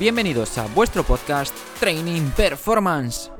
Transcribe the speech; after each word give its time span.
Bienvenidos 0.00 0.56
a 0.58 0.66
vuestro 0.68 1.02
podcast 1.02 1.52
Training 1.80 2.30
Performance. 2.36 3.32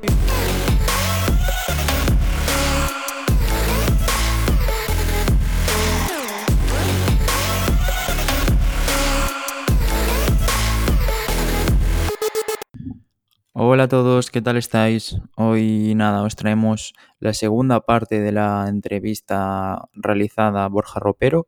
Hola 13.53 13.83
a 13.83 13.87
todos, 13.87 14.29
¿qué 14.29 14.41
tal 14.41 14.57
estáis? 14.57 15.17
Hoy 15.37 15.95
nada, 15.95 16.23
os 16.23 16.35
traemos 16.35 16.93
la 17.19 17.33
segunda 17.33 17.79
parte 17.79 18.19
de 18.19 18.33
la 18.33 18.65
entrevista 18.67 19.87
realizada 19.93 20.65
a 20.65 20.67
Borja 20.67 20.99
Ropero. 20.99 21.47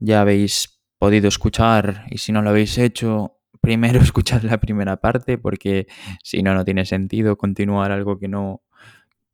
Ya 0.00 0.22
habéis 0.22 0.80
podido 0.98 1.28
escuchar 1.28 2.06
y 2.10 2.18
si 2.18 2.32
no 2.32 2.42
lo 2.42 2.50
habéis 2.50 2.78
hecho, 2.78 3.37
primero 3.68 4.00
escuchad 4.02 4.40
la 4.44 4.56
primera 4.56 4.96
parte 4.96 5.36
porque 5.36 5.88
si 6.24 6.42
no, 6.42 6.54
no 6.54 6.64
tiene 6.64 6.86
sentido 6.86 7.36
continuar 7.36 7.92
algo 7.92 8.18
que 8.18 8.26
no, 8.26 8.62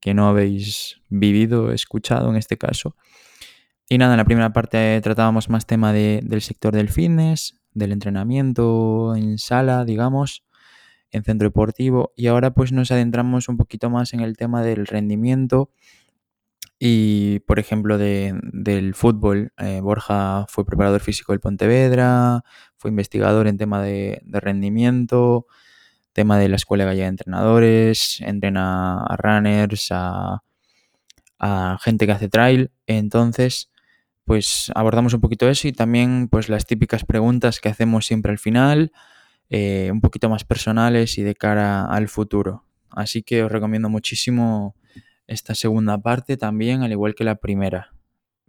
que 0.00 0.12
no 0.12 0.26
habéis 0.26 1.00
vivido, 1.08 1.70
escuchado 1.70 2.30
en 2.30 2.36
este 2.36 2.58
caso. 2.58 2.96
Y 3.88 3.96
nada, 3.96 4.14
en 4.14 4.18
la 4.18 4.24
primera 4.24 4.52
parte 4.52 5.00
tratábamos 5.02 5.48
más 5.50 5.66
tema 5.66 5.92
del 5.92 6.42
sector 6.42 6.74
del 6.74 6.88
fitness, 6.88 7.60
del 7.74 7.92
entrenamiento 7.92 9.14
en 9.14 9.38
sala, 9.38 9.84
digamos, 9.84 10.42
en 11.12 11.22
centro 11.22 11.46
deportivo. 11.46 12.12
Y 12.16 12.26
ahora 12.26 12.54
pues 12.54 12.72
nos 12.72 12.90
adentramos 12.90 13.48
un 13.48 13.56
poquito 13.56 13.88
más 13.88 14.14
en 14.14 14.20
el 14.20 14.36
tema 14.36 14.64
del 14.64 14.88
rendimiento 14.88 15.70
y, 16.78 17.38
por 17.40 17.58
ejemplo, 17.58 17.98
del 17.98 18.94
fútbol. 18.94 19.52
Eh, 19.58 19.80
Borja 19.80 20.44
fue 20.48 20.66
preparador 20.66 21.00
físico 21.00 21.32
del 21.32 21.40
Pontevedra, 21.40 22.42
fue 22.84 22.90
investigador 22.90 23.46
en 23.46 23.56
tema 23.56 23.80
de, 23.80 24.20
rendimiento, 24.30 25.46
tema 26.12 26.38
de 26.38 26.50
la 26.50 26.56
Escuela 26.56 26.84
Gallega 26.84 27.06
de 27.06 27.12
Entrenadores, 27.12 28.20
entrena 28.20 29.02
a 29.02 29.16
runners, 29.16 29.88
a, 29.90 30.42
gente 31.80 32.04
que 32.04 32.12
hace 32.12 32.28
trail. 32.28 32.72
Entonces, 32.86 33.70
pues 34.24 34.70
abordamos 34.74 35.14
un 35.14 35.22
poquito 35.22 35.48
eso 35.48 35.66
y 35.66 35.72
también 35.72 36.28
pues 36.28 36.50
las 36.50 36.66
típicas 36.66 37.06
preguntas 37.06 37.58
que 37.58 37.70
hacemos 37.70 38.04
siempre 38.04 38.32
al 38.32 38.38
final, 38.38 38.92
eh, 39.48 39.88
un 39.90 40.02
poquito 40.02 40.28
más 40.28 40.44
personales 40.44 41.16
y 41.16 41.22
de 41.22 41.34
cara 41.34 41.86
al 41.86 42.08
futuro. 42.08 42.66
Así 42.90 43.22
que 43.22 43.44
os 43.44 43.50
recomiendo 43.50 43.88
muchísimo 43.88 44.74
esta 45.26 45.54
segunda 45.54 45.96
parte 45.96 46.36
también, 46.36 46.82
al 46.82 46.92
igual 46.92 47.14
que 47.14 47.24
la 47.24 47.36
primera. 47.36 47.94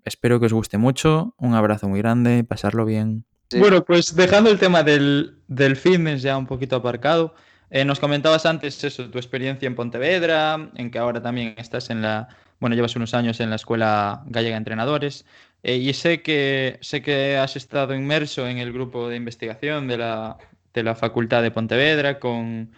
Espero 0.04 0.42
que 0.42 0.48
os 0.48 0.54
guste 0.54 0.78
mucho, 0.78 1.36
un 1.38 1.54
abrazo 1.54 1.88
muy 1.88 2.00
grande, 2.00 2.44
pasarlo 2.44 2.84
bien. 2.84 3.24
Bueno, 3.60 3.84
pues 3.84 4.16
dejando 4.16 4.50
el 4.50 4.60
tema 4.60 4.84
del, 4.84 5.38
fitness 5.76 6.22
ya 6.22 6.38
un 6.38 6.48
poquito 6.48 6.76
aparcado, 6.76 7.36
eh, 7.70 7.86
nos 7.86 8.00
comentabas 8.00 8.46
antes 8.46 8.84
eso, 8.84 9.10
tu 9.10 9.18
experiencia 9.18 9.68
en 9.68 9.76
Pontevedra, 9.76 10.70
en 10.76 10.92
que 10.92 11.00
ahora 11.00 11.22
también 11.22 11.56
estás 11.58 11.90
en 11.90 12.02
la, 12.02 12.30
bueno, 12.60 12.76
llevas 12.76 12.96
unos 12.96 13.14
años 13.14 13.40
en 13.40 13.50
la 13.50 13.56
Escuela 13.56 14.24
Gallega 14.28 14.56
de 14.56 14.60
Entrenadores, 14.60 15.26
eh, 15.64 15.78
y 15.78 15.94
sé 15.94 16.22
que, 16.22 16.78
sé 16.82 17.02
que 17.02 17.38
has 17.38 17.56
estado 17.56 17.96
inmerso 17.96 18.48
en 18.48 18.60
el 18.60 18.72
grupo 18.72 19.10
de 19.10 19.16
investigación 19.16 19.88
de 19.88 19.98
la, 19.98 20.38
de 20.74 20.84
la 20.84 20.96
Facultad 20.96 21.42
de 21.42 21.52
Pontevedra 21.52 22.20
con, 22.20 22.72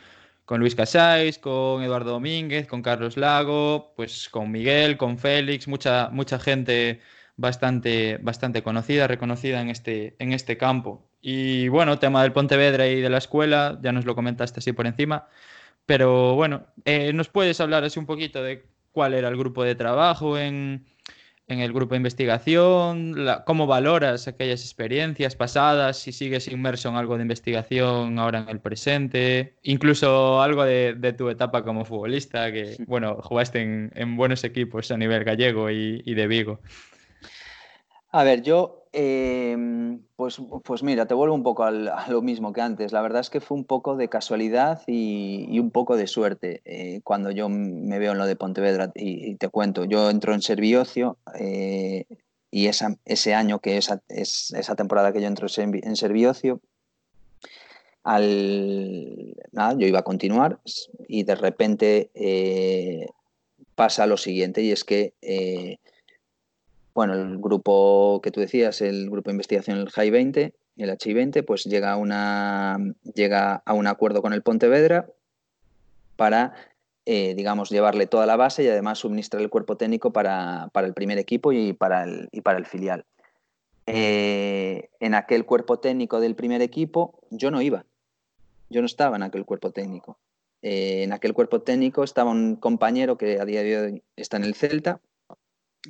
con 0.45 0.61
Luis 0.61 0.75
Casais, 0.75 1.37
con 1.37 1.83
Eduardo 1.83 2.11
Domínguez, 2.11 2.67
con 2.67 2.81
Carlos 2.81 3.17
Lago, 3.17 3.93
pues 3.95 4.29
con 4.29 4.51
Miguel, 4.51 4.95
con 4.95 5.17
Félix, 5.17 5.67
mucha, 5.67 6.09
mucha 6.11 6.39
gente 6.39 7.01
bastante, 7.37 8.17
bastante 8.21 8.63
conocida, 8.63 9.07
reconocida 9.07 9.61
en 9.61 9.69
este, 9.69 10.15
en 10.19 10.33
este 10.33 10.57
campo. 10.57 11.09
Y 11.21 11.69
bueno, 11.69 11.99
tema 11.99 12.23
del 12.23 12.33
Pontevedra 12.33 12.87
y 12.87 13.01
de 13.01 13.09
la 13.09 13.19
escuela, 13.19 13.79
ya 13.81 13.91
nos 13.91 14.05
lo 14.05 14.15
comentaste 14.15 14.59
así 14.59 14.73
por 14.73 14.87
encima. 14.87 15.27
Pero 15.85 16.35
bueno, 16.35 16.67
eh, 16.85 17.13
¿nos 17.13 17.29
puedes 17.29 17.61
hablar 17.61 17.83
así 17.83 17.99
un 17.99 18.05
poquito 18.05 18.43
de 18.43 18.65
cuál 18.91 19.13
era 19.13 19.29
el 19.29 19.37
grupo 19.37 19.63
de 19.63 19.75
trabajo 19.75 20.37
en, 20.37 20.85
en 21.47 21.59
el 21.59 21.73
grupo 21.73 21.93
de 21.93 21.97
investigación? 21.97 23.15
¿Cómo 23.45 23.67
valoras 23.67 24.27
aquellas 24.27 24.61
experiencias 24.61 25.35
pasadas? 25.35 25.97
Si 25.97 26.11
sigues 26.11 26.47
inmerso 26.47 26.89
en 26.89 26.95
algo 26.95 27.15
de 27.17 27.21
investigación 27.21 28.19
ahora 28.19 28.39
en 28.39 28.49
el 28.49 28.59
presente, 28.59 29.55
incluso 29.63 30.41
algo 30.41 30.65
de, 30.65 31.15
tu 31.17 31.29
etapa 31.29 31.63
como 31.63 31.85
futbolista, 31.85 32.51
que 32.51 32.75
bueno, 32.87 33.19
jugaste 33.21 33.61
en, 33.93 34.17
buenos 34.17 34.43
equipos 34.43 34.91
a 34.91 34.97
nivel 34.97 35.23
gallego 35.23 35.71
y, 35.71 36.01
y 36.05 36.13
de 36.15 36.27
Vigo. 36.27 36.59
A 38.17 38.23
ver, 38.23 38.41
yo 38.41 38.77
Em, 38.99 40.01
pues, 40.15 40.41
pues 40.63 40.81
mira, 40.81 41.05
te 41.05 41.13
vuelvo 41.13 41.35
un 41.35 41.43
poco 41.43 41.63
a 41.63 41.71
lo 41.71 42.21
mismo 42.23 42.51
que 42.51 42.61
antes. 42.61 42.91
La 42.91 43.03
verdad 43.03 43.21
es 43.21 43.29
que 43.29 43.41
fue 43.41 43.55
un 43.55 43.63
poco 43.63 43.95
de 43.95 44.09
casualidad 44.09 44.81
y, 44.87 45.59
un 45.59 45.69
poco 45.69 45.97
de 45.97 46.07
suerte 46.07 46.61
eh, 46.65 47.01
cuando 47.03 47.29
yo 47.29 47.47
me 47.47 47.99
veo 47.99 48.13
en 48.13 48.17
lo 48.17 48.25
de 48.25 48.35
Pontevedra 48.35 48.91
y, 48.95 49.35
te 49.35 49.49
cuento. 49.49 49.85
Yo 49.85 50.09
entro 50.09 50.33
en 50.33 50.41
Serviocio 50.41 51.17
eh, 51.39 52.05
y 52.49 52.67
ese 52.67 53.33
año, 53.35 53.59
que 53.59 53.77
es 53.77 53.91
esa 54.07 54.75
temporada 54.75 55.13
que 55.13 55.21
yo 55.21 55.27
entro 55.27 55.47
en 55.55 55.95
Serviocio, 55.95 56.59
al, 58.03 59.35
nada, 59.51 59.75
yo 59.77 59.85
iba 59.85 59.99
a 59.99 60.03
continuar 60.03 60.59
y 61.07 61.23
de 61.23 61.35
repente 61.35 62.09
eh, 62.15 63.05
pasa 63.75 64.07
lo 64.07 64.17
siguiente 64.17 64.63
y 64.63 64.71
es 64.71 64.83
que 64.83 65.13
bueno, 66.97 67.13
el 67.13 67.37
grupo 67.37 68.21
que 68.23 68.31
tú 68.31 68.39
decías, 68.39 68.81
el 68.81 69.11
grupo 69.11 69.29
de 69.29 69.35
investigación, 69.35 69.77
el 69.77 69.91
HI 69.95 70.09
20, 70.09 70.55
el 70.77 70.97
HI 70.97 71.13
20, 71.13 71.43
pues 71.43 71.65
llega 71.65 71.91
a, 71.91 71.95
una, 71.95 72.79
llega 73.13 73.61
a 73.63 73.73
un 73.75 73.85
acuerdo 73.85 74.23
con 74.23 74.33
el 74.33 74.41
Pontevedra 74.41 75.07
para, 76.15 76.55
eh, 77.05 77.35
digamos, 77.35 77.69
llevarle 77.69 78.07
toda 78.07 78.25
la 78.25 78.35
base 78.35 78.63
y 78.63 78.67
además 78.67 78.97
suministrar 78.97 79.43
el 79.43 79.51
cuerpo 79.51 79.77
técnico 79.77 80.11
para, 80.11 80.71
el 80.73 80.93
primer 80.95 81.19
equipo 81.19 81.51
y 81.51 81.73
para 81.73 82.03
el, 82.03 82.29
y 82.31 82.41
para 82.41 82.57
el 82.57 82.65
filial. 82.65 83.05
Eh, 83.85 84.89
en 84.99 85.13
aquel 85.13 85.45
cuerpo 85.45 85.77
técnico 85.77 86.19
del 86.19 86.33
primer 86.33 86.63
equipo 86.63 87.19
yo 87.29 87.51
no 87.51 87.61
iba, 87.61 87.85
yo 88.71 88.81
no 88.81 88.87
estaba 88.87 89.17
en 89.17 89.21
aquel 89.21 89.45
cuerpo 89.45 89.69
técnico. 89.69 90.17
Eh, 90.63 91.03
en 91.03 91.13
aquel 91.13 91.35
cuerpo 91.35 91.61
técnico 91.61 92.03
estaba 92.03 92.31
un 92.31 92.55
compañero 92.55 93.19
que 93.19 93.39
a 93.39 93.45
día 93.45 93.61
de 93.61 93.77
hoy 93.77 94.03
está 94.15 94.37
en 94.37 94.45
el 94.45 94.55
Celta, 94.55 94.99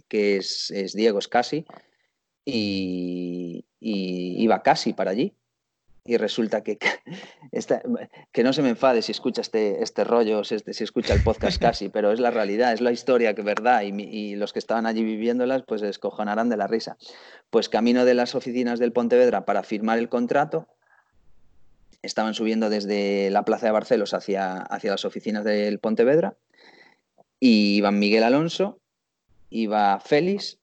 que 0.07 0.37
es, 0.37 0.71
Diego, 0.93 1.19
es 1.19 1.27
casi, 1.27 1.65
y, 2.45 3.65
iba 3.79 4.63
casi 4.63 4.93
para 4.93 5.11
allí. 5.11 5.35
Y 6.05 6.15
resulta 6.15 6.63
que, 6.63 6.77
que 8.31 8.43
no 8.43 8.53
se 8.53 8.61
me 8.61 8.69
enfade 8.69 9.01
si 9.01 9.11
escucha 9.11 9.41
este, 9.41 9.83
este 9.83 10.05
rollo, 10.05 10.45
si, 10.45 10.57
si, 10.59 10.83
escucha 10.85 11.13
el 11.13 11.21
podcast 11.21 11.59
casi, 11.59 11.89
pero 11.93 12.13
es 12.13 12.21
la 12.21 12.31
realidad, 12.31 12.71
es 12.71 12.79
la 12.79 12.93
historia 12.93 13.33
que 13.33 13.41
verdad, 13.41 13.81
y, 13.83 14.35
los 14.37 14.53
que 14.53 14.59
estaban 14.59 14.85
allí 14.85 15.03
viviéndolas 15.03 15.63
pues 15.67 15.81
escojonarán 15.81 16.47
de 16.47 16.57
la 16.57 16.67
risa. 16.67 16.97
Pues 17.49 17.67
camino 17.67 18.05
de 18.05 18.13
las 18.13 18.35
oficinas 18.35 18.79
del 18.79 18.93
Pontevedra 18.93 19.43
para 19.43 19.63
firmar 19.63 19.99
el 19.99 20.07
contrato, 20.07 20.67
estaban 22.01 22.33
subiendo 22.33 22.69
desde 22.69 23.29
la 23.29 23.43
Plaza 23.43 23.65
de 23.65 23.73
Barcelos 23.73 24.13
hacia, 24.13 24.57
hacia 24.61 24.91
las 24.91 25.03
oficinas 25.03 25.43
del 25.43 25.79
Pontevedra, 25.79 26.37
y 27.39 27.77
iban 27.77 27.99
Miguel 27.99 28.23
Alonso, 28.23 28.79
iba 29.49 29.99
Félix, 29.99 30.59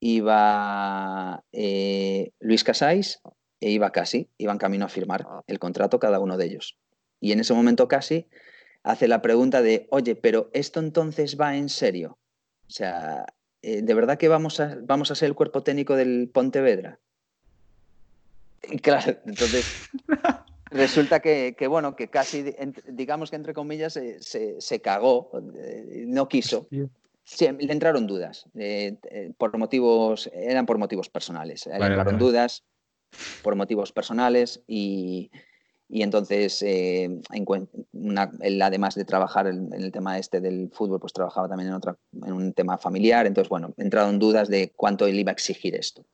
iba 0.00 1.44
eh, 1.52 2.30
Luis 2.40 2.64
Casais 2.64 3.20
e 3.60 3.70
iba 3.70 3.90
Casi, 3.90 4.28
iban 4.38 4.58
camino 4.58 4.84
a 4.84 4.88
firmar 4.88 5.26
ah. 5.28 5.42
el 5.46 5.58
contrato 5.58 5.98
cada 5.98 6.20
uno 6.20 6.36
de 6.36 6.46
ellos. 6.46 6.76
Y 7.20 7.32
en 7.32 7.40
ese 7.40 7.54
momento 7.54 7.88
Casi 7.88 8.26
hace 8.82 9.08
la 9.08 9.22
pregunta 9.22 9.62
de, 9.62 9.86
oye, 9.90 10.14
pero 10.14 10.50
¿esto 10.52 10.80
entonces 10.80 11.38
va 11.40 11.56
en 11.56 11.68
serio? 11.68 12.18
O 12.68 12.70
sea, 12.70 13.26
eh, 13.62 13.82
¿de 13.82 13.94
verdad 13.94 14.18
que 14.18 14.28
vamos 14.28 14.60
a, 14.60 14.76
vamos 14.82 15.10
a 15.10 15.14
ser 15.14 15.28
el 15.28 15.34
cuerpo 15.34 15.62
técnico 15.62 15.96
del 15.96 16.30
Pontevedra? 16.32 16.98
Y 18.70 18.78
claro, 18.86 19.16
entonces 19.26 19.88
resulta 20.70 21.20
que, 21.20 21.54
bueno, 21.68 21.96
que 21.96 22.08
casi, 22.08 22.44
digamos 22.86 23.30
que 23.30 23.36
entre 23.36 23.54
comillas, 23.54 23.94
se, 23.94 24.60
se, 24.60 24.80
cagó, 24.80 25.30
eh, 25.54 26.04
no 26.06 26.28
quiso. 26.28 26.68
Sí, 27.28 27.48
le 27.58 27.72
entraron 27.72 28.06
dudas, 28.06 28.46
eh, 28.54 28.98
eh, 29.10 29.32
por 29.36 29.58
motivos, 29.58 30.30
eran 30.32 30.64
por 30.64 30.78
motivos 30.78 31.08
personales, 31.08 31.66
le 31.66 31.74
entraron 31.74 32.18
dudas 32.18 32.62
por 33.42 33.56
motivos 33.56 33.90
personales 33.90 34.62
y, 34.68 35.32
entonces, 35.90 36.62
eh, 36.62 37.10
él 37.32 38.62
además 38.62 38.94
de 38.94 39.04
trabajar 39.04 39.48
en, 39.48 39.72
el 39.72 39.90
tema 39.90 40.20
este 40.20 40.40
del 40.40 40.70
fútbol, 40.72 41.00
pues 41.00 41.12
trabajaba 41.12 41.48
también 41.48 41.70
en, 41.70 41.74
otra, 41.74 41.96
en 42.12 42.32
un 42.32 42.52
tema 42.52 42.78
familiar, 42.78 43.26
entonces, 43.26 43.48
bueno, 43.48 43.74
entraron 43.76 44.20
dudas 44.20 44.48
de 44.48 44.72
cuánto 44.76 45.08
él 45.08 45.18
iba 45.18 45.32
a 45.32 45.34
exigir 45.34 45.74
esto. 45.74 46.04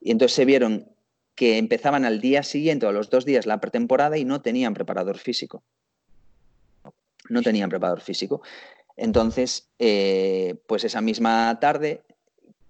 Y 0.00 0.10
entonces 0.10 0.34
se 0.34 0.44
vieron 0.44 0.88
que 1.36 1.56
empezaban 1.56 2.04
al 2.04 2.20
día 2.20 2.42
siguiente 2.42 2.84
o 2.84 2.88
a 2.88 2.92
los 2.92 3.10
dos 3.10 3.24
días 3.24 3.46
la 3.46 3.60
pretemporada 3.60 4.18
y 4.18 4.24
no 4.24 4.42
tenían 4.42 4.74
preparador 4.74 5.18
físico. 5.18 5.62
No 7.28 7.42
tenían 7.42 7.70
preparador 7.70 8.00
físico. 8.00 8.42
Entonces, 8.96 9.68
eh, 9.78 10.56
pues 10.66 10.84
esa 10.84 11.00
misma 11.00 11.58
tarde 11.60 12.02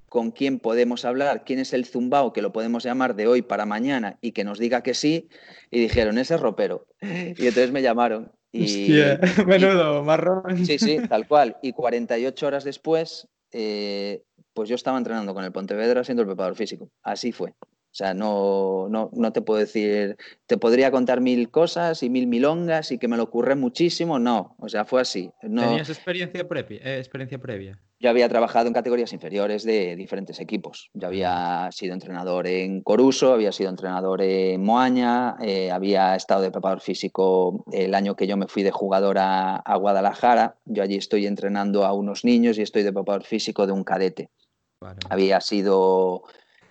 con 0.09 0.31
quién 0.31 0.59
podemos 0.59 1.05
hablar, 1.05 1.45
quién 1.45 1.59
es 1.59 1.73
el 1.73 1.85
zumbao 1.85 2.33
que 2.33 2.43
lo 2.43 2.53
podemos 2.53 2.85
llamar 2.85 3.15
de 3.17 3.27
hoy 3.27 3.43
para 3.43 3.67
mañana 3.67 4.19
y 4.21 4.33
que 4.33 4.45
nos 4.45 4.59
diga 4.59 4.83
que 4.83 4.95
sí. 4.95 5.29
Y 5.71 5.81
dijeron, 5.81 6.19
ese 6.19 6.35
es 6.35 6.41
ropero. 6.41 6.87
Y 7.01 7.47
entonces 7.47 7.73
me 7.73 7.83
llamaron. 7.83 8.33
Y, 8.53 8.65
Hostia, 8.65 9.21
menudo 9.47 10.03
marrón. 10.05 10.65
Sí, 10.65 10.79
sí, 10.79 10.99
tal 11.09 11.27
cual. 11.29 11.57
Y 11.63 11.73
48 11.73 12.47
horas 12.47 12.65
después, 12.65 13.29
eh, 13.53 14.23
pues 14.55 14.69
yo 14.69 14.75
estaba 14.75 14.99
entrenando 14.99 15.35
con 15.35 15.45
el 15.45 15.53
Pontevedra 15.53 16.05
siendo 16.05 16.23
el 16.23 16.29
preparador 16.29 16.57
físico. 16.57 16.89
Así 17.03 17.33
fue. 17.33 17.53
O 17.97 17.99
sea, 17.99 18.13
no, 18.13 18.89
no, 18.91 19.09
no, 19.15 19.33
te 19.33 19.41
puedo 19.41 19.59
decir, 19.59 20.19
te 20.45 20.59
podría 20.59 20.91
contar 20.91 21.23
mil 21.23 21.51
cosas 21.51 22.03
y 22.03 22.11
mil 22.11 22.27
milongas 22.27 22.93
y 22.93 22.99
que 22.99 23.09
me 23.09 23.17
lo 23.17 23.23
ocurre 23.23 23.55
muchísimo, 23.55 24.19
no, 24.19 24.55
o 24.59 24.69
sea, 24.69 24.85
fue 24.85 25.01
así. 25.01 25.31
No, 25.41 25.63
¿Tenías 25.63 25.89
experiencia 25.89 26.47
previa, 26.47 26.79
eh, 26.85 26.99
experiencia 26.99 27.39
previa? 27.39 27.81
Yo 27.99 28.11
había 28.11 28.29
trabajado 28.29 28.67
en 28.67 28.75
categorías 28.75 29.15
inferiores 29.15 29.65
de 29.65 29.97
diferentes 29.97 30.41
equipos. 30.41 30.91
Yo 30.93 31.07
había 31.07 31.71
sido 31.73 31.95
entrenador 31.95 32.47
en 32.47 32.83
Coruso, 32.83 33.33
había 33.33 33.51
sido 33.51 33.71
entrenador 33.71 34.21
en 34.21 34.63
Moaña, 34.63 35.37
eh, 35.41 35.71
había 35.71 36.17
estado 36.17 36.43
de 36.43 36.51
preparador 36.51 36.83
físico 36.83 37.65
el 37.73 37.95
año 37.95 38.15
que 38.15 38.27
yo 38.27 38.37
me 38.37 38.47
fui 38.47 38.63
de 38.63 38.73
jugador 38.73 39.17
a, 39.17 39.57
a, 39.57 39.77
Guadalajara. 39.79 40.57
Yo 40.67 40.83
allí 40.83 40.97
estoy 40.97 41.27
entrenando 41.27 41.87
a 41.87 41.95
unos 41.95 42.27
niños 42.27 42.59
y 42.59 42.63
estoy 42.63 42.83
de 42.83 42.93
preparador 42.93 43.25
físico 43.25 43.67
de 43.67 43.73
un 43.73 43.85
cadete. 43.85 44.29
Había 45.09 45.41
sido 45.41 46.25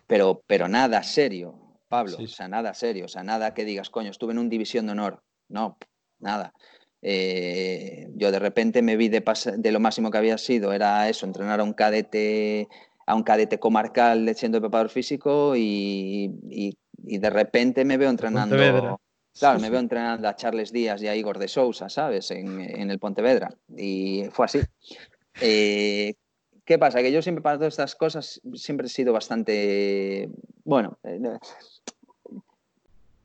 pero, 0.07 0.43
pero 0.47 0.67
nada 0.67 1.03
serio, 1.03 1.79
Pablo, 1.87 2.17
sí. 2.17 2.25
o 2.25 2.27
sea, 2.27 2.47
nada 2.47 2.73
serio, 2.73 3.05
o 3.05 3.07
sea, 3.07 3.23
nada 3.23 3.53
que 3.53 3.65
digas, 3.65 3.89
coño, 3.89 4.11
estuve 4.11 4.33
en 4.33 4.39
un 4.39 4.49
división 4.49 4.85
de 4.85 4.93
honor, 4.93 5.23
no, 5.49 5.77
nada. 6.19 6.53
Eh, 7.07 8.07
yo 8.15 8.31
de 8.31 8.39
repente 8.39 8.81
me 8.81 8.97
vi 8.97 9.09
de, 9.09 9.23
de, 9.57 9.71
lo 9.71 9.79
máximo 9.79 10.09
que 10.09 10.17
había 10.17 10.37
sido, 10.37 10.73
era 10.73 11.07
eso, 11.07 11.25
entrenar 11.25 11.59
a 11.59 11.63
un 11.63 11.73
cadete, 11.73 12.67
a 13.05 13.13
un 13.13 13.21
cadete 13.21 13.59
comarcal 13.59 14.33
siendo 14.35 14.59
preparador 14.59 14.89
físico 14.89 15.55
y, 15.55 16.31
y, 16.49 16.75
y 17.03 17.17
de 17.19 17.29
repente 17.29 17.85
me 17.85 17.97
veo 17.97 18.09
entrenando. 18.09 18.55
Pontevedra. 18.55 18.97
Claro, 19.37 19.59
me 19.59 19.69
veo 19.69 19.81
entrenando 19.81 20.27
a 20.29 20.35
Charles 20.35 20.71
Díaz 20.71 21.01
y 21.01 21.07
a 21.07 21.15
Igor 21.15 21.37
de 21.37 21.49
Sousa, 21.49 21.89
¿sabes? 21.89 22.31
En, 22.31 22.61
en 22.61 22.89
el 22.89 22.99
Pontevedra. 22.99 23.53
Y 23.77 24.23
fue 24.31 24.45
así. 24.45 24.61
Eh, 25.41 26.15
¿Qué 26.65 26.79
pasa? 26.79 27.01
Que 27.01 27.11
yo 27.11 27.21
siempre 27.21 27.43
para 27.43 27.57
todas 27.57 27.73
estas 27.73 27.95
cosas 27.95 28.41
siempre 28.55 28.87
he 28.87 28.89
sido 28.89 29.13
bastante, 29.13 30.29
bueno, 30.63 30.97
eh, 31.03 31.19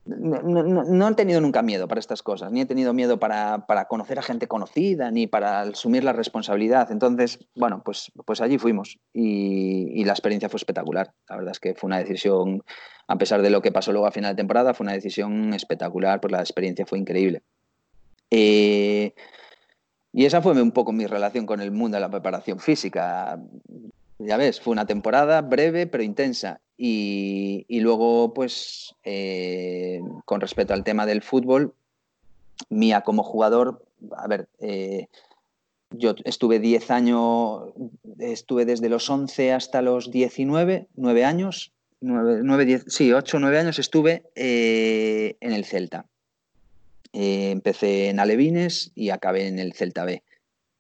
no, 0.05 0.43
no, 0.43 0.63
no, 0.85 1.09
he 1.09 1.15
tenido 1.15 1.41
nunca 1.41 1.63
miedo 1.63 1.87
para 1.89 2.01
estas 2.01 2.23
cosas, 2.23 2.51
ni 2.53 2.61
he 2.61 2.67
tenido 2.67 2.93
miedo 2.93 3.19
para, 3.19 3.67
para, 3.67 3.87
conocer 3.87 4.19
a 4.19 4.23
gente 4.23 4.47
conocida, 4.47 5.11
ni 5.11 5.27
para 5.27 5.61
asumir 5.61 6.05
la 6.05 6.13
responsabilidad. 6.13 6.91
Entonces, 6.91 7.39
bueno, 7.55 7.83
pues, 7.85 8.13
pues 8.25 8.41
allí 8.41 8.59
fuimos 8.59 8.99
y, 9.13 9.91
y, 9.95 10.05
la 10.05 10.13
experiencia 10.13 10.49
fue 10.49 10.59
espectacular. 10.59 11.13
La 11.29 11.37
verdad 11.37 11.53
es 11.53 11.61
que 11.61 11.75
fue 11.75 11.89
una 11.89 11.99
decisión, 11.99 12.63
a 13.07 13.17
pesar 13.17 13.41
de 13.43 13.51
lo 13.51 13.63
que 13.63 13.73
pasó 13.73 13.93
luego 13.93 14.07
a 14.07 14.13
final 14.13 14.33
de 14.33 14.41
temporada, 14.41 14.75
fue 14.75 14.85
una 14.85 14.95
decisión 14.95 15.55
espectacular, 15.55 16.21
pues 16.21 16.33
la 16.33 16.41
experiencia 16.41 16.87
fue 16.87 16.99
increíble. 16.99 17.43
Eh, 18.31 19.15
y 20.13 20.25
esa 20.25 20.43
fue 20.43 20.61
un 20.61 20.73
poco 20.73 20.93
mi 20.93 21.07
relación 21.07 21.47
con 21.47 21.61
el 21.61 21.71
mundo 21.71 21.97
de 21.97 22.01
la 22.01 22.11
preparación 22.11 22.59
física. 22.59 23.39
Ya 24.19 24.37
ves, 24.37 24.61
fue 24.61 24.73
una 24.73 24.87
temporada 24.87 25.41
breve 25.41 25.87
pero 25.87 26.03
intensa. 26.03 26.61
Y, 26.77 27.65
y 27.69 27.81
luego, 27.81 28.33
pues, 28.35 28.95
eh, 29.05 30.01
con 30.25 30.41
respecto 30.41 30.75
al 30.75 30.83
tema 30.83 31.07
del 31.07 31.23
fútbol, 31.23 31.75
mía 32.71 33.03
como 33.03 33.23
jugador, 33.23 33.85
a 34.17 34.27
ver, 34.27 34.49
eh, 34.59 35.09
yo 35.91 36.15
estuve 36.25 36.59
10 36.59 36.91
años, 36.91 37.73
estuve 38.19 38.65
desde 38.65 38.89
los 38.89 39.09
11 39.11 39.53
hasta 39.53 39.83
los 39.83 40.11
19, 40.11 40.87
9 40.97 41.25
años, 41.25 41.73
9, 42.01 42.41
9 42.43 42.65
10, 42.65 42.85
sí, 42.89 43.13
8, 43.13 43.39
9 43.41 43.59
años 43.59 43.79
estuve 43.79 44.23
eh, 44.35 45.37
en 45.41 45.53
el 45.53 45.65
Celta. 45.65 46.07
Eh, 47.13 47.51
empecé 47.51 48.09
en 48.09 48.21
Alevines 48.21 48.93
y 48.95 49.11
acabé 49.11 49.47
en 49.47 49.59
el 49.59 49.73
Celta 49.73 50.05
B. 50.05 50.23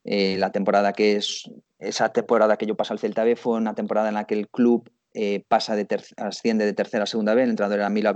Eh, 0.04 0.36
la 0.38 0.52
temporada 0.52 0.92
que 0.92 1.16
es, 1.16 1.50
esa 1.78 2.10
temporada 2.10 2.56
que 2.56 2.66
yo 2.66 2.76
pasé 2.76 2.92
al 2.92 2.98
Celta 2.98 3.24
B 3.24 3.36
fue 3.36 3.56
una 3.56 3.74
temporada 3.74 4.08
en 4.08 4.14
la 4.14 4.24
que 4.24 4.34
el 4.34 4.48
club 4.48 4.90
eh, 5.12 5.44
pasa 5.48 5.74
de 5.74 5.86
asciende 6.16 6.64
de 6.64 6.72
tercera 6.72 7.04
a 7.04 7.06
segunda 7.06 7.34
B, 7.34 7.42
el 7.42 7.50
entrenador 7.50 7.80
era 7.80 7.90
Milo 7.90 8.12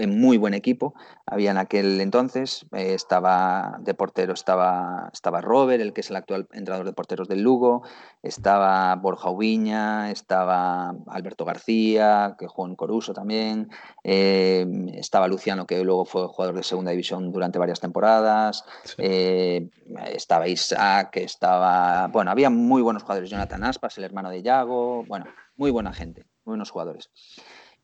Belleira, 0.00 0.20
muy 0.20 0.38
buen 0.38 0.54
equipo. 0.54 0.94
Había 1.26 1.50
en 1.50 1.58
aquel 1.58 2.00
entonces, 2.00 2.66
eh, 2.72 2.94
estaba 2.94 3.78
de 3.80 3.94
portero, 3.94 4.32
estaba, 4.32 5.10
estaba 5.12 5.40
Robert, 5.40 5.80
el 5.80 5.92
que 5.92 6.00
es 6.00 6.10
el 6.10 6.16
actual 6.16 6.48
entrenador 6.52 6.86
de 6.86 6.92
porteros 6.92 7.28
del 7.28 7.42
Lugo, 7.42 7.82
estaba 8.22 8.94
Borja 8.96 9.30
Ubiña, 9.30 10.10
estaba 10.10 10.94
Alberto 11.06 11.44
García, 11.44 12.36
que 12.38 12.46
jugó 12.46 12.68
en 12.68 12.76
Coruso 12.76 13.12
también, 13.12 13.70
eh, 14.04 14.66
estaba 14.94 15.28
Luciano, 15.28 15.66
que 15.66 15.82
luego 15.84 16.04
fue 16.04 16.26
jugador 16.26 16.56
de 16.56 16.62
segunda 16.62 16.90
división 16.90 17.32
durante 17.32 17.58
varias 17.58 17.80
temporadas, 17.80 18.64
sí. 18.84 18.94
eh, 18.98 19.70
estaba 20.12 20.48
Isaac, 20.48 21.16
estaba... 21.16 22.08
Bueno, 22.08 22.30
había 22.30 22.50
muy 22.50 22.82
buenos 22.82 23.02
jugadores, 23.02 23.30
Jonathan 23.30 23.64
Aspas, 23.64 23.98
el 23.98 24.04
hermano 24.04 24.30
de 24.30 24.42
Yago, 24.42 25.04
bueno, 25.04 25.26
muy 25.56 25.70
buena 25.70 25.92
gente, 25.92 26.24
buenos 26.44 26.70
jugadores 26.70 27.10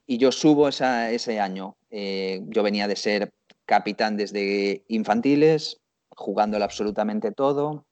y 0.06 0.18
yo 0.18 0.32
subo 0.32 0.68
esa, 0.68 1.10
ese 1.10 1.40
año. 1.40 1.76
Eh, 1.90 2.40
yo 2.46 2.62
venía 2.62 2.88
de 2.88 2.96
ser 2.96 3.32
capitán 3.64 4.16
desde 4.16 4.84
infantiles, 4.88 5.80
jugándolo 6.10 6.64
absolutamente 6.64 7.32
todo. 7.32 7.84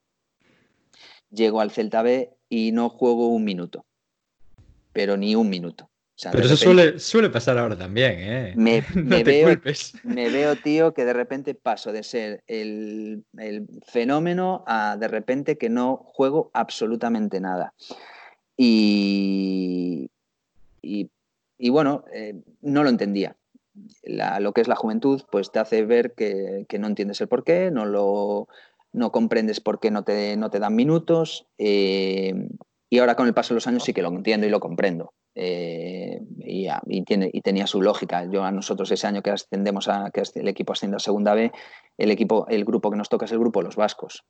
Llego 1.29 1.59
al 1.59 1.71
Celta 1.71 2.01
B 2.01 2.31
y 2.49 2.71
no 2.71 2.89
juego 2.89 3.27
un 3.27 3.43
minuto, 3.43 3.85
pero 4.93 5.17
ni 5.17 5.35
un 5.35 5.49
minuto. 5.49 5.85
O 5.85 6.17
sea, 6.17 6.31
pero 6.31 6.45
eso 6.45 6.55
suele, 6.55 6.97
suele, 6.97 7.29
pasar 7.29 7.57
ahora 7.57 7.77
también, 7.77 8.13
¿eh? 8.17 8.53
Me, 8.55 8.81
me, 8.95 9.17
no 9.17 9.23
veo, 9.25 9.61
me, 10.03 10.29
veo, 10.29 10.55
tío, 10.55 10.93
que 10.93 11.03
de 11.03 11.11
repente 11.11 11.55
paso 11.55 11.91
de 11.91 12.03
ser 12.03 12.41
el, 12.47 13.25
el, 13.37 13.67
fenómeno 13.85 14.63
a 14.65 14.95
de 14.95 15.09
repente 15.09 15.57
que 15.57 15.67
no 15.67 15.97
juego 15.97 16.51
absolutamente 16.53 17.41
nada. 17.41 17.73
Y, 18.55 20.09
y 20.81 21.09
y 21.57 21.69
bueno, 21.69 22.05
eh, 22.13 22.41
no 22.61 22.83
lo 22.83 22.89
entendía. 22.89 23.35
Lo 24.39 24.53
que 24.53 24.61
es 24.61 24.67
la 24.67 24.75
juventud, 24.75 25.23
pues 25.29 25.51
te 25.51 25.59
hace 25.59 25.83
ver 25.85 26.13
que, 26.13 26.65
no 26.79 26.87
entiendes 26.87 27.19
el 27.21 27.27
por 27.27 27.43
qué, 27.43 27.71
no, 27.71 27.85
lo, 27.85 28.47
no 28.93 29.11
comprendes 29.11 29.59
por 29.59 29.79
qué 29.79 29.91
no 29.91 30.03
te, 30.03 30.37
no 30.37 30.49
te 30.49 30.59
dan 30.59 30.75
minutos. 30.75 31.47
Eh, 31.57 32.47
y 32.89 32.99
ahora 32.99 33.15
con 33.15 33.27
el 33.27 33.33
paso 33.33 33.53
de 33.53 33.55
los 33.55 33.67
años 33.67 33.83
sí 33.83 33.93
que 33.93 34.01
lo 34.01 34.09
entiendo 34.09 34.47
y 34.47 34.49
lo 34.49 34.61
comprendo. 34.61 35.13
Eh, 35.33 36.21
y, 36.39 36.67
y, 36.85 37.03
tiene, 37.03 37.29
y, 37.33 37.41
tenía 37.41 37.67
su 37.67 37.81
lógica. 37.81 38.23
Yo 38.31 38.45
a 38.45 38.51
nosotros 38.51 38.89
ese 38.91 39.07
año 39.07 39.21
que 39.21 39.31
ascendemos 39.31 39.89
a 39.89 40.09
que 40.11 40.23
el 40.35 40.47
equipo 40.47 40.71
asciende 40.71 40.95
a 40.95 40.99
segunda 40.99 41.33
B, 41.33 41.51
el 41.97 42.11
equipo, 42.11 42.47
el 42.47 42.63
grupo 42.63 42.89
que 42.89 42.97
nos 42.97 43.09
toca 43.09 43.25
es 43.25 43.31
el 43.33 43.39
grupo 43.39 43.61
Los 43.61 43.75
Vascos. 43.75 44.23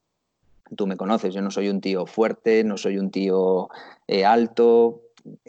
Tú 0.75 0.88
me 0.88 0.98
conoces, 0.98 1.34
yo 1.34 1.41
no 1.41 1.51
soy 1.51 1.70
un 1.70 1.79
tío 1.79 2.08
fuerte, 2.08 2.63
no 2.63 2.77
soy 2.77 2.98
un 2.98 3.12
tío 3.12 3.70
eh, 4.08 4.25
alto. 4.25 5.01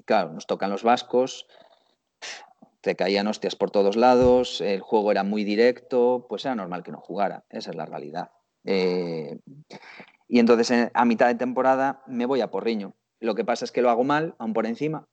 Claro, 0.05 0.33
nos 0.33 0.47
tocan 0.47 0.71
los 0.71 0.83
vascos, 0.83 1.47
te 2.81 2.95
caían 2.95 3.27
hostias 3.27 3.57
por 3.57 3.71
todos 3.71 3.97
lados, 3.97 4.61
el 4.61 4.81
juego 4.81 5.11
era 5.11 5.25
muy 5.25 5.45
directo, 5.45 6.27
pues 6.29 6.45
era 6.45 6.55
normal 6.55 6.83
que 6.83 6.93
no 6.93 7.01
jugara, 7.01 7.45
esa 7.51 7.71
es 7.71 7.77
la 7.77 7.87
realidad. 7.87 8.31
Eh, 8.65 9.39
y 10.29 10.39
entonces 10.39 10.91
a 10.93 11.05
mitad 11.05 11.27
de 11.29 11.35
temporada 11.35 12.03
me 12.07 12.27
voy 12.27 12.41
a 12.41 12.51
Porriño. 12.51 12.95
Lo 13.21 13.35
que 13.35 13.45
pasa 13.45 13.65
es 13.65 13.73
que 13.73 13.83
lo 13.83 13.91
hago 13.91 14.05
mal, 14.05 14.35
aún 14.39 14.53
por 14.53 14.67
encima. 14.67 15.09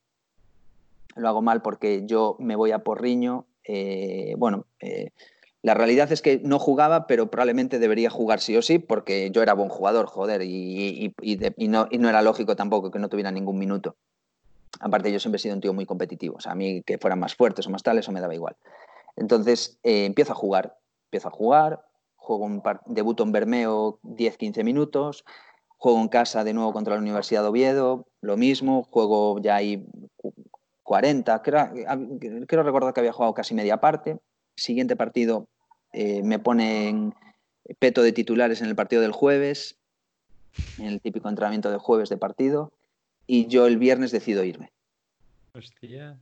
Lo 1.15 1.27
hago 1.27 1.41
mal 1.41 1.61
porque 1.61 2.03
yo 2.05 2.35
me 2.39 2.55
voy 2.55 2.71
a 2.71 2.79
Porriño. 2.79 3.45
Eh, 3.63 4.35
bueno, 4.37 4.65
eh, 4.79 5.11
la 5.63 5.73
realidad 5.73 6.11
es 6.11 6.21
que 6.21 6.41
no 6.43 6.59
jugaba, 6.59 7.07
pero 7.07 7.31
probablemente 7.31 7.79
debería 7.79 8.09
jugar 8.09 8.41
sí 8.41 8.55
o 8.57 8.61
sí, 8.61 8.79
porque 8.79 9.31
yo 9.31 9.41
era 9.41 9.53
buen 9.53 9.69
jugador, 9.69 10.07
joder, 10.07 10.41
y, 10.43 11.13
no, 11.57 11.87
era 11.89 12.21
lógico 12.21 12.55
tampoco 12.55 12.91
que 12.91 12.99
no 12.99 13.07
tuviera 13.07 13.31
ningún 13.31 13.57
minuto. 13.57 13.95
Aparte, 14.83 15.13
yo 15.13 15.19
siempre 15.19 15.37
he 15.37 15.39
sido 15.39 15.55
un 15.55 15.61
tío 15.61 15.73
muy 15.73 15.85
competitivo. 15.85 16.35
O 16.35 16.39
sea, 16.41 16.51
a 16.51 16.55
mí 16.55 16.83
que 16.83 16.97
fueran 16.97 17.17
más 17.17 17.35
fuertes 17.35 17.65
o 17.65 17.69
más 17.69 17.83
tales, 17.83 18.03
eso 18.03 18.11
me 18.11 18.19
daba 18.19 18.35
igual. 18.35 18.57
Entonces, 19.15 19.79
eh, 19.81 20.03
empiezo 20.03 20.33
a 20.33 20.35
jugar. 20.35 20.77
Empiezo 21.05 21.29
a 21.29 21.31
jugar, 21.31 21.85
juego 22.17 22.43
un 22.43 22.61
par... 22.61 22.81
debuto 22.85 23.23
en 23.23 23.31
Bermeo 23.31 23.99
10-15 24.03 24.61
minutos, 24.65 25.23
juego 25.77 26.01
en 26.01 26.09
casa 26.09 26.43
de 26.43 26.53
nuevo 26.53 26.73
contra 26.73 26.95
la 26.95 26.99
Universidad 26.99 27.43
de 27.43 27.47
Oviedo, 27.47 28.07
lo 28.19 28.35
mismo, 28.35 28.83
juego 28.83 29.39
ya 29.39 29.55
ahí 29.55 29.85
40, 30.83 31.41
creo, 31.43 31.69
creo 32.45 32.63
recordar 32.63 32.93
que 32.93 32.99
había 32.99 33.13
jugado 33.13 33.33
casi 33.33 33.53
media 33.53 33.77
parte. 33.77 34.19
Siguiente 34.57 34.97
partido 34.97 35.47
eh, 35.93 36.23
me 36.23 36.39
ponen 36.39 37.15
peto 37.79 38.01
de 38.01 38.11
titulares 38.11 38.61
en 38.61 38.67
el 38.67 38.75
partido 38.75 39.01
del 39.01 39.13
jueves, 39.13 39.77
en 40.77 40.87
el 40.87 40.99
típico 40.99 41.29
entrenamiento 41.29 41.71
de 41.71 41.77
jueves 41.77 42.09
de 42.09 42.17
partido 42.17 42.73
y 43.27 43.47
yo 43.47 43.67
el 43.67 43.77
viernes 43.77 44.11
decido 44.11 44.43
irme. 44.43 44.71
Hostia. 45.53 46.17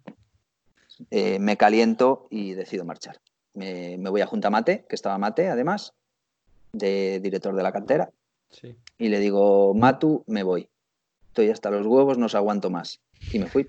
Eh, 1.10 1.39
me 1.39 1.58
caliento 1.58 2.27
y 2.29 2.53
decido 2.53 2.86
marchar. 2.86 3.20
Me, 3.53 3.98
me, 3.98 4.10
voy 4.10 4.22
a 4.22 4.27
Junta 4.27 4.50
Mate, 4.50 4.86
que 4.88 4.96
estaba 4.96 5.17
Mate 5.17 5.50
además, 5.50 5.93
de 6.74 7.20
director 7.20 7.55
de 7.55 7.63
la 7.63 7.72
cantera, 7.72 8.12
sí. 8.50 8.75
y 8.98 9.10
le 9.10 9.20
digo, 9.20 9.74
Matu, 9.74 10.24
me 10.27 10.43
voy. 10.43 10.70
estoy 11.27 11.50
hasta 11.50 11.70
los 11.70 11.86
huevos, 11.86 12.17
no 12.17 12.27
os 12.27 12.36
aguanto 12.36 12.70
más. 12.70 13.00
Y 13.31 13.39
me 13.39 13.48
fui. 13.48 13.67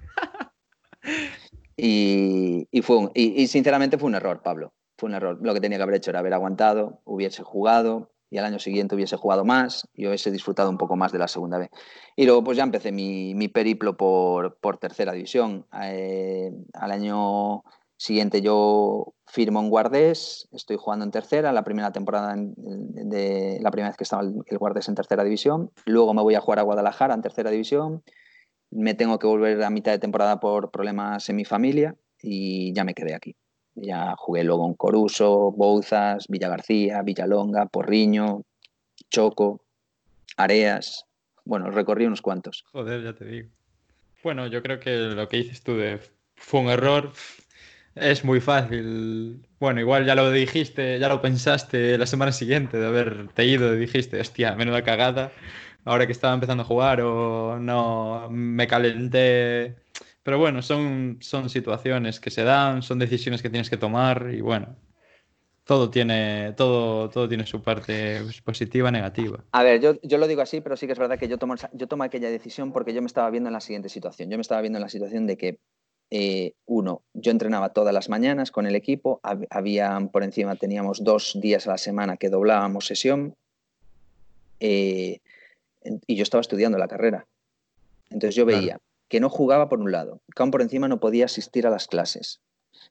y, 1.76 2.68
fue 2.82 3.10
y, 3.14 3.46
sinceramente 3.48 3.98
fue 3.98 4.08
un 4.08 4.14
error, 4.14 4.42
Pablo. 4.42 4.72
Fue 4.98 5.08
un 5.08 5.14
error. 5.14 5.38
Lo 5.42 5.54
que 5.54 5.60
tenía 5.60 5.78
que 5.78 5.82
haber 5.82 5.96
hecho 5.96 6.10
era 6.10 6.20
haber 6.20 6.34
aguantado, 6.34 7.00
hubiese 7.04 7.42
jugado 7.42 8.10
y 8.32 8.38
al 8.38 8.46
año 8.46 8.58
siguiente 8.58 8.94
hubiese 8.94 9.16
jugado 9.16 9.44
más 9.44 9.86
y 9.92 10.06
hubiese 10.06 10.30
disfrutado 10.30 10.70
un 10.70 10.78
poco 10.78 10.96
más 10.96 11.12
de 11.12 11.18
la 11.18 11.28
segunda 11.28 11.58
vez. 11.58 11.70
Y 12.16 12.24
luego 12.24 12.42
pues 12.42 12.56
ya 12.56 12.64
empecé 12.64 12.90
mi, 12.90 13.48
periplo 13.48 13.96
por, 13.96 14.58
tercera 14.80 15.12
división. 15.12 15.66
Eh, 15.82 16.50
al 16.72 16.90
año 16.92 17.62
Siguiente 18.02 18.42
yo 18.42 19.14
firmo 19.28 19.60
en 19.60 19.70
Guardés, 19.70 20.48
estoy 20.50 20.76
jugando 20.76 21.04
en 21.04 21.12
tercera, 21.12 21.52
la 21.52 21.62
primera 21.62 21.92
temporada 21.92 22.34
de 22.36 23.60
la 23.62 23.70
primera 23.70 23.90
vez 23.90 23.96
que 23.96 24.02
estaba 24.02 24.22
el 24.22 24.58
Guardés 24.58 24.88
en 24.88 24.96
tercera 24.96 25.22
división. 25.22 25.70
Luego 25.86 26.12
me 26.12 26.20
voy 26.20 26.34
a 26.34 26.40
jugar 26.40 26.58
a 26.58 26.62
Guadalajara 26.62 27.14
en 27.14 27.22
tercera 27.22 27.52
división. 27.52 28.02
Me 28.72 28.94
tengo 28.94 29.20
que 29.20 29.28
volver 29.28 29.62
a 29.62 29.70
mitad 29.70 29.92
de 29.92 30.00
temporada 30.00 30.40
por 30.40 30.72
problemas 30.72 31.28
en 31.28 31.36
mi 31.36 31.44
familia 31.44 31.94
y 32.20 32.72
ya 32.74 32.82
me 32.82 32.94
quedé 32.94 33.14
aquí. 33.14 33.36
Ya 33.74 34.14
jugué 34.16 34.44
luego 34.44 34.66
en 34.66 34.74
Coruso, 34.74 35.52
Bouzas, 35.52 36.26
Villa 36.28 36.48
García, 36.48 37.02
Villalonga, 37.02 37.66
Porriño, 37.66 38.42
Choco, 39.10 39.64
Areas. 40.36 41.04
Bueno, 41.44 41.70
recorrí 41.70 42.06
unos 42.06 42.22
cuantos. 42.22 42.64
Joder, 42.72 43.02
ya 43.02 43.14
te 43.14 43.24
digo. 43.24 43.48
Bueno, 44.22 44.46
yo 44.46 44.62
creo 44.62 44.78
que 44.78 44.96
lo 44.96 45.28
que 45.28 45.38
dices 45.38 45.62
tú 45.62 45.76
de 45.76 46.00
fue 46.36 46.60
un 46.60 46.68
error, 46.68 47.12
es 47.94 48.24
muy 48.24 48.40
fácil. 48.40 49.46
Bueno, 49.58 49.80
igual 49.80 50.06
ya 50.06 50.14
lo 50.14 50.30
dijiste, 50.30 50.98
ya 50.98 51.08
lo 51.08 51.20
pensaste 51.20 51.98
la 51.98 52.06
semana 52.06 52.32
siguiente 52.32 52.78
de 52.78 52.86
haberte 52.86 53.44
ido, 53.44 53.72
dijiste, 53.74 54.20
hostia, 54.20 54.54
menuda 54.54 54.82
cagada, 54.82 55.32
ahora 55.84 56.06
que 56.06 56.12
estaba 56.12 56.34
empezando 56.34 56.62
a 56.62 56.66
jugar 56.66 57.00
o 57.00 57.58
no, 57.58 58.28
me 58.30 58.66
calenté. 58.66 59.76
Pero 60.22 60.38
bueno, 60.38 60.62
son, 60.62 61.18
son 61.20 61.50
situaciones 61.50 62.20
que 62.20 62.30
se 62.30 62.44
dan, 62.44 62.82
son 62.82 62.98
decisiones 62.98 63.42
que 63.42 63.50
tienes 63.50 63.70
que 63.70 63.76
tomar 63.76 64.30
y 64.32 64.40
bueno, 64.40 64.76
todo 65.64 65.90
tiene, 65.90 66.52
todo, 66.56 67.08
todo 67.10 67.28
tiene 67.28 67.46
su 67.46 67.62
parte 67.62 68.20
positiva, 68.44 68.90
negativa. 68.90 69.44
A 69.52 69.62
ver, 69.62 69.80
yo, 69.80 69.94
yo, 70.02 70.18
lo 70.18 70.28
digo 70.28 70.42
así, 70.42 70.60
pero 70.60 70.76
sí 70.76 70.86
que 70.86 70.92
es 70.92 70.98
verdad 70.98 71.18
que 71.18 71.28
yo 71.28 71.38
tomo, 71.38 71.54
yo 71.72 71.88
tomo 71.88 72.04
aquella 72.04 72.30
decisión 72.30 72.72
porque 72.72 72.94
yo 72.94 73.00
me 73.00 73.06
estaba 73.06 73.30
viendo 73.30 73.48
en 73.48 73.54
la 73.54 73.60
siguiente 73.60 73.88
situación. 73.88 74.30
Yo 74.30 74.36
me 74.36 74.42
estaba 74.42 74.60
viendo 74.60 74.78
en 74.78 74.82
la 74.82 74.88
situación 74.88 75.26
de 75.26 75.36
que 75.36 75.58
eh, 76.10 76.52
uno, 76.66 77.02
yo 77.14 77.30
entrenaba 77.32 77.70
todas 77.70 77.94
las 77.94 78.08
mañanas 78.08 78.50
con 78.50 78.66
el 78.66 78.76
equipo, 78.76 79.20
habían 79.50 80.08
por 80.08 80.22
encima, 80.22 80.56
teníamos 80.56 81.02
dos 81.02 81.38
días 81.40 81.66
a 81.66 81.70
la 81.70 81.78
semana 81.78 82.16
que 82.16 82.28
doblábamos 82.28 82.86
sesión 82.86 83.34
eh, 84.60 85.20
y 86.06 86.14
yo 86.14 86.22
estaba 86.22 86.42
estudiando 86.42 86.76
la 86.76 86.86
carrera. 86.86 87.26
Entonces 88.10 88.34
yo 88.34 88.44
veía 88.44 88.78
que 89.12 89.20
no 89.20 89.28
jugaba 89.28 89.68
por 89.68 89.78
un 89.78 89.92
lado, 89.92 90.22
que 90.34 90.42
aún 90.42 90.50
por 90.50 90.62
encima 90.62 90.88
no 90.88 90.98
podía 90.98 91.26
asistir 91.26 91.66
a 91.66 91.70
las 91.70 91.86
clases. 91.86 92.40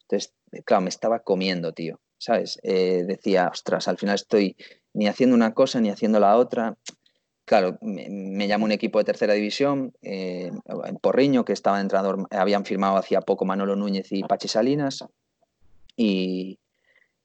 Entonces, 0.04 0.36
claro, 0.66 0.82
me 0.82 0.90
estaba 0.90 1.20
comiendo, 1.20 1.74
tío, 1.74 2.00
¿sabes? 2.20 2.60
Eh, 2.62 3.04
decía, 3.08 3.50
ostras, 3.52 3.88
al 3.88 3.98
final 3.98 4.14
estoy 4.14 4.56
ni 4.94 5.08
haciendo 5.08 5.36
una 5.36 5.56
cosa 5.56 5.82
ni 5.82 5.90
haciendo 5.90 6.20
la 6.20 6.38
otra 6.38 6.78
claro, 7.44 7.78
me, 7.82 8.48
llamó 8.48 8.64
un 8.66 8.72
equipo 8.72 9.00
de 9.00 9.04
tercera 9.04 9.34
división, 9.34 9.94
eh, 10.04 10.52
en 10.86 10.96
Porriño, 10.98 11.44
que 11.44 11.54
estaba 11.54 11.82
entrenador, 11.82 12.28
habían 12.30 12.64
firmado 12.64 12.96
hacía 12.96 13.20
poco 13.20 13.44
Manolo 13.44 13.76
Núñez 13.76 14.12
y 14.12 14.24
Pachi 14.24 14.48
Salinas, 14.48 15.04
y, 15.98 16.60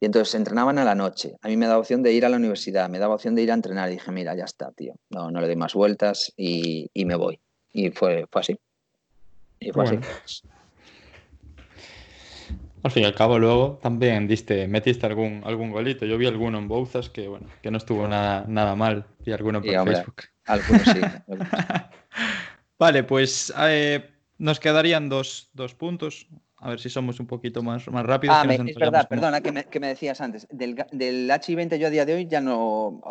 entonces 0.01 0.35
entrenaban 0.35 0.79
a 0.79 0.85
la 0.85 0.97
noche. 0.97 1.37
A 1.43 1.49
mí 1.49 1.57
me 1.57 1.67
daba 1.67 1.79
opción 1.79 2.03
de 2.03 2.13
ir 2.13 2.25
a 2.25 2.29
la 2.29 2.39
universidad, 2.39 2.89
me 2.89 2.99
daba 2.99 3.15
opción 3.15 3.37
de 3.37 3.43
ir 3.43 3.53
a 3.53 3.55
entrenar, 3.55 3.89
y 3.91 3.95
dije, 3.95 4.11
mira, 4.11 4.35
ya 4.35 4.45
está, 4.45 4.73
tío, 4.73 4.95
no, 5.11 5.31
no 5.31 5.41
le 5.41 5.47
doy 5.47 5.57
más 5.57 5.75
vueltas 5.75 6.33
y, 6.37 6.91
me 7.05 7.15
voy. 7.15 7.39
Y 7.73 7.91
fue, 7.91 8.27
fue 8.31 8.41
así. 8.41 8.59
Y 9.61 9.73
fue 9.73 9.85
así. 9.85 9.99
Al 12.83 12.93
fin 12.93 13.03
y 13.03 13.07
al 13.07 13.15
cabo, 13.15 13.39
luego 13.39 13.81
también 13.83 14.29
diste, 14.29 14.69
metiste 14.69 15.07
algún, 15.07 15.43
algún 15.45 15.73
golito. 15.73 16.07
Yo 16.07 16.17
vi 16.19 16.27
alguno 16.27 16.59
en 16.59 16.69
Bouzas 16.69 17.11
que, 17.11 17.27
bueno, 17.27 17.49
que 17.61 17.71
no 17.71 17.79
estuvo 17.79 18.07
nada, 18.07 18.45
nada 18.47 18.77
mal. 18.77 19.05
Y 19.25 19.33
alguno 19.33 19.61
por 19.61 19.71
Facebook. 19.71 20.23
Algunos 20.45 20.83
sí. 20.83 21.01
vale, 22.79 23.03
pues 23.03 23.53
eh, 23.59 24.09
nos 24.39 24.61
quedarían 24.61 25.09
dos, 25.09 25.51
puntos. 25.77 26.29
A 26.59 26.71
ver 26.71 26.81
si 26.81 26.89
somos 26.89 27.19
un 27.19 27.27
poquito 27.27 27.61
más, 27.61 27.89
más 27.89 28.07
rápidos. 28.07 28.37
Ah, 28.39 28.47
es 28.49 28.75
verdad, 28.77 29.09
perdona, 29.09 29.41
que 29.41 29.81
me, 29.81 29.89
decías 29.89 30.21
antes. 30.21 30.47
Del, 30.51 30.77
del 30.93 31.29
H20 31.29 31.79
yo 31.79 31.89
a 31.89 31.91
día 31.91 32.07
de 32.07 32.15
hoy 32.15 32.27
ya 32.29 32.41
no... 32.41 33.01
no, 33.03 33.11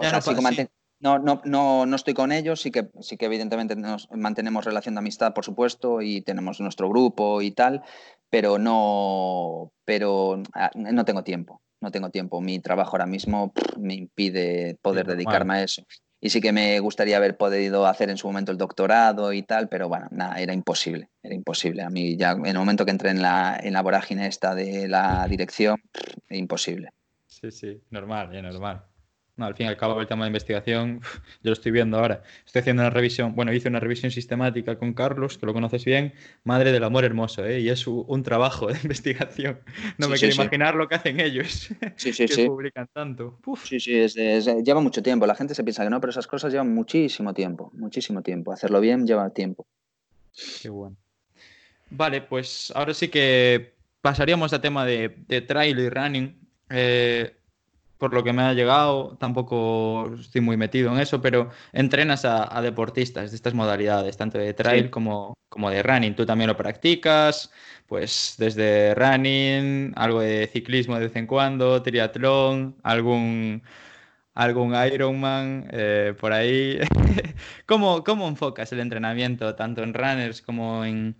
no, 1.05 1.41
no, 1.45 1.85
no, 1.85 1.95
estoy 1.95 2.15
con 2.15 2.31
ellos, 2.31 2.61
sí 2.61 2.71
que, 2.71 2.89
sí 2.99 3.15
que 3.15 3.27
evidentemente 3.27 3.75
nos 3.75 4.09
mantenemos 4.11 4.65
relación 4.65 4.95
de 4.95 4.99
amistad, 4.99 5.35
por 5.35 5.45
supuesto, 5.45 6.01
y 6.01 6.21
tenemos 6.21 6.59
nuestro 6.59 6.89
grupo 6.89 7.43
y 7.43 7.51
tal, 7.51 7.83
pero 8.29 8.57
no, 8.57 9.71
pero 9.85 10.41
ah, 10.55 10.71
no 10.73 11.05
tengo 11.05 11.23
tiempo, 11.23 11.61
no 11.79 11.91
tengo 11.91 12.09
tiempo. 12.09 12.41
Mi 12.41 12.59
trabajo 12.59 12.93
ahora 12.93 13.05
mismo 13.05 13.53
me 13.77 13.93
impide 13.93 14.77
poder 14.81 15.05
dedicarme 15.05 15.53
a 15.53 15.63
eso. 15.63 15.83
Y 16.19 16.31
sí 16.31 16.41
que 16.41 16.51
me 16.51 16.79
gustaría 16.79 17.17
haber 17.17 17.37
podido 17.37 17.85
hacer 17.85 18.09
en 18.09 18.17
su 18.17 18.25
momento 18.25 18.51
el 18.51 18.57
doctorado 18.57 19.31
y 19.31 19.43
tal, 19.43 19.69
pero 19.69 19.87
bueno, 19.87 20.07
nada, 20.09 20.39
era 20.39 20.53
imposible, 20.53 21.09
era 21.21 21.35
imposible. 21.35 21.83
A 21.83 21.91
mí 21.91 22.17
ya 22.17 22.31
en 22.31 22.47
el 22.47 22.57
momento 22.57 22.83
que 22.83 22.91
entré 22.91 23.11
en 23.11 23.21
la, 23.21 23.59
en 23.61 23.73
la 23.73 23.83
vorágine 23.83 24.25
esta 24.25 24.55
de 24.55 24.87
la 24.87 25.27
dirección, 25.27 25.79
imposible. 26.31 26.89
Sí, 27.27 27.51
sí, 27.51 27.79
normal, 27.91 28.31
ya 28.33 28.41
normal. 28.41 28.94
No, 29.37 29.45
al 29.45 29.55
fin 29.55 29.65
y 29.65 29.69
al 29.69 29.75
cabo 29.75 29.99
el 29.99 30.07
tema 30.07 30.23
de 30.23 30.29
investigación, 30.29 31.01
yo 31.43 31.49
lo 31.49 31.53
estoy 31.53 31.71
viendo 31.71 31.97
ahora. 31.97 32.23
Estoy 32.45 32.61
haciendo 32.61 32.83
una 32.83 32.89
revisión, 32.89 33.35
bueno, 33.35 33.51
hice 33.51 33.67
una 33.67 33.81
revisión 33.81 34.09
sistemática 34.09 34.77
con 34.77 34.93
Carlos, 34.93 35.37
que 35.37 35.45
lo 35.45 35.53
conoces 35.53 35.83
bien, 35.83 36.13
Madre 36.45 36.71
del 36.71 36.83
Amor 36.85 37.03
Hermoso, 37.03 37.45
¿eh? 37.45 37.59
y 37.59 37.69
es 37.69 37.85
un 37.85 38.23
trabajo 38.23 38.67
de 38.67 38.79
investigación. 38.83 39.59
No 39.97 40.07
me 40.07 40.17
quiero 40.17 40.33
imaginar 40.33 40.75
lo 40.75 40.87
que 40.87 40.95
hacen 40.95 41.19
ellos, 41.19 41.69
sí, 41.97 42.13
sí, 42.13 42.25
que 42.27 42.45
publican 42.45 42.87
tanto. 42.93 43.37
Sí, 43.63 43.79
sí, 43.79 44.07
lleva 44.63 44.79
mucho 44.79 45.03
tiempo. 45.03 45.25
La 45.25 45.35
gente 45.35 45.53
se 45.53 45.63
piensa 45.63 45.83
que 45.83 45.89
no, 45.89 45.99
pero 45.99 46.11
esas 46.11 46.27
cosas 46.27 46.53
llevan 46.53 46.73
muchísimo 46.73 47.33
tiempo, 47.33 47.71
muchísimo 47.73 48.21
tiempo. 48.21 48.53
Hacerlo 48.53 48.79
bien 48.79 49.05
lleva 49.05 49.29
tiempo. 49.31 49.65
Qué 50.61 50.69
bueno. 50.69 50.95
Vale, 51.89 52.21
pues 52.21 52.71
ahora 52.75 52.93
sí 52.93 53.09
que 53.09 53.73
pasaríamos 54.01 54.53
a 54.53 54.61
tema 54.61 54.85
de, 54.85 55.15
de 55.27 55.41
trail 55.41 55.77
y 55.79 55.89
running. 55.89 56.35
Eh, 56.69 57.35
por 57.97 58.13
lo 58.13 58.23
que 58.23 58.33
me 58.33 58.43
ha 58.43 58.53
llegado, 58.53 59.15
tampoco 59.19 60.13
estoy 60.19 60.41
muy 60.41 60.57
metido 60.57 60.91
en 60.93 60.99
eso, 60.99 61.21
pero 61.21 61.49
entrenas 61.73 62.25
a, 62.25 62.61
deportistas 62.61 63.31
de 63.31 63.35
estas 63.37 63.53
modalidades, 63.53 64.17
tanto 64.17 64.37
de 64.37 64.53
trail 64.53 64.89
como, 64.89 65.33
como 65.49 65.69
de 65.69 65.81
running. 65.83 66.15
Tú 66.15 66.25
también 66.25 66.49
lo 66.49 66.57
practicas, 66.57 67.51
pues 67.87 68.35
desde 68.37 68.93
running, 68.95 69.93
algo 69.95 70.21
de 70.21 70.47
ciclismo 70.51 70.95
de 70.95 71.07
vez 71.07 71.15
en 71.15 71.27
cuando, 71.27 71.81
triatlón, 71.81 72.75
algún, 72.83 73.63
algún 74.33 74.75
Ironman 74.75 75.67
eh, 75.71 76.13
por 76.19 76.33
ahí. 76.33 76.79
¿Cómo, 77.65 78.03
¿Cómo 78.03 78.27
enfocas 78.27 78.71
el 78.73 78.81
entrenamiento 78.81 79.55
tanto 79.55 79.83
en 79.83 79.93
runners 79.93 80.41
como 80.41 80.83
en, 80.83 81.15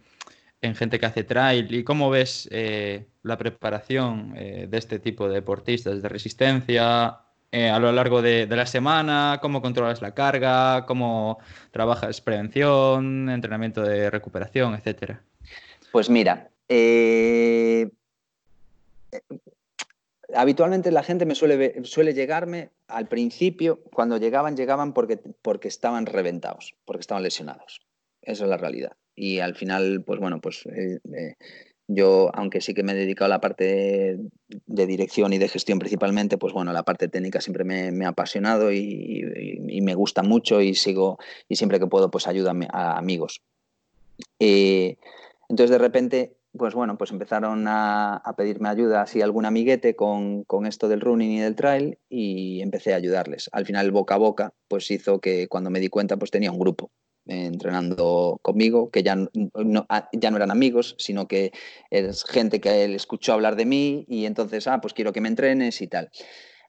en 0.66 0.76
gente 0.76 1.00
que 1.00 1.06
hace 1.06 1.24
trail 1.24 1.74
y 1.74 1.84
cómo 1.84 2.10
ves 2.10 2.48
eh, 2.52 3.06
la 3.24 3.38
preparación 3.38 4.34
eh, 4.36 4.68
de 4.70 4.78
este 4.78 5.00
tipo 5.00 5.28
de 5.28 5.36
deportistas 5.36 6.02
de 6.02 6.10
resistencia 6.10 7.20
eh, 7.52 7.70
a 7.70 7.80
lo 7.80 7.92
largo 7.92 8.22
de, 8.22 8.48
la 8.48 8.66
semana, 8.66 9.40
cómo 9.42 9.62
controlas 9.62 10.02
la 10.02 10.14
carga, 10.14 10.86
cómo 10.86 11.40
trabajas 11.72 12.20
prevención, 12.20 13.30
entrenamiento 13.30 13.82
de 13.82 14.10
recuperación, 14.10 14.74
etcétera. 14.74 15.22
Pues 15.92 16.10
mira, 16.10 16.50
habitualmente 20.36 20.92
la 20.92 21.04
gente 21.04 21.26
me 21.26 21.36
suele, 21.36 21.86
suele 21.86 22.14
llegarme 22.14 22.72
al 22.90 23.08
principio, 23.08 23.80
cuando 23.94 24.18
llegaban, 24.18 24.58
llegaban 24.58 24.94
porque, 24.94 25.18
porque 25.42 25.70
estaban 25.70 26.06
reventados, 26.06 26.76
porque 26.84 27.02
estaban 27.02 27.24
lesionados. 27.24 27.80
Esa 28.22 28.44
es 28.44 28.50
la 28.50 28.58
realidad 28.58 28.98
y 29.16 29.40
al 29.40 29.56
final, 29.56 30.04
pues 30.06 30.20
bueno, 30.20 30.42
pues 30.42 30.66
eh, 30.66 31.00
eh, 31.14 31.36
yo, 31.88 32.32
aunque 32.34 32.62
sí 32.62 32.74
que 32.74 32.84
me 32.84 32.94
he 32.94 32.96
dedicado 32.96 33.26
a 33.26 33.36
la 33.36 33.42
parte 33.42 34.18
de, 34.66 34.88
dirección 34.88 35.34
y 35.34 35.38
de 35.38 35.48
gestión 35.48 35.80
principalmente, 35.80 36.38
pues 36.38 36.54
bueno, 36.54 36.74
la 36.74 36.84
parte 36.84 37.08
técnica 37.08 37.42
siempre 37.42 37.64
me, 37.64 38.06
ha 38.06 38.10
apasionado 38.10 38.72
y, 38.72 39.24
me 39.82 39.94
gusta 39.94 40.24
mucho 40.24 40.62
y 40.62 40.74
sigo, 40.74 41.20
y 41.48 41.56
siempre 41.56 41.80
que 41.80 41.88
puedo, 41.88 42.10
pues 42.10 42.28
ayudo 42.28 42.52
a, 42.72 42.98
amigos. 42.98 43.42
Eh, 44.40 44.98
entonces, 45.48 45.70
de 45.70 45.78
repente, 45.78 46.38
pues 46.58 46.74
bueno, 46.74 46.98
pues 46.98 47.12
empezaron 47.12 47.66
a, 47.68 48.22
pedirme 48.36 48.70
ayuda, 48.70 49.04
así 49.04 49.22
algún 49.22 49.46
amiguete 49.46 49.96
con, 49.96 50.44
con, 50.44 50.66
esto 50.66 50.88
del 50.88 51.02
running 51.02 51.32
y 51.34 51.40
del 51.40 51.56
trail 51.56 52.00
y 52.10 52.62
empecé 52.62 52.94
a 52.94 52.98
ayudarles. 52.98 53.50
Al 53.54 53.66
final, 53.66 53.92
boca 53.92 54.16
a 54.16 54.18
boca, 54.18 54.54
pues 54.68 54.90
hizo 54.90 55.20
que 55.20 55.48
cuando 55.48 55.70
me 55.70 55.80
di 55.80 55.90
cuenta, 55.90 56.18
pues 56.18 56.32
tenía 56.32 56.52
un 56.52 56.60
grupo 56.60 56.92
entrenando 57.28 58.40
conmigo, 58.42 58.90
que 58.90 59.04
ya 59.04 59.16
no, 59.16 59.86
ah, 59.90 60.10
ya 60.14 60.32
no 60.32 60.38
eran 60.38 60.52
amigos, 60.52 60.96
sino 60.98 61.28
que 61.28 61.52
es 61.90 62.24
gente 62.24 62.60
que 62.62 62.84
él 62.84 62.96
escuchó 62.96 63.34
hablar 63.34 63.56
de 63.56 63.66
mí 63.66 64.06
y 64.08 64.26
entonces, 64.26 64.68
ah, 64.68 64.82
pues 64.82 64.94
quiero 64.94 65.14
que 65.14 65.22
me 65.22 65.30
entrenes 65.30 65.82
y 65.82 65.88
tal. 65.88 66.10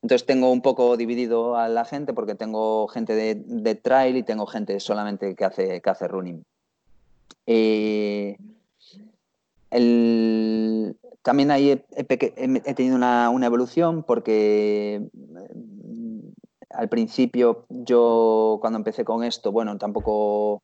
Entonces 0.02 0.26
tengo 0.26 0.52
un 0.52 0.62
poco 0.62 0.96
dividido 0.96 1.56
a 1.56 1.68
la 1.68 1.84
gente 1.84 2.12
porque 2.12 2.34
tengo 2.34 2.86
gente 2.88 3.14
de, 3.14 3.74
trail 3.74 4.16
y 4.16 4.22
tengo 4.22 4.46
gente 4.46 4.78
solamente 4.80 5.34
que 5.34 5.44
hace, 5.44 5.80
que 5.80 5.90
hace 5.90 6.06
running. 6.08 6.44
Eh, 7.46 8.36
también 11.22 11.50
ahí 11.50 11.70
he, 11.70 12.04
tenido 12.74 12.94
una, 12.96 13.30
evolución 13.44 14.04
porque 14.04 15.08
al 16.76 16.88
principio 16.88 17.64
yo 17.68 18.58
cuando 18.60 18.78
empecé 18.78 19.04
con 19.04 19.24
esto, 19.24 19.52
bueno, 19.52 19.76
tampoco 19.78 20.62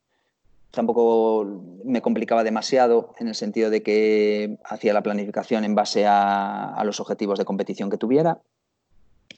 tampoco 0.73 1.47
me 1.85 2.00
complicaba 2.02 2.42
demasiado 2.42 3.14
en 3.19 3.28
el 3.28 3.35
sentido 3.35 3.71
de 3.71 3.83
que 3.83 4.57
hacía 4.64 4.95
la 4.95 5.02
planificación 5.02 5.64
en 5.64 5.75
base 5.75 6.07
a, 6.07 6.83
los 6.85 6.99
objetivos 6.99 7.38
de 7.38 7.45
competición 7.45 7.90
que 7.90 7.99
tuviera. 7.99 8.40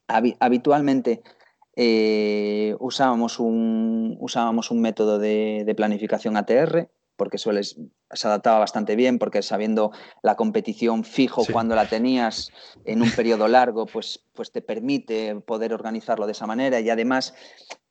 habitualmente 0.06 1.22
eh, 1.76 2.76
usábamos, 2.78 3.40
un, 3.40 4.16
usábamos 4.20 4.70
un 4.70 4.80
método 4.80 5.18
de, 5.18 5.72
planificación 5.76 6.36
ATR, 6.36 6.88
porque 7.16 7.38
se 7.38 8.26
adaptaba 8.26 8.58
bastante 8.58 8.96
bien, 8.96 9.18
porque 9.18 9.42
sabiendo 9.42 9.92
la 10.22 10.36
competición 10.36 11.04
fijo 11.04 11.44
cuando 11.52 11.74
la 11.74 11.88
tenías 11.88 12.50
en 12.84 13.02
un 13.02 13.10
periodo 13.10 13.48
largo, 13.48 13.86
pues, 13.86 14.24
pues 14.32 14.50
te 14.50 14.62
permite 14.62 15.36
poder 15.36 15.72
organizarlo 15.72 16.26
de 16.26 16.32
esa 16.32 16.46
manera. 16.46 16.80
Y 16.80 16.90
además 16.90 17.34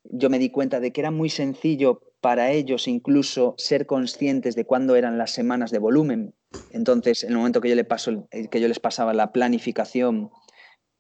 yo 0.04 0.30
me 0.30 0.40
di 0.40 0.50
cuenta 0.50 0.80
de 0.80 0.92
que 0.92 1.02
era 1.02 1.12
muy 1.12 1.30
sencillo 1.30 2.02
para 2.22 2.52
ellos 2.52 2.88
incluso 2.88 3.54
ser 3.58 3.86
conscientes 3.86 4.56
de 4.56 4.66
cuándo 4.66 4.96
eran 4.96 5.18
las 5.18 5.32
semanas 5.32 5.72
de 5.72 5.80
volumen. 5.80 6.34
Entonces, 6.72 7.24
en 7.24 7.32
el 7.32 7.38
momento 7.38 7.60
que 7.60 7.70
yo, 7.70 7.76
le 7.76 7.84
paso, 7.84 8.28
que 8.30 8.62
yo 8.62 8.68
les 8.68 8.80
pasaba 8.80 9.14
la 9.14 9.32
planificación, 9.32 10.32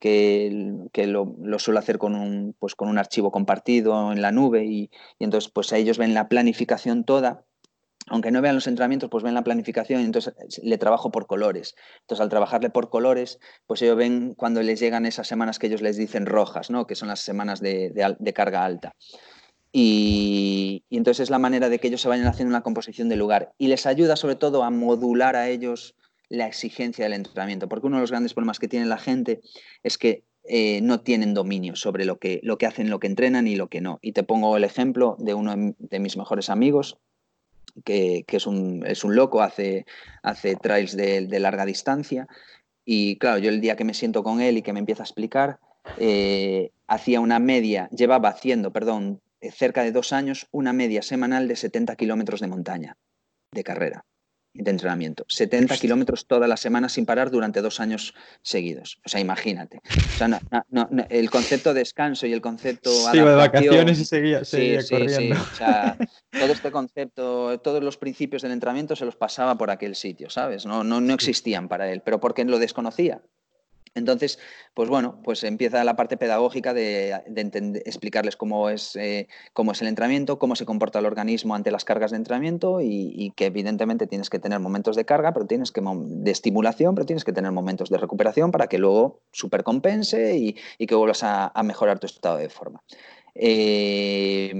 que, 0.03 0.75
que 0.91 1.07
lo, 1.07 1.33
suelo 1.59 1.79
hacer 1.79 1.97
con 1.97 2.15
un, 2.15 2.55
pues 2.59 2.75
con 2.75 2.89
un 2.89 2.97
archivo 2.97 3.31
compartido 3.31 4.11
en 4.11 4.21
la 4.21 4.33
nube 4.33 4.65
y, 4.65 4.91
y 5.17 5.23
entonces 5.23 5.49
pues 5.49 5.71
a 5.71 5.77
ellos 5.77 5.97
ven 5.97 6.13
la 6.13 6.27
planificación 6.27 7.05
toda 7.05 7.45
aunque 8.07 8.31
no 8.31 8.41
vean 8.41 8.55
los 8.55 8.67
entrenamientos, 8.67 9.09
pues 9.09 9.23
ven 9.23 9.33
la 9.33 9.43
planificación 9.43 10.01
y 10.01 10.05
entonces 10.05 10.33
le 10.61 10.77
trabajo 10.77 11.11
por 11.11 11.27
colores. 11.27 11.75
Entonces, 12.01 12.21
al 12.21 12.29
trabajarle 12.29 12.69
por 12.69 12.89
colores, 12.89 13.39
pues 13.65 13.81
ellos 13.81 13.97
ven 13.97 14.33
cuando 14.35 14.61
les 14.61 14.79
llegan 14.79 15.05
esas 15.05 15.27
semanas 15.27 15.59
que 15.59 15.67
ellos 15.67 15.81
les 15.81 15.97
dicen 15.97 16.25
rojas, 16.25 16.69
¿no? 16.69 16.85
que 16.85 16.95
son 16.95 17.07
las 17.07 17.21
semanas 17.21 17.61
de, 17.61 18.33
carga 18.35 18.65
alta. 18.65 18.95
Y, 19.71 20.83
entonces 20.89 21.23
es 21.23 21.29
la 21.29 21.39
manera 21.39 21.69
de 21.69 21.79
que 21.79 21.87
ellos 21.87 22.01
se 22.01 22.09
vayan 22.09 22.27
haciendo 22.27 22.49
una 22.51 22.61
composición 22.61 23.09
de 23.09 23.15
lugar. 23.15 23.53
Y 23.57 23.67
les 23.67 23.85
ayuda 23.85 24.15
sobre 24.15 24.35
todo 24.35 24.63
a 24.63 24.69
modular 24.69 25.35
a 25.35 25.49
ellos 25.49 25.95
la 26.29 26.47
exigencia 26.47 27.05
del 27.05 27.13
entrenamiento, 27.13 27.69
porque 27.69 27.87
uno 27.87 27.97
de 27.97 28.01
los 28.01 28.11
grandes 28.11 28.33
problemas 28.33 28.59
que 28.59 28.67
tiene 28.67 28.85
la 28.85 28.97
gente 28.97 29.41
es 29.83 29.97
que 29.97 30.23
eh, 30.45 30.81
no 30.81 31.01
tienen 31.01 31.33
dominio 31.33 31.75
sobre 31.75 32.05
lo 32.05 32.17
que, 32.17 32.39
lo 32.43 32.57
que 32.57 32.65
hacen, 32.65 32.89
lo 32.89 32.99
que 32.99 33.07
entrenan 33.07 33.47
y 33.47 33.55
lo 33.55 33.69
que 33.69 33.81
no. 33.81 33.99
Y 34.01 34.11
te 34.11 34.23
pongo 34.23 34.57
el 34.57 34.63
ejemplo 34.63 35.15
de 35.19 35.33
uno 35.33 35.53
de 35.77 35.99
mis 35.99 36.17
mejores 36.17 36.49
amigos, 36.49 36.97
que, 37.83 38.25
es, 38.27 38.47
un, 38.47 38.83
es, 38.85 39.03
un, 39.03 39.15
loco, 39.15 39.41
hace, 39.41 39.85
hace 40.21 40.55
trails 40.55 40.95
de, 40.95 41.39
larga 41.39 41.65
distancia. 41.65 42.27
Y 42.85 43.17
claro, 43.17 43.39
yo 43.39 43.49
el 43.49 43.61
día 43.61 43.75
que 43.75 43.85
me 43.85 43.93
siento 43.93 44.23
con 44.23 44.41
él 44.41 44.57
y 44.57 44.61
que 44.61 44.73
me 44.73 44.79
empieza 44.79 45.03
a 45.03 45.05
explicar, 45.05 45.59
eh, 45.97 46.71
hacía 46.87 47.19
una 47.19 47.39
media, 47.39 47.89
llevaba 47.89 48.29
haciendo, 48.29 48.71
perdón, 48.71 49.21
cerca 49.51 49.83
de 49.83 49.91
dos 49.91 50.13
años, 50.13 50.47
una 50.51 50.73
media 50.73 51.01
semanal 51.01 51.47
de 51.47 51.55
70 51.55 51.95
kilómetros 51.95 52.39
de 52.39 52.47
montaña 52.47 52.97
de 53.51 53.63
carrera 53.63 54.05
de 54.53 54.71
entrenamiento. 54.71 55.25
70 55.27 55.77
kilómetros 55.77 56.27
todas 56.27 56.47
las 56.47 56.59
semanas 56.59 56.93
sin 56.93 57.05
parar 57.05 57.31
durante 57.31 57.61
dos 57.61 57.79
años 57.79 58.13
seguidos. 58.41 58.99
O 59.05 59.09
sea, 59.09 59.19
imagínate. 59.19 59.81
el 61.09 61.29
concepto 61.29 61.73
de 61.73 61.79
descanso 61.79 62.27
y 62.27 62.33
el 62.33 62.41
concepto 62.41 62.91
sí, 62.91 63.17
de 63.17 63.23
vacaciones 63.23 63.99
y 63.99 64.05
seguía, 64.05 64.45
sí, 64.45 64.77
corriendo. 64.89 65.41
O 65.41 65.55
sea, 65.55 65.97
todo 66.31 66.51
este 66.51 66.71
concepto, 66.71 67.59
todos 67.59 67.83
los 67.83 67.97
principios 67.97 68.41
del 68.41 68.51
entrenamiento 68.51 68.95
se 68.95 69.05
los 69.05 69.15
pasaba 69.15 69.57
por 69.57 69.71
aquel 69.71 69.95
sitio, 69.95 70.29
¿sabes? 70.29 70.65
No, 70.65 70.83
no, 70.83 71.01
no 71.01 71.13
existían 71.13 71.67
para 71.67 71.91
él, 71.91 72.01
pero 72.01 72.19
porque 72.19 72.45
lo 72.45 72.59
desconocía. 72.59 73.21
Entonces, 73.95 74.39
pues 74.73 74.89
bueno, 74.89 75.19
pues 75.23 75.43
empieza 75.43 75.83
la 75.83 75.95
parte 75.95 76.17
pedagógica 76.17 76.73
de, 76.73 77.11
explicarles 77.85 78.35
cómo 78.35 78.69
es, 78.69 78.95
eh, 78.95 79.27
cómo 79.53 79.71
es 79.71 79.81
el 79.81 79.87
entrenamiento, 79.87 80.39
cómo 80.39 80.55
se 80.55 80.65
comporta 80.65 80.99
el 80.99 81.05
organismo 81.05 81.53
ante 81.53 81.69
las 81.69 81.85
cargas 81.85 82.11
de 82.11 82.17
entrenamiento 82.17 82.81
y, 82.81 83.31
que 83.35 83.45
evidentemente 83.45 84.07
tienes 84.07 84.29
que 84.29 84.39
tener 84.39 84.59
momentos 84.59 84.95
de 84.95 85.05
carga, 85.05 85.33
pero 85.33 85.45
tienes 85.45 85.71
que 85.71 85.81
de 85.81 86.31
estimulación, 86.31 86.95
pero 86.95 87.05
tienes 87.05 87.23
que 87.23 87.33
tener 87.33 87.51
momentos 87.51 87.89
de 87.89 87.97
recuperación 87.97 88.51
para 88.51 88.67
que 88.67 88.79
luego 88.79 89.21
supercompense 89.31 90.37
y, 90.37 90.55
que 90.87 90.95
vuelvas 90.95 91.21
a, 91.23 91.51
mejorar 91.63 91.99
tu 91.99 92.07
estado 92.07 92.37
de 92.37 92.49
forma. 92.49 92.81
Eh, 93.35 94.51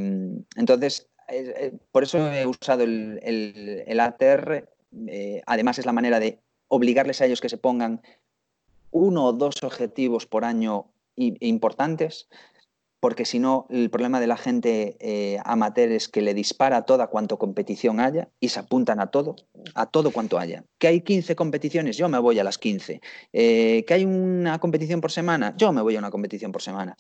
entonces, 0.56 1.10
eh, 1.28 1.74
por 1.92 2.04
eso 2.04 2.32
he 2.32 2.46
usado 2.46 2.84
el, 2.84 3.20
el 3.24 4.00
ATR. 4.00 4.70
además, 5.48 5.80
es 5.80 5.86
la 5.86 5.92
manera 5.92 6.20
de 6.20 6.40
obligarles 6.68 7.22
a 7.22 7.26
ellos 7.26 7.42
que 7.42 7.50
se 7.50 7.58
pongan 7.58 8.02
uno 8.94 9.26
o 9.26 9.34
dos 9.34 9.62
objetivos 9.64 10.26
por 10.26 10.46
año 10.46 10.94
importantes, 11.16 12.30
porque 13.04 13.26
si 13.26 13.38
no, 13.38 13.68
el 13.70 13.90
problema 13.90 14.22
de 14.22 14.28
la 14.28 14.38
gente 14.38 14.96
eh, 15.02 15.38
amateur 15.44 15.92
es 15.92 16.08
que 16.08 16.22
le 16.22 16.34
dispara 16.34 16.84
toda 16.84 17.08
cuanto 17.08 17.38
competición 17.38 18.00
haya 18.00 18.30
y 18.40 18.48
se 18.48 18.62
apuntan 18.62 19.02
a 19.02 19.08
todo, 19.08 19.36
a 19.76 19.88
todo 19.88 20.12
cuanto 20.12 20.40
haya. 20.40 20.64
Que 20.80 20.88
hay 20.88 21.02
15 21.02 21.36
competiciones, 21.36 21.98
yo 21.98 22.08
me 22.08 22.18
voy 22.18 22.40
a 22.40 22.46
las 22.46 22.58
15. 22.58 23.02
Eh, 23.34 23.84
que 23.86 23.94
hay 23.94 24.06
una 24.06 24.58
competición 24.60 25.02
por 25.02 25.12
semana, 25.12 25.54
yo 25.58 25.74
me 25.74 25.82
voy 25.82 25.98
a 25.98 26.00
una 26.00 26.12
competición 26.12 26.54
por 26.54 26.62
semana. 26.62 26.96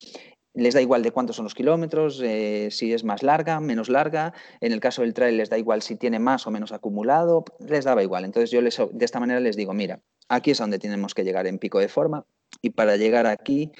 Les 0.53 0.73
da 0.73 0.81
igual 0.81 1.03
de 1.03 1.11
cuántos 1.11 1.37
son 1.37 1.45
los 1.45 1.55
kilómetros, 1.55 2.21
eh, 2.21 2.67
si 2.69 2.91
es 2.91 3.05
más 3.05 3.23
larga, 3.23 3.61
menos 3.61 3.87
larga. 3.87 4.33
En 4.59 4.73
el 4.73 4.81
caso 4.81 5.03
del 5.03 5.13
trail 5.13 5.37
les 5.37 5.49
da 5.49 5.57
igual 5.57 5.81
si 5.83 5.95
tiene 5.95 6.19
más 6.19 6.45
o 6.45 6.51
menos 6.51 6.73
acumulado, 6.73 7.45
les 7.65 7.85
daba 7.85 8.03
igual. 8.03 8.25
Entonces 8.25 8.51
yo 8.51 8.61
les, 8.61 8.77
de 8.77 9.05
esta 9.05 9.21
manera 9.21 9.39
les 9.39 9.55
digo, 9.55 9.73
mira, 9.73 10.01
Aquí 10.29 10.51
es 10.51 10.57
donde 10.57 10.79
tenemos 10.79 11.13
que 11.13 11.23
llegar 11.23 11.47
en 11.47 11.59
pico 11.59 11.79
de 11.79 11.87
forma 11.87 12.25
y 12.61 12.71
para 12.71 12.97
llegar 12.97 13.27
aquí 13.27 13.71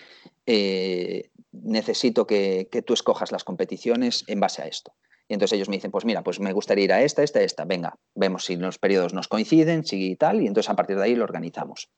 eh, 0.45 1.29
necesito 1.51 2.25
que, 2.27 2.67
tú 2.86 2.93
escojas 2.93 3.32
las 3.32 3.43
competiciones 3.43 4.23
en 4.27 4.39
base 4.39 4.62
a 4.62 4.67
esto. 4.67 4.93
Y 5.27 5.34
entonces 5.34 5.56
ellos 5.56 5.69
me 5.69 5.77
dicen, 5.77 5.91
pues 5.91 6.06
mira, 6.06 6.21
pues 6.21 6.39
me 6.39 6.51
gustaría 6.51 6.84
ir 6.84 6.93
a 6.93 7.01
esta, 7.01 7.23
esta, 7.23 7.41
esta. 7.41 7.63
Venga, 7.65 7.97
vemos 8.13 8.45
si 8.45 8.58
los 8.58 8.77
periodos 8.77 9.13
nos 9.13 9.27
coinciden, 9.27 9.86
si 9.86 10.15
tal, 10.15 10.41
y 10.41 10.47
entonces 10.47 10.69
a 10.69 10.75
partir 10.75 10.97
de 10.97 11.03
ahí 11.03 11.15
lo 11.15 11.23
organizamos. 11.23 11.89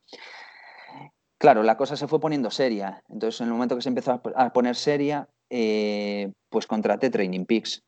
Claro, 1.37 1.63
la 1.63 1.75
cosa 1.75 1.97
se 1.97 2.07
fue 2.07 2.19
poniendo 2.19 2.51
seria. 2.51 3.03
Entonces, 3.09 3.41
en 3.41 3.47
el 3.47 3.53
momento 3.53 3.75
que 3.75 3.81
se 3.81 3.89
empezó 3.89 4.21
a 4.35 4.53
poner 4.53 4.75
seria, 4.75 5.27
eh, 5.49 6.31
pues 6.49 6.67
contraté 6.67 7.09
Training 7.09 7.45
Peaks. 7.45 7.83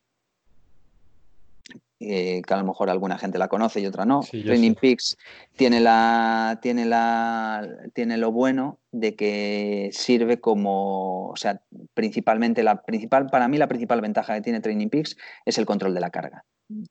Eh, 2.00 2.42
que 2.46 2.54
a 2.54 2.58
lo 2.58 2.64
mejor 2.64 2.90
alguna 2.90 3.18
gente 3.18 3.38
la 3.38 3.48
conoce 3.48 3.80
y 3.80 3.86
otra 3.86 4.04
no. 4.04 4.20
Training 4.20 4.74
Peaks 4.74 5.16
tiene, 5.56 5.80
la, 5.80 6.60
tiene, 6.62 6.84
la, 6.84 7.68
tiene 7.92 8.16
lo 8.18 8.30
bueno 8.30 8.78
de 8.92 9.16
que 9.16 9.90
sirve 9.92 10.40
como, 10.40 11.30
o 11.30 11.36
sea, 11.36 11.60
principalmente 11.94 12.62
la 12.62 12.82
principal, 12.82 13.26
para 13.26 13.48
mí 13.48 13.58
la 13.58 13.66
principal 13.66 14.00
ventaja 14.00 14.34
que 14.34 14.42
tiene 14.42 14.60
Training 14.60 14.90
Peaks 14.90 15.16
es 15.44 15.58
el 15.58 15.66
control 15.66 15.92
de 15.92 16.00
la 16.00 16.10
carga, 16.10 16.44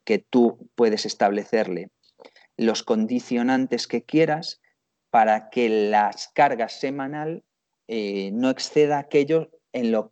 que 0.03 0.19
tú 0.19 0.69
puedes 0.75 1.05
establecerle 1.05 1.89
los 2.57 2.83
condicionantes 2.83 3.87
que 3.87 4.03
quieras 4.03 4.59
para 5.09 5.49
que 5.49 5.69
las 5.89 6.27
cargas 6.27 6.81
semanal 6.81 7.45
eh, 7.87 8.31
no 8.33 8.49
exceda 8.49 8.97
aquello 8.97 9.51
en 9.71 9.93
lo 9.93 10.11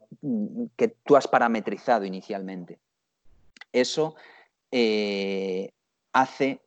que 0.77 0.87
tú 0.87 1.17
has 1.17 1.27
parametrizado 1.27 2.05
inicialmente. 2.05 2.79
Eso 3.73 4.15
eh, 4.77 5.71
hace 6.11 6.59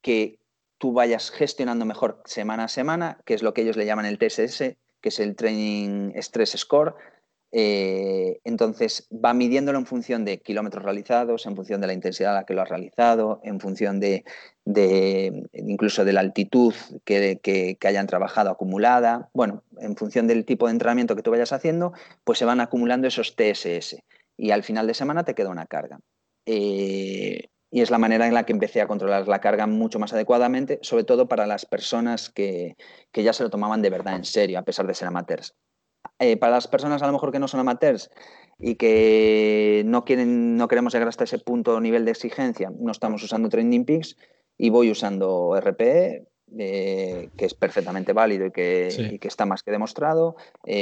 que 0.00 0.38
tú 0.78 0.94
vayas 0.94 1.30
gestionando 1.30 1.84
mejor 1.84 2.22
semana 2.24 2.64
a 2.64 2.68
semana, 2.68 3.18
que 3.26 3.34
es 3.34 3.42
lo 3.42 3.52
que 3.52 3.60
ellos 3.60 3.76
le 3.76 3.84
llaman 3.84 4.06
el 4.06 4.16
TSS, 4.16 4.76
que 5.02 5.10
es 5.10 5.20
el 5.20 5.36
Training 5.36 6.12
Stress 6.16 6.52
Score. 6.52 6.94
Eh, 7.52 8.40
entonces 8.44 9.06
va 9.12 9.34
midiéndolo 9.34 9.78
en 9.78 9.84
función 9.84 10.24
de 10.24 10.38
kilómetros 10.38 10.82
realizados, 10.82 11.44
en 11.44 11.54
función 11.54 11.82
de 11.82 11.86
la 11.86 11.92
intensidad 11.92 12.32
a 12.32 12.40
la 12.40 12.46
que 12.46 12.54
lo 12.54 12.62
has 12.62 12.70
realizado, 12.70 13.42
en 13.44 13.60
función 13.60 14.00
de, 14.00 14.24
incluso 15.52 16.06
de 16.06 16.14
la 16.14 16.20
altitud 16.20 16.72
que, 17.04 17.40
que, 17.42 17.76
hayan 17.86 18.06
trabajado 18.06 18.48
acumulada. 18.48 19.28
Bueno, 19.34 19.64
en 19.80 19.96
función 19.96 20.26
del 20.26 20.46
tipo 20.46 20.64
de 20.64 20.72
entrenamiento 20.72 21.14
que 21.14 21.22
tú 21.22 21.30
vayas 21.30 21.52
haciendo, 21.52 21.92
pues 22.24 22.38
se 22.38 22.46
van 22.46 22.60
acumulando 22.60 23.06
esos 23.06 23.36
TSS 23.36 23.96
y 24.38 24.52
al 24.52 24.62
final 24.62 24.86
de 24.86 24.94
semana 24.94 25.24
te 25.24 25.34
queda 25.34 25.50
una 25.50 25.66
carga. 25.66 26.00
Eh, 26.46 27.48
y 27.70 27.80
es 27.82 27.90
la 27.90 27.98
manera 27.98 28.26
en 28.26 28.34
la 28.34 28.44
que 28.44 28.52
empecé 28.52 28.80
a 28.80 28.88
controlar 28.88 29.28
la 29.28 29.40
carga 29.40 29.66
mucho 29.66 29.98
más 29.98 30.12
adecuadamente, 30.12 30.80
sobre 30.82 31.04
todo 31.04 31.28
para 31.28 31.46
las 31.46 31.66
personas 31.66 32.28
que, 32.28 32.76
ya 33.12 33.32
se 33.32 33.44
lo 33.44 33.50
tomaban 33.50 33.82
de 33.82 33.90
verdad 33.90 34.16
en 34.16 34.24
serio, 34.24 34.58
a 34.58 34.64
pesar 34.64 34.86
de 34.86 34.94
ser 34.94 35.08
amateurs. 35.08 35.54
Eh, 36.18 36.36
para 36.36 36.52
las 36.52 36.66
personas 36.66 37.02
a 37.02 37.06
lo 37.06 37.12
mejor 37.12 37.30
que 37.30 37.38
no 37.38 37.46
son 37.46 37.60
amateurs 37.60 38.10
y 38.58 38.74
que 38.74 39.82
no, 39.86 40.04
quieren, 40.04 40.56
no 40.56 40.66
queremos 40.66 40.92
llegar 40.92 41.08
hasta 41.08 41.24
ese 41.24 41.38
punto 41.38 41.80
nivel 41.80 42.04
de 42.04 42.10
exigencia, 42.10 42.72
no 42.76 42.90
estamos 42.90 43.22
usando 43.22 43.48
Training 43.48 43.84
Peaks 43.84 44.16
y 44.58 44.70
voy 44.70 44.90
usando 44.90 45.58
RPE 45.60 46.26
que 46.56 47.28
es 47.38 47.54
perfectamente 47.54 48.12
válido 48.12 48.46
y 48.46 48.50
que, 48.50 49.18
que, 49.20 49.28
está 49.28 49.46
más 49.46 49.62
que 49.62 49.70
demostrado. 49.70 50.34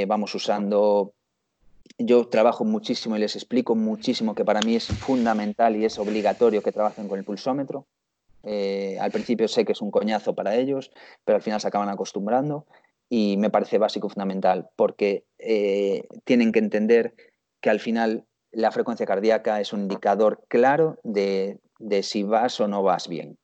vamos 0.07 0.35
usando 0.35 1.13
yo 1.97 2.29
trabajo 2.29 2.65
muchísimo 2.65 3.17
y 3.17 3.21
les 3.21 3.37
explico 3.37 3.75
muchísimo 3.75 4.35
que 4.35 4.45
para 4.45 4.61
mí 4.61 4.77
es 4.77 4.87
fundamental 4.89 5.77
y 5.77 5.85
es 5.85 5.99
obligatorio 5.99 6.63
que 6.63 6.73
trabajen 6.73 7.09
con 7.09 7.19
el 7.19 7.25
pulsómetro. 7.25 7.87
Eh, 8.45 8.99
al 9.01 9.11
principio 9.11 9.49
sé 9.49 9.65
que 9.65 9.73
es 9.73 9.81
un 9.81 9.91
coñazo 9.91 10.35
para 10.35 10.55
ellos, 10.55 10.91
pero 11.25 11.37
al 11.37 11.43
final 11.43 11.61
se 11.61 11.69
acaban 11.69 11.89
acostumbrando 11.89 12.67
y 13.09 13.37
me 13.37 13.51
parece 13.51 13.79
básico 13.79 14.09
fundamental 14.09 14.69
porque 14.77 15.25
eh, 15.39 16.07
tienen 16.25 16.53
que 16.53 16.61
entender 16.61 17.15
que 17.61 17.71
al 17.71 17.81
final 17.81 18.27
la 18.53 18.71
frecuencia 18.71 19.07
cardíaca 19.07 19.61
es 19.61 19.73
un 19.73 19.81
indicador 19.81 20.45
claro 20.49 20.99
de 21.03 21.59
si 22.03 22.23
vas 22.23 22.61
o 22.61 22.69
no 22.69 22.83
vas 22.83 23.09
bien 23.09 23.39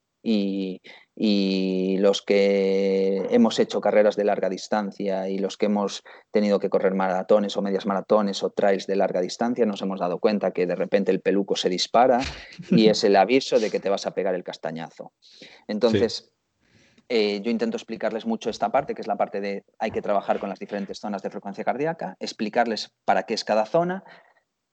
los 1.16 2.22
que 2.22 3.26
hemos 3.30 3.58
hecho 3.58 3.80
carreras 3.80 4.16
de 4.16 4.24
larga 4.24 4.48
distancia 4.48 5.28
y 5.28 5.38
los 5.38 5.56
que 5.56 5.66
hemos 5.66 6.02
tenido 6.32 6.58
que 6.58 6.68
correr 6.68 6.94
maratones 6.94 7.56
o 7.56 7.62
medias 7.62 7.86
maratones 7.86 8.42
o 8.42 8.50
trails 8.50 8.86
de 8.86 8.96
larga 8.96 9.20
distancia 9.20 9.64
nos 9.64 9.80
hemos 9.82 10.00
dado 10.00 10.18
cuenta 10.18 10.50
que 10.50 10.66
de 10.66 10.74
repente 10.74 11.12
el 11.12 11.20
peluco 11.20 11.54
se 11.56 11.68
dispara 11.68 12.20
y 12.70 12.88
es 12.88 13.04
el 13.04 13.16
aviso 13.16 13.60
de 13.60 13.70
que 13.70 13.80
te 13.80 13.88
vas 13.88 14.06
a 14.06 14.14
pegar 14.14 14.34
el 14.34 14.42
castañazo. 14.42 15.12
Entonces, 15.68 16.32
eh, 17.08 17.40
yo 17.42 17.50
intento 17.50 17.76
explicarles 17.76 18.26
mucho 18.26 18.50
esta 18.50 18.72
parte, 18.72 18.94
que 18.94 19.02
es 19.02 19.06
la 19.06 19.16
parte 19.16 19.40
de 19.40 19.64
hay 19.78 19.90
que 19.90 20.02
trabajar 20.02 20.40
con 20.40 20.48
las 20.48 20.58
diferentes 20.58 20.98
zonas 20.98 21.22
de 21.22 21.30
frecuencia 21.30 21.62
cardíaca, 21.62 22.16
explicarles 22.18 22.92
para 23.04 23.24
qué 23.24 23.34
es 23.34 23.44
cada 23.44 23.66
zona, 23.66 24.04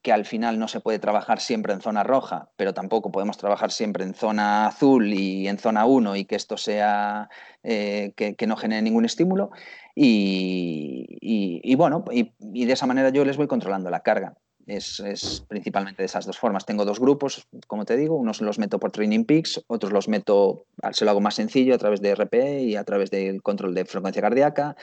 que 0.02 0.12
al 0.12 0.26
final 0.26 0.58
no 0.58 0.68
se 0.68 0.80
puede 0.80 1.00
trabajar 1.00 1.40
siempre 1.40 1.74
en 1.74 1.82
zona 1.82 2.04
roja, 2.04 2.50
pero 2.56 2.74
tampoco 2.74 3.12
podemos 3.12 3.38
trabajar 3.38 3.72
siempre 3.72 4.04
en 4.04 4.16
zona 4.16 4.68
azul 4.68 5.14
y 5.14 5.48
en 5.48 5.60
zona 5.60 5.86
1 5.86 6.16
y 6.16 6.26
que 6.26 6.36
esto 6.36 6.58
sea, 6.58 7.30
eh, 7.64 8.14
que, 8.16 8.48
no 8.48 8.58
genere 8.58 8.82
ningún 8.82 9.06
estímulo. 9.06 9.52
Y, 9.94 11.76
bueno, 11.76 12.04
y, 12.12 12.32
de 12.66 12.74
esa 12.74 12.88
manera 12.88 13.10
yo 13.10 13.26
les 13.26 13.38
voy 13.38 13.48
controlando 13.48 13.90
la 13.90 14.02
carga. 14.02 14.36
Es, 14.66 15.44
principalmente 15.48 16.02
de 16.02 16.06
esas 16.06 16.26
dos 16.26 16.38
formas. 16.38 16.66
Tengo 16.66 16.86
dos 16.86 17.00
grupos, 17.00 17.48
como 17.68 17.86
te 17.86 17.98
digo, 17.98 18.16
unos 18.16 18.42
los 18.42 18.58
meto 18.58 18.80
por 18.80 18.92
Training 18.92 19.26
Peaks, 19.26 19.64
otros 19.68 19.92
los 19.92 20.08
meto, 20.08 20.66
se 20.92 21.04
lo 21.04 21.12
hago 21.12 21.20
más 21.20 21.36
sencillo, 21.36 21.76
a 21.76 21.78
través 21.78 22.02
de 22.02 22.16
RPE 22.16 22.62
y 22.62 22.76
a 22.76 22.84
través 22.84 23.12
del 23.12 23.42
control 23.42 23.76
de 23.76 23.86
frecuencia 23.86 24.22
cardíaca. 24.22 24.76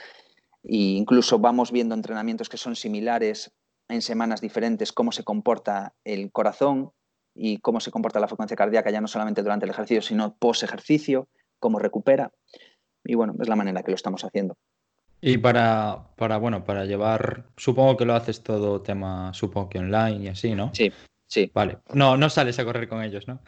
E 0.63 0.75
incluso 0.75 1.39
vamos 1.39 1.71
viendo 1.71 1.95
entrenamientos 1.95 2.49
que 2.49 2.57
son 2.57 2.75
similares 2.75 3.51
en 3.89 4.01
semanas 4.01 4.41
diferentes 4.41 4.93
cómo 4.93 5.11
se 5.11 5.23
comporta 5.23 5.93
el 6.03 6.31
corazón 6.31 6.91
y 7.35 7.57
cómo 7.57 7.79
se 7.79 7.91
comporta 7.91 8.19
la 8.19 8.27
frecuencia 8.27 8.55
cardíaca 8.55 8.91
ya 8.91 9.01
no 9.01 9.07
solamente 9.07 9.43
durante 9.43 9.65
el 9.65 9.71
ejercicio, 9.71 10.01
sino 10.01 10.35
post 10.35 10.63
ejercicio, 10.63 11.27
cómo 11.59 11.79
recupera. 11.79 12.31
Y 13.03 13.15
bueno, 13.15 13.35
es 13.39 13.47
la 13.49 13.55
manera 13.55 13.83
que 13.83 13.91
lo 13.91 13.95
estamos 13.95 14.23
haciendo. 14.23 14.57
Y 15.21 15.37
para, 15.37 16.11
para, 16.15 16.37
bueno, 16.37 16.63
para 16.63 16.85
llevar, 16.85 17.45
supongo 17.57 17.97
que 17.97 18.05
lo 18.05 18.15
haces 18.15 18.41
todo 18.41 18.81
tema, 18.81 19.33
supongo 19.33 19.69
que 19.69 19.79
online 19.79 20.23
y 20.23 20.27
así, 20.29 20.55
¿no? 20.55 20.71
Sí, 20.73 20.93
Sí. 21.29 21.51
Vale. 21.53 21.77
No, 21.93 22.17
no 22.17 22.29
sales 22.29 22.57
a 22.57 22.65
correr 22.65 22.89
con 22.89 23.03
ellos, 23.03 23.27
¿no? 23.27 23.39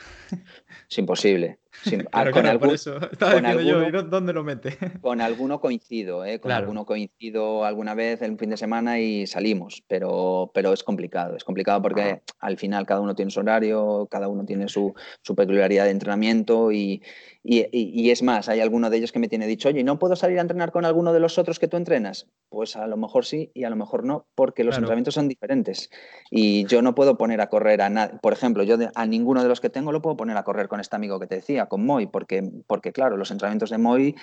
Es 0.90 0.98
imposible. 0.98 1.60
Ah, 2.12 2.30
con 2.32 2.60
por 2.60 2.74
eso. 2.74 2.98
Estaba 3.12 3.36
diciendo 3.36 3.90
yo, 3.90 4.04
¿dónde 4.04 4.34
lo 4.34 4.44
mete? 4.44 4.78
Con 5.02 5.22
alguno 5.22 5.60
coincido, 5.60 6.26
¿eh? 6.26 6.40
Con 6.40 6.52
alguno 6.52 6.86
coincido 6.86 7.66
alguna 7.66 7.94
vez 7.94 8.22
en 8.22 8.38
fin 8.38 8.50
de 8.50 8.58
semana 8.58 9.00
y 9.00 9.26
salimos, 9.28 9.84
pero, 9.88 10.52
pero 10.54 10.74
es 10.74 10.84
complicado. 10.84 11.36
Es 11.36 11.44
complicado 11.44 11.82
porque 11.82 12.22
al 12.40 12.58
final 12.58 12.86
cada 12.86 13.02
uno 13.02 13.16
tiene 13.16 13.32
su 13.32 13.40
horario, 13.40 14.08
cada 14.12 14.28
uno 14.28 14.46
tiene 14.46 14.68
su, 14.68 14.94
su 15.22 15.36
peculiaridad 15.36 15.86
de 15.86 15.92
entrenamiento 15.92 16.72
y, 16.72 17.02
y, 17.44 18.12
es 18.12 18.22
más, 18.22 18.50
hay 18.50 18.60
alguno 18.60 18.90
de 18.90 18.98
ellos 18.98 19.12
que 19.12 19.18
me 19.18 19.28
tiene 19.28 19.48
dicho, 19.48 19.70
oye, 19.70 19.84
¿no 19.84 19.98
puedo 19.98 20.16
salir 20.16 20.38
a 20.38 20.42
entrenar 20.42 20.72
con 20.72 20.86
alguno 20.86 21.12
de 21.12 21.20
los 21.20 21.40
otros 21.40 21.58
que 21.58 21.68
tú 21.68 21.78
entrenas? 21.78 22.28
Pues 22.50 22.76
a 22.76 22.86
lo 22.86 22.98
mejor 22.98 23.26
sí 23.26 23.52
y 23.56 23.64
a 23.64 23.70
lo 23.72 23.76
mejor 23.76 24.04
no, 24.04 24.28
porque 24.36 24.64
los 24.64 24.76
entrenamientos 24.76 25.16
son 25.16 25.28
diferentes. 25.28 25.90
Y 26.30 26.66
yo 26.66 26.84
no 26.84 26.94
puedo 26.94 27.18
poner 27.18 27.42
a 27.42 27.48
correr 27.48 27.82
a 27.82 27.90
nadie, 27.90 28.20
por 28.22 28.34
ejemplo, 28.34 28.64
yo 28.64 28.78
a 28.94 29.06
ninguno 29.08 29.42
de 29.42 29.50
los 29.50 29.60
que 29.60 29.70
tengo 29.70 29.92
lo 29.92 30.02
puedo 30.02 30.18
poner 30.18 30.38
a 30.38 30.44
correr 30.44 30.68
con 30.68 30.80
este 30.80 30.96
amigo 30.96 31.20
que 31.20 31.28
te 31.28 31.36
decía, 31.36 31.61
con 31.68 31.86
Moy, 31.86 32.08
porque, 32.08 32.44
porque 32.68 32.92
claro, 32.92 33.18
los 33.18 33.32
entrenamientos 33.32 33.70
de 33.70 33.78
Moy 33.78 34.16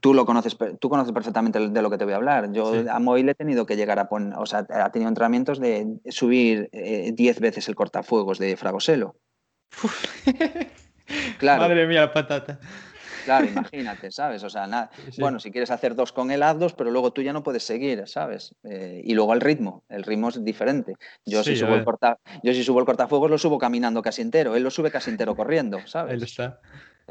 tú 0.00 0.14
lo 0.14 0.26
conoces, 0.26 0.56
tú 0.80 0.88
conoces 0.88 1.12
perfectamente 1.12 1.68
de 1.68 1.82
lo 1.82 1.90
que 1.90 1.98
te 1.98 2.04
voy 2.04 2.14
a 2.14 2.16
hablar. 2.16 2.52
Yo 2.52 2.72
a 2.90 2.98
Moy 2.98 3.22
le 3.22 3.32
he 3.32 3.34
tenido 3.34 3.66
que 3.66 3.76
llegar 3.76 3.98
a 3.98 4.08
poner, 4.08 4.34
o 4.38 4.46
sea, 4.46 4.66
ha 4.68 4.90
tenido 4.90 5.08
entrenamientos 5.08 5.60
de 5.60 5.98
subir 6.08 6.68
10 6.72 7.36
eh, 7.36 7.40
veces 7.40 7.68
el 7.68 7.74
cortafuegos 7.74 8.38
de 8.38 8.56
Fragoselo. 8.56 9.16
Madre 11.42 11.86
mía, 11.86 12.12
patata. 12.12 12.58
Claro, 13.26 13.46
imagínate, 13.46 14.12
¿sabes? 14.12 14.42
O 14.44 14.48
sea, 14.48 14.68
nada. 14.68 14.90
Bueno, 15.18 15.40
si 15.40 15.50
quieres 15.50 15.70
hacer 15.72 15.96
dos 15.96 16.12
con 16.12 16.30
él, 16.30 16.42
haz 16.44 16.58
dos, 16.58 16.74
pero 16.74 16.92
luego 16.92 17.12
tú 17.12 17.22
ya 17.22 17.32
no 17.32 17.42
puedes 17.42 17.64
seguir, 17.64 18.06
¿sabes? 18.06 18.54
Eh, 18.62 19.02
y 19.04 19.14
luego 19.14 19.34
el 19.34 19.40
ritmo, 19.40 19.82
el 19.88 20.04
ritmo 20.04 20.28
es 20.28 20.42
diferente. 20.44 20.94
Yo, 21.24 21.42
si 21.42 21.56
subo 21.56 21.74
el 21.74 21.84
corta... 21.84 22.18
Yo 22.44 22.54
si 22.54 22.62
subo 22.62 22.78
el 22.78 22.86
cortafuegos 22.86 23.28
lo 23.28 23.36
subo 23.36 23.58
caminando 23.58 24.00
casi 24.00 24.22
entero, 24.22 24.54
él 24.54 24.62
lo 24.62 24.70
sube 24.70 24.92
casi 24.92 25.10
entero 25.10 25.34
corriendo, 25.34 25.80
¿sabes? 25.86 26.14
Él 26.14 26.22
está. 26.22 26.60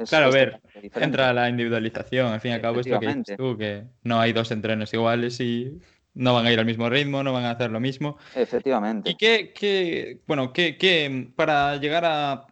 claro, 0.09 0.27
a 0.27 0.31
ver, 0.31 0.61
entra 0.95 1.33
la 1.33 1.49
individualización, 1.49 2.31
al 2.31 2.39
fin 2.39 2.51
y 2.51 2.53
al 2.53 2.61
cabo, 2.61 2.79
esto 2.79 2.97
que 2.97 3.07
dices 3.07 3.37
tú, 3.37 3.57
que 3.57 3.83
no 4.03 4.19
hay 4.21 4.31
dos 4.31 4.51
entrenos 4.51 4.93
iguales 4.93 5.41
y 5.41 5.77
no 6.13 6.33
van 6.33 6.45
a 6.45 6.51
ir 6.53 6.59
al 6.59 6.65
mismo 6.65 6.89
ritmo, 6.89 7.23
no 7.23 7.33
van 7.33 7.43
a 7.43 7.51
hacer 7.51 7.71
lo 7.71 7.81
mismo. 7.81 8.17
Efectivamente. 8.33 9.09
¿Y 9.09 9.15
qué, 9.15 9.51
qué 9.53 10.21
bueno, 10.25 10.53
qué, 10.53 10.77
qué, 10.77 11.29
para 11.35 11.75
llegar 11.75 12.05
a 12.05 12.47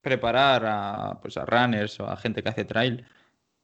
preparar 0.00 0.64
a, 0.66 1.18
pues 1.20 1.36
a 1.36 1.44
runners 1.44 2.00
o 2.00 2.06
a 2.06 2.16
gente 2.16 2.42
que 2.42 2.48
hace 2.48 2.64
trail, 2.64 3.04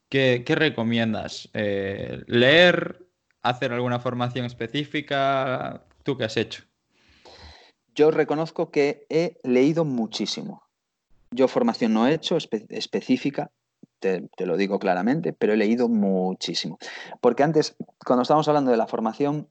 ¿qué, 0.09 0.43
recomiendas? 0.47 1.49
Eh, 1.53 2.23
¿Leer? 2.27 3.03
¿Hacer 3.41 3.71
alguna 3.71 3.99
formación 3.99 4.45
específica? 4.45 5.85
¿Tú 6.03 6.17
qué 6.17 6.25
has 6.25 6.37
hecho? 6.37 6.63
Yo 7.95 8.11
reconozco 8.11 8.71
que 8.71 9.05
he 9.09 9.39
leído 9.43 9.85
muchísimo. 9.85 10.63
Yo 11.31 11.47
formación 11.47 11.93
no 11.93 12.07
he 12.07 12.13
hecho 12.13 12.37
específica, 12.37 13.51
te, 13.99 14.27
te, 14.35 14.45
lo 14.45 14.57
digo 14.57 14.79
claramente, 14.79 15.33
pero 15.33 15.53
he 15.53 15.57
leído 15.57 15.87
muchísimo. 15.87 16.77
Porque 17.21 17.43
antes, 17.43 17.75
cuando 18.05 18.23
estábamos 18.23 18.47
hablando 18.47 18.71
de 18.71 18.77
la 18.77 18.87
formación, 18.87 19.49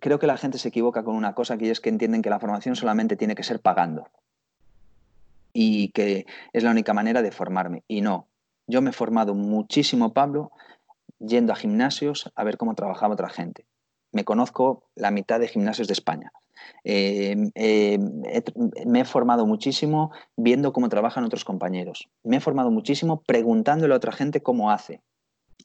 creo 0.00 0.18
que 0.18 0.26
la 0.26 0.36
gente 0.36 0.58
se 0.58 0.68
equivoca 0.68 1.04
con 1.04 1.16
una 1.16 1.34
cosa 1.34 1.56
que 1.56 1.70
es 1.70 1.80
que 1.80 1.88
entienden 1.88 2.22
que 2.22 2.30
la 2.30 2.40
formación 2.40 2.76
solamente 2.76 3.16
tiene 3.16 3.34
que 3.34 3.42
ser 3.42 3.60
pagando 3.60 4.08
y 5.52 5.88
que 5.90 6.26
es 6.52 6.62
la 6.62 6.70
única 6.70 6.94
manera 6.94 7.22
de 7.22 7.32
formarme. 7.32 7.84
Y 7.88 8.00
no, 8.00 8.28
yo 8.66 8.82
me 8.82 8.90
he 8.90 8.92
formado 8.92 9.34
muchísimo, 9.34 10.12
Pablo, 10.12 10.52
yendo 11.18 11.52
a 11.52 11.56
gimnasios 11.56 12.30
a 12.34 12.44
ver 12.44 12.56
cómo 12.56 12.74
trabajaba 12.74 13.14
otra 13.14 13.28
gente. 13.28 13.66
Me 14.12 14.24
conozco 14.24 14.84
la 14.94 15.10
mitad 15.10 15.40
de 15.40 15.48
gimnasios 15.48 15.88
de 15.88 15.92
España. 15.92 16.32
Eh, 16.84 17.50
eh, 17.54 17.98
me 18.86 19.00
he 19.00 19.04
formado 19.04 19.46
muchísimo 19.46 20.12
viendo 20.36 20.72
cómo 20.72 20.88
trabajan 20.88 21.24
otros 21.24 21.44
compañeros. 21.44 22.08
Me 22.22 22.36
he 22.36 22.40
formado 22.40 22.70
muchísimo 22.70 23.22
preguntándole 23.22 23.94
a 23.94 23.96
otra 23.96 24.12
gente 24.12 24.42
cómo 24.42 24.70
hace 24.70 25.00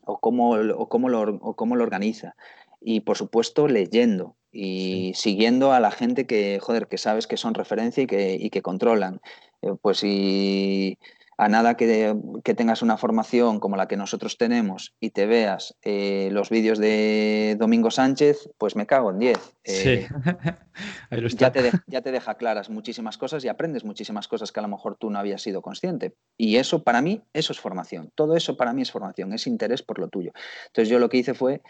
o 0.06 0.20
cómo, 0.20 0.52
o 0.52 0.90
cómo, 0.90 1.10
lo, 1.10 1.22
o 1.42 1.56
cómo 1.56 1.76
lo 1.76 1.84
organiza. 1.84 2.36
Y 2.82 3.02
por 3.02 3.18
supuesto 3.18 3.68
leyendo 3.68 4.36
y 4.52 5.14
siguiendo 5.16 5.72
a 5.72 5.80
la 5.80 5.92
gente 5.92 6.28
que, 6.28 6.60
joder, 6.62 6.88
que 6.88 6.98
sabes 6.98 7.28
que 7.28 7.38
son 7.38 7.54
referencia 7.54 8.04
y 8.04 8.08
que, 8.08 8.36
y 8.40 8.50
que 8.50 8.62
controlan. 8.62 9.22
Eh, 9.64 9.76
pues 9.82 10.00
si 10.00 10.98
a 11.38 11.50
nada 11.50 11.76
que, 11.76 12.16
tengas 12.56 12.82
una 12.82 12.98
formación 12.98 13.60
como 13.60 13.76
la 13.76 13.88
que 13.88 13.98
nosotros 13.98 14.38
tenemos 14.38 14.94
y 15.00 15.10
te 15.10 15.26
veas 15.26 15.76
eh, 15.82 16.30
los 16.32 16.50
vídeos 16.50 16.78
de 16.78 17.56
Domingo 17.58 17.90
Sánchez, 17.90 18.50
pues 18.58 18.76
me 18.76 18.86
cago 18.86 19.10
en 19.12 19.20
10. 19.20 19.38
sí. 19.64 19.90
Eh, 19.90 20.08
ya, 21.36 21.52
te 21.52 21.72
ya 21.88 22.02
te 22.02 22.12
deja 22.12 22.36
claras 22.36 22.70
muchísimas 22.70 23.18
cosas 23.18 23.44
y 23.44 23.48
aprendes 23.48 23.84
muchísimas 23.84 24.28
cosas 24.28 24.52
que 24.52 24.60
a 24.60 24.64
lo 24.64 24.70
mejor 24.70 24.96
tú 24.98 25.10
no 25.10 25.18
habías 25.18 25.42
sido 25.42 25.62
consciente. 25.62 26.14
Y 26.38 26.58
eso 26.58 26.84
para 26.84 27.02
mí, 27.02 27.22
eso 27.34 27.52
es 27.52 27.60
formación. 27.60 28.12
Todo 28.16 28.36
eso 28.36 28.56
para 28.56 28.74
mí 28.74 28.82
es 28.84 28.92
formación, 28.92 29.34
es 29.34 29.48
interés 29.48 29.82
por 29.82 30.00
lo 30.00 30.10
tuyo. 30.10 30.32
Entonces 30.68 30.90
yo 30.90 31.00
lo 31.00 31.10
que 31.10 31.18
hice 31.18 31.34
fue 31.34 31.62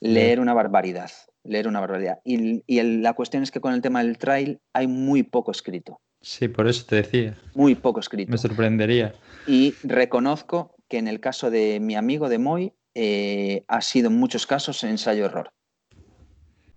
leer 0.00 0.40
una 0.40 0.54
barbaridad, 0.54 1.10
leer 1.44 1.68
una 1.68 1.80
barbaridad. 1.80 2.20
Y, 2.24 2.62
la 3.00 3.12
cuestión 3.12 3.42
es 3.42 3.50
que 3.50 3.60
con 3.60 3.74
el 3.74 3.82
tema 3.82 4.02
del 4.02 4.18
trail 4.18 4.60
hay 4.72 4.86
muy 4.86 5.22
poco 5.22 5.50
escrito. 5.50 6.00
Sí, 6.24 6.48
por 6.48 6.66
eso 6.66 6.86
te 6.86 6.96
decía. 6.96 7.36
Muy 7.54 7.74
poco 7.74 8.00
escrito. 8.00 8.30
Me 8.32 8.38
sorprendería. 8.38 9.14
Y 9.46 9.74
reconozco 9.82 10.74
que 10.88 10.96
en 10.96 11.06
el 11.06 11.20
caso 11.20 11.50
de 11.50 11.80
mi 11.80 11.96
amigo 11.96 12.30
de 12.30 12.38
Moy 12.38 12.72
eh, 12.94 13.64
ha 13.68 13.82
sido 13.82 14.08
en 14.08 14.16
muchos 14.16 14.46
casos 14.46 14.82
ensayo-error. 14.84 15.52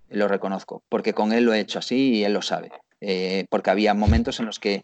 Lo 0.09 0.27
reconozco, 0.27 0.83
porque 0.89 1.13
con 1.13 1.31
él 1.31 1.45
lo 1.45 1.53
he 1.53 1.61
hecho 1.61 1.79
así 1.79 2.15
y 2.15 2.23
él 2.25 2.33
lo 2.33 2.41
sabe. 2.41 2.71
Eh, 2.99 3.45
porque 3.49 3.69
había 3.69 3.93
momentos 3.93 4.39
en 4.41 4.47
los 4.47 4.59
que 4.59 4.83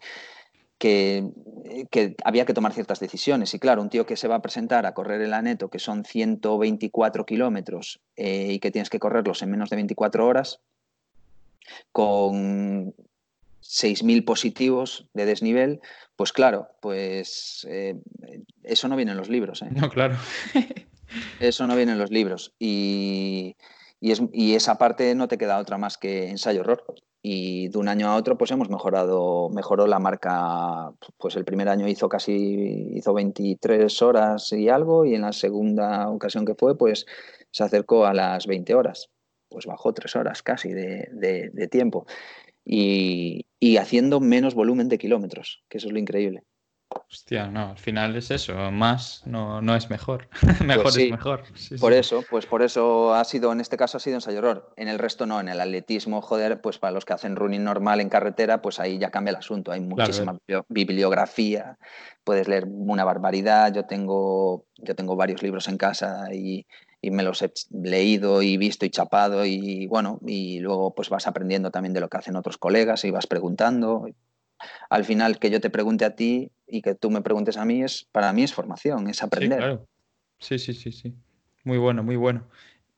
que, 0.78 2.16
había 2.24 2.44
que 2.44 2.54
tomar 2.54 2.72
ciertas 2.72 3.00
decisiones. 3.00 3.54
Y 3.54 3.58
claro, 3.58 3.82
un 3.82 3.90
tío 3.90 4.06
que 4.06 4.16
se 4.16 4.28
va 4.28 4.36
a 4.36 4.42
presentar 4.42 4.86
a 4.86 4.94
correr 4.94 5.20
el 5.20 5.34
aneto, 5.34 5.68
que 5.68 5.78
son 5.78 6.04
124 6.04 7.24
kilómetros 7.24 8.00
eh, 8.16 8.52
y 8.52 8.58
que 8.58 8.70
tienes 8.70 8.90
que 8.90 8.98
correrlos 8.98 9.42
en 9.42 9.50
menos 9.50 9.70
de 9.70 9.76
24 9.76 10.26
horas, 10.26 10.60
con 11.92 12.94
6.000 13.64 14.24
positivos 14.24 15.08
de 15.14 15.24
desnivel, 15.24 15.80
pues 16.16 16.32
claro, 16.32 16.68
pues 16.80 17.66
eh, 17.68 17.96
eso 18.62 18.88
no 18.88 18.96
viene 18.96 19.12
en 19.12 19.16
los 19.16 19.28
libros. 19.28 19.62
¿eh? 19.62 19.68
No, 19.70 19.88
claro. 19.88 20.16
eso 21.40 21.66
no 21.66 21.74
viene 21.74 21.92
en 21.92 21.98
los 21.98 22.10
libros. 22.10 22.54
Y, 22.58 23.56
y, 24.00 24.54
esa 24.54 24.76
parte 24.76 25.14
no 25.14 25.28
te 25.28 25.38
queda 25.38 25.58
otra 25.58 25.78
más 25.78 25.96
que 25.98 26.28
ensayo-error. 26.28 26.84
Y 27.22 27.68
de 27.68 27.78
un 27.78 27.88
año 27.88 28.08
a 28.08 28.16
otro, 28.16 28.36
pues 28.36 28.50
hemos 28.50 28.68
mejorado, 28.68 29.48
mejoró 29.48 29.86
la 29.86 29.98
marca. 29.98 30.92
Pues 31.16 31.34
el 31.36 31.46
primer 31.46 31.70
año 31.70 31.88
hizo 31.88 32.06
casi 32.08 32.90
hizo 32.94 33.14
23 33.14 34.02
horas 34.02 34.52
y 34.52 34.68
algo, 34.68 35.06
y 35.06 35.14
en 35.14 35.22
la 35.22 35.32
segunda 35.32 36.10
ocasión 36.10 36.44
que 36.44 36.54
fue, 36.54 36.76
pues 36.76 37.06
se 37.50 37.64
acercó 37.64 38.04
a 38.04 38.12
las 38.12 38.46
20 38.46 38.74
horas. 38.74 39.08
Pues 39.48 39.64
bajó 39.64 39.94
tres 39.94 40.14
horas 40.16 40.42
casi 40.42 40.68
de 40.74 41.68
tiempo 41.70 42.06
y, 42.64 43.46
haciendo 43.76 44.20
menos 44.20 44.54
volumen 44.54 44.88
de 44.88 44.98
kilómetros, 44.98 45.64
que 45.68 45.78
eso 45.78 45.88
es 45.88 45.92
lo 45.92 45.98
increíble. 45.98 46.44
Hostia, 47.10 47.48
no, 47.48 47.70
al 47.70 47.78
final 47.78 48.14
es 48.14 48.30
eso, 48.30 48.70
más 48.70 49.22
no, 49.26 49.60
no 49.60 49.74
es 49.74 49.90
mejor, 49.90 50.28
mejor 50.64 50.82
pues 50.84 50.96
es 50.96 51.10
mejor. 51.10 51.42
por 51.80 51.92
eso, 51.92 52.22
pues 52.30 52.46
por 52.46 52.62
eso 52.62 53.14
ha 53.14 53.24
sido, 53.24 53.52
en 53.52 53.60
este 53.60 53.76
caso 53.76 53.96
ha 53.96 54.00
sido 54.00 54.16
ensayo 54.16 54.38
error, 54.38 54.72
en 54.76 54.86
el 54.86 54.98
resto 54.98 55.26
no, 55.26 55.40
en 55.40 55.48
el 55.48 55.60
atletismo, 55.60 56.22
joder, 56.22 56.60
pues 56.60 56.78
para 56.78 56.92
los 56.92 57.04
que 57.04 57.14
hacen 57.14 57.34
running 57.34 57.64
normal 57.64 58.00
en 58.00 58.08
carretera, 58.08 58.62
pues 58.62 58.78
ahí 58.78 58.98
ya 58.98 59.10
cambia 59.10 59.30
el 59.30 59.36
asunto, 59.36 59.72
hay 59.72 59.80
muchísima 59.80 60.38
bibliografía, 60.68 61.78
puedes 62.22 62.46
leer 62.46 62.64
una 62.68 63.04
barbaridad, 63.04 63.74
yo 63.74 63.86
tengo, 63.86 64.66
yo 64.76 64.94
tengo 64.94 65.16
varios 65.16 65.42
libros 65.42 65.66
en 65.68 65.78
casa 65.78 66.32
y, 66.32 66.66
y 67.04 67.10
me 67.10 67.22
los 67.22 67.42
he 67.42 67.52
leído 67.70 68.40
y 68.40 68.56
visto 68.56 68.86
y 68.86 68.90
chapado 68.90 69.44
y 69.44 69.86
bueno, 69.86 70.18
y 70.26 70.60
luego 70.60 70.94
pues 70.94 71.10
vas 71.10 71.26
aprendiendo 71.26 71.70
también 71.70 71.92
de 71.92 72.00
lo 72.00 72.08
que 72.08 72.16
hacen 72.16 72.36
otros 72.36 72.56
colegas 72.56 73.04
y 73.04 73.10
vas 73.10 73.26
preguntando. 73.26 74.06
Al 74.88 75.04
final 75.04 75.38
que 75.38 75.50
yo 75.50 75.60
te 75.60 75.68
pregunte 75.68 76.06
a 76.06 76.16
ti 76.16 76.50
y 76.66 76.80
que 76.80 76.94
tú 76.94 77.10
me 77.10 77.20
preguntes 77.20 77.58
a 77.58 77.64
mí 77.64 77.82
es 77.82 78.08
para 78.10 78.32
mí 78.32 78.42
es 78.42 78.54
formación, 78.54 79.08
es 79.08 79.22
aprender. 79.22 79.58
Sí, 79.58 79.64
claro. 79.64 79.86
Sí, 80.38 80.58
sí, 80.58 80.72
sí, 80.72 80.92
sí. 80.92 81.14
Muy 81.64 81.78
bueno, 81.78 82.02
muy 82.02 82.16
bueno. 82.16 82.48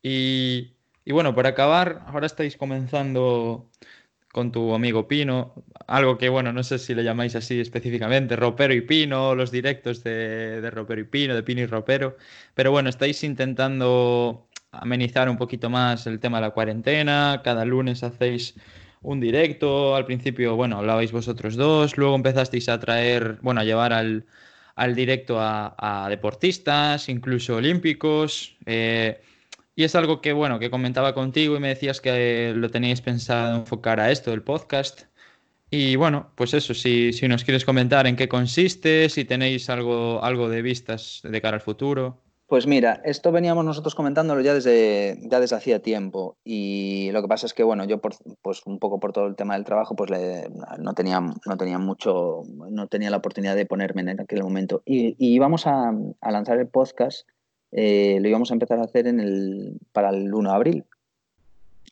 Y, 0.03 0.75
y 1.05 1.13
bueno, 1.13 1.35
para 1.35 1.49
acabar, 1.49 2.05
ahora 2.07 2.27
estáis 2.27 2.57
comenzando 2.57 3.71
con 4.37 4.53
tu 4.53 4.75
amigo 4.75 5.09
Pino, 5.09 5.55
algo 5.87 6.19
que, 6.19 6.29
bueno, 6.29 6.53
no 6.53 6.63
sé 6.63 6.79
si 6.79 6.95
le 6.95 7.03
llamáis 7.03 7.35
así 7.35 7.59
específicamente, 7.59 8.37
Ropero 8.37 8.75
y 8.75 8.83
Pino, 8.83 9.35
los 9.35 9.51
directos 9.51 10.05
de, 10.05 10.61
de 10.61 10.71
Ropero 10.71 11.01
y 11.01 11.05
Pino, 11.05 11.35
de 11.35 11.43
Pino 11.43 11.63
y 11.63 11.67
Ropero, 11.67 12.19
pero 12.53 12.71
bueno, 12.71 12.91
estáis 12.91 13.25
intentando 13.25 14.47
amenizar 14.73 15.31
un 15.31 15.39
poquito 15.39 15.71
más 15.71 16.07
el 16.07 16.21
tema 16.21 16.37
de 16.37 16.43
la 16.43 16.51
cuarentena, 16.51 17.41
cada 17.43 17.65
lunes 17.65 18.03
hacéis 18.03 18.57
un 19.01 19.21
directo, 19.21 19.97
al 19.97 20.05
principio, 20.05 20.55
bueno, 20.55 20.77
hablabais 20.77 21.13
vosotros 21.13 21.57
dos, 21.57 21.97
luego 21.97 22.15
empezasteis 22.15 22.69
a 22.69 22.79
traer, 22.79 23.39
bueno, 23.41 23.63
a 23.63 23.65
llevar 23.65 23.95
al, 23.95 24.27
al 24.75 24.95
directo 24.95 25.39
a, 25.41 26.07
deportistas, 26.11 27.09
incluso 27.09 27.57
olímpicos. 27.57 28.55
Eh, 28.67 29.19
y 29.77 29.85
es 29.85 29.95
algo 29.95 30.23
que, 30.23 30.33
bueno, 30.33 30.59
que 30.59 30.71
comentaba 30.71 31.13
contigo 31.13 31.55
y 31.55 31.61
me 31.61 31.69
decías 31.69 32.01
que 32.01 32.55
lo 32.57 32.71
teníais 32.71 33.03
pensado 33.03 33.59
enfocar 33.59 34.01
a 34.01 34.11
esto 34.11 34.31
del 34.31 34.43
podcast. 34.43 35.03
Y 35.71 35.97
bueno, 35.97 36.31
pues 36.35 36.55
eso, 36.55 36.73
si, 36.73 37.13
si 37.13 37.29
nos 37.29 37.45
quieres 37.45 37.67
comentar 37.67 38.07
en 38.07 38.17
qué 38.17 38.27
consiste, 38.27 39.11
si 39.11 39.27
tenéis 39.27 39.69
algo, 39.69 40.25
algo 40.25 40.49
de 40.49 40.63
vistas 40.63 41.21
de 41.23 41.43
cara 41.43 41.57
al 41.57 41.61
futuro. 41.61 42.23
Pues 42.47 42.67
mira, 42.67 43.03
esto 43.05 43.33
veníamos 43.33 43.65
nosotros 43.67 43.95
comentándolo 43.95 44.41
ya 44.41 44.55
desde, 44.55 45.19
ya 45.29 45.41
desde 45.41 45.57
hacía 45.57 45.83
tiempo 45.83 46.39
y 46.45 47.11
lo 47.13 47.21
que 47.21 47.29
pasa 47.29 47.45
es 47.45 47.53
que, 47.53 47.65
bueno, 47.65 47.85
yo 47.85 48.01
por, 48.01 48.15
pues 48.41 48.63
un 48.65 48.79
poco 48.79 48.99
por 48.99 49.13
todo 49.13 49.27
el 49.27 49.37
tema 49.37 49.55
del 49.55 49.65
trabajo, 49.65 49.95
pues 49.95 50.11
no, 50.79 50.95
tenía, 50.95 51.21
no 51.21 51.57
tenía 51.59 51.79
mucho, 51.79 52.45
no 52.71 52.87
tenía 52.87 53.11
la 53.11 53.19
oportunidad 53.19 53.57
de 53.57 53.67
ponerme 53.67 54.03
en 54.03 54.21
aquel 54.21 54.43
momento. 54.43 54.81
Y, 54.87 55.17
y 55.19 55.35
íbamos 55.35 55.67
a 55.67 55.93
lanzar 56.23 56.59
el 56.61 56.69
podcast 56.69 57.29
eh, 57.73 58.19
lo 58.21 58.29
íbamos 58.29 58.51
a 58.51 58.55
empezar 58.55 58.79
a 58.79 58.85
hacer 58.85 59.07
el, 59.07 59.79
para 59.93 60.11
el 60.11 60.33
1 60.33 60.51
de 60.51 60.55
abril. 60.55 60.85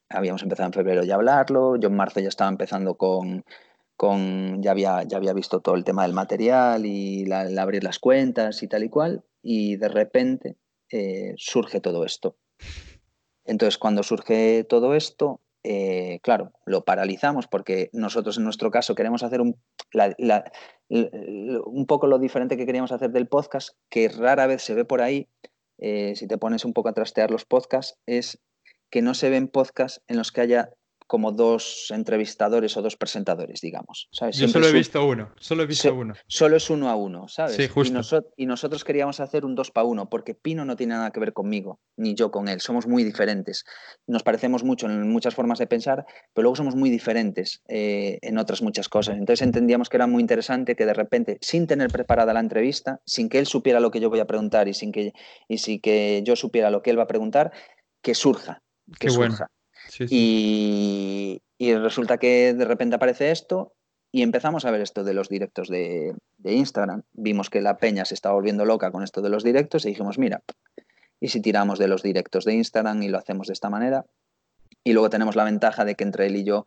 Habíamos 0.09 0.43
empezado 0.43 0.69
en 0.69 0.73
febrero 0.73 1.03
ya 1.03 1.15
a 1.15 1.17
hablarlo, 1.17 1.77
yo 1.77 1.89
en 1.89 1.97
marzo 1.97 2.21
ya 2.21 2.29
estaba 2.29 2.51
empezando 2.51 2.95
con, 2.97 3.45
ya, 4.63 4.71
había, 4.71 5.33
visto 5.35 5.61
todo 5.61 5.75
el 5.75 5.85
tema 5.85 6.03
del 6.03 6.13
material 6.13 6.87
y 6.87 7.25
la, 7.25 7.49
abrir 7.61 7.83
las 7.83 7.99
cuentas 7.99 8.63
y 8.63 8.69
tal 8.69 8.85
y 8.85 8.89
cual, 8.89 9.25
y 9.43 9.77
de 9.77 9.89
repente 9.89 10.57
eh, 10.91 11.35
surge 11.37 11.81
todo 11.81 12.05
esto. 12.05 12.37
Entonces, 13.45 13.79
cuando 13.79 14.03
surge 14.03 14.65
todo 14.65 14.95
esto, 14.95 15.41
eh, 15.65 16.21
claro, 16.23 16.53
lo 16.67 16.85
paralizamos 16.85 17.47
porque 17.47 17.91
nosotros 17.93 18.37
en 18.37 18.45
nuestro 18.45 18.71
caso 18.71 18.95
queremos 18.95 19.23
hacer 19.23 19.41
un, 19.41 19.57
un 20.89 21.87
poco 21.87 22.07
lo 22.07 22.19
diferente 22.19 22.57
que 22.57 22.67
queríamos 22.67 22.93
hacer 22.93 23.11
del 23.11 23.27
podcast, 23.27 23.71
que 23.89 24.09
rara 24.09 24.47
vez 24.47 24.63
se 24.63 24.75
ve 24.75 24.85
por 24.85 25.01
ahí, 25.01 25.29
eh, 25.79 26.15
si 26.17 26.27
te 26.27 26.39
pones 26.39 26.65
un 26.65 26.73
poco 26.73 26.89
a 26.89 26.95
trastear 26.95 27.31
los 27.31 27.45
podcasts, 27.45 27.99
es 28.07 28.41
que 28.91 29.03
no 29.03 29.15
se 29.15 29.31
ven 29.31 29.49
podcasts 29.49 30.03
en 30.07 30.17
los 30.17 30.33
que 30.33 30.41
haya 30.41 30.71
como 31.07 31.33
dos 31.33 31.90
entrevistadores 31.90 32.77
o 32.77 32.83
dos 32.83 32.97
presentadores, 32.97 33.61
digamos. 33.61 34.09
¿sabes? 34.11 34.38
Yo 34.38 34.49
solo 34.49 34.69
he 34.69 34.73
visto 34.73 35.05
uno, 35.07 35.33
solo 35.38 35.62
he 35.62 35.67
visto 35.67 35.95
uno. 35.95 36.14
Solo 36.27 36.57
es 36.57 36.71
uno 36.71 36.88
a 36.88 36.97
uno, 36.97 37.29
¿sabes? 37.29 37.57
Sí, 37.57 37.69
justo. 37.69 38.25
Y, 38.37 38.47
nosotros 38.47 38.85
queríamos 38.85 39.21
hacer 39.21 39.45
un 39.45 39.55
dos 39.55 39.71
para 39.71 39.87
uno, 39.87 40.09
porque 40.09 40.35
Pino 40.35 40.64
no 40.64 40.77
tiene 40.77 40.95
nada 40.95 41.11
que 41.11 41.21
ver 41.21 41.33
conmigo, 41.33 41.81
ni 41.97 42.14
yo 42.14 42.31
con 42.31 42.49
él. 42.49 42.61
Somos 42.61 42.87
muy 42.87 43.05
diferentes. 43.05 43.64
Nos 44.07 44.23
parecemos 44.23 44.64
mucho 44.64 44.87
en 44.87 45.09
muchas 45.11 45.35
formas 45.35 45.59
de 45.59 45.67
pensar, 45.67 46.07
pero 46.33 46.45
luego 46.45 46.57
somos 46.57 46.75
muy 46.75 46.90
diferentes 46.90 47.62
eh, 47.69 48.19
en 48.23 48.38
otras 48.38 48.62
muchas 48.62 48.88
cosas. 48.88 49.17
Entonces 49.17 49.43
entendíamos 49.43 49.88
que 49.88 49.97
era 49.99 50.07
muy 50.07 50.21
interesante 50.23 50.75
que 50.75 50.87
de 50.87 50.95
repente, 50.95 51.38
sin 51.40 51.67
tener 51.67 51.90
preparada 51.90 52.33
la 52.33 52.40
entrevista, 52.40 53.01
sin 53.05 53.29
que 53.29 53.38
él 53.38 53.47
supiera 53.47 53.81
lo 53.81 53.90
que 53.90 54.01
yo 54.01 54.11
voy 54.11 54.21
a 54.21 54.27
preguntar 54.27 54.69
y 54.69 54.75
sin 54.75 54.93
que, 54.93 55.12
y 55.49 55.59
sin 55.59 55.81
que 55.81 56.23
yo 56.25 56.37
supiera 56.37 56.71
lo 56.71 56.83
que 56.83 56.90
él 56.90 56.99
va 56.99 57.05
a 57.05 57.09
preguntar, 57.09 57.53
que 58.01 58.14
surja. 58.14 58.62
Que 58.99 59.11
surja. 59.11 59.49
Y, 60.01 61.41
resulta 61.59 62.19
que 62.19 62.55
de 62.55 62.65
repente 62.65 62.97
aparece 62.97 63.31
esto 63.31 63.73
y 64.13 64.23
empezamos 64.23 64.65
a 64.65 64.71
ver 64.71 64.81
esto 64.81 65.05
de 65.05 65.15
los 65.15 65.29
directos 65.29 65.69
de, 65.69 66.15
Instagram. 66.45 67.03
Vimos 67.13 67.51
que 67.51 67.63
la 67.63 67.77
peña 67.77 68.05
se 68.05 68.15
estaba 68.15 68.35
volviendo 68.35 68.65
loca 68.65 68.91
con 68.91 69.03
esto 69.03 69.23
de 69.23 69.31
los 69.31 69.45
directos 69.45 69.85
y 69.85 69.89
dijimos, 69.89 70.19
mira, 70.19 70.43
¿y 71.21 71.29
si 71.29 71.41
tiramos 71.41 71.79
de 71.79 71.89
los 71.89 72.03
directos 72.03 72.45
de 72.45 72.55
Instagram 72.55 73.03
y 73.03 73.09
lo 73.09 73.19
hacemos 73.19 73.47
de 73.47 73.55
esta 73.55 73.71
manera? 73.71 74.05
Y 74.85 74.93
luego 74.93 75.09
tenemos 75.09 75.37
la 75.37 75.45
ventaja 75.45 75.85
de 75.85 75.95
que 75.95 76.05
entre 76.05 76.27
él 76.27 76.37
y 76.37 76.45
yo, 76.45 76.67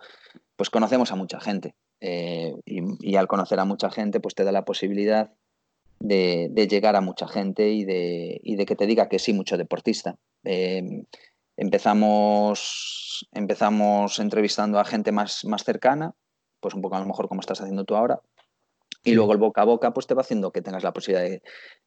pues 0.56 0.70
conocemos 0.70 1.12
a 1.12 1.16
mucha 1.16 1.40
gente. 1.40 1.76
Eh, 2.00 2.56
y, 2.66 3.16
al 3.16 3.28
conocer 3.28 3.60
a 3.60 3.66
mucha 3.66 3.92
gente, 3.92 4.20
pues 4.20 4.34
te 4.36 4.44
da 4.44 4.52
la 4.52 4.66
posibilidad 4.66 5.32
de, 6.00 6.68
llegar 6.70 6.96
a 6.96 7.02
mucha 7.02 7.28
gente 7.28 7.70
y 7.72 7.86
de, 7.86 8.42
de, 8.44 8.66
que 8.66 8.76
te 8.76 8.88
diga 8.88 9.10
que 9.10 9.20
sí, 9.20 9.34
mucho 9.34 9.58
deportista. 9.58 10.18
Eh, 10.44 11.04
Empezamos, 11.58 13.28
empezamos 13.34 14.20
entrevistando 14.20 14.80
a 14.80 14.86
gente 14.86 15.12
más, 15.12 15.44
más 15.46 15.64
cercana, 15.64 16.14
pues 16.60 16.74
un 16.74 16.82
poco 16.82 16.96
a 16.96 17.00
lo 17.00 17.06
mejor 17.06 17.28
como 17.28 17.42
estás 17.42 17.60
haciendo 17.62 17.84
tú 17.84 17.96
ahora, 17.96 18.22
y 19.04 19.14
luego 19.14 19.32
el 19.32 19.38
boca 19.38 19.62
a 19.62 19.66
boca 19.66 19.94
pues 19.94 20.06
te 20.06 20.14
va 20.14 20.22
haciendo 20.22 20.52
que 20.52 20.62
tengas 20.62 20.84
la 20.84 20.92
posibilidad 20.92 21.40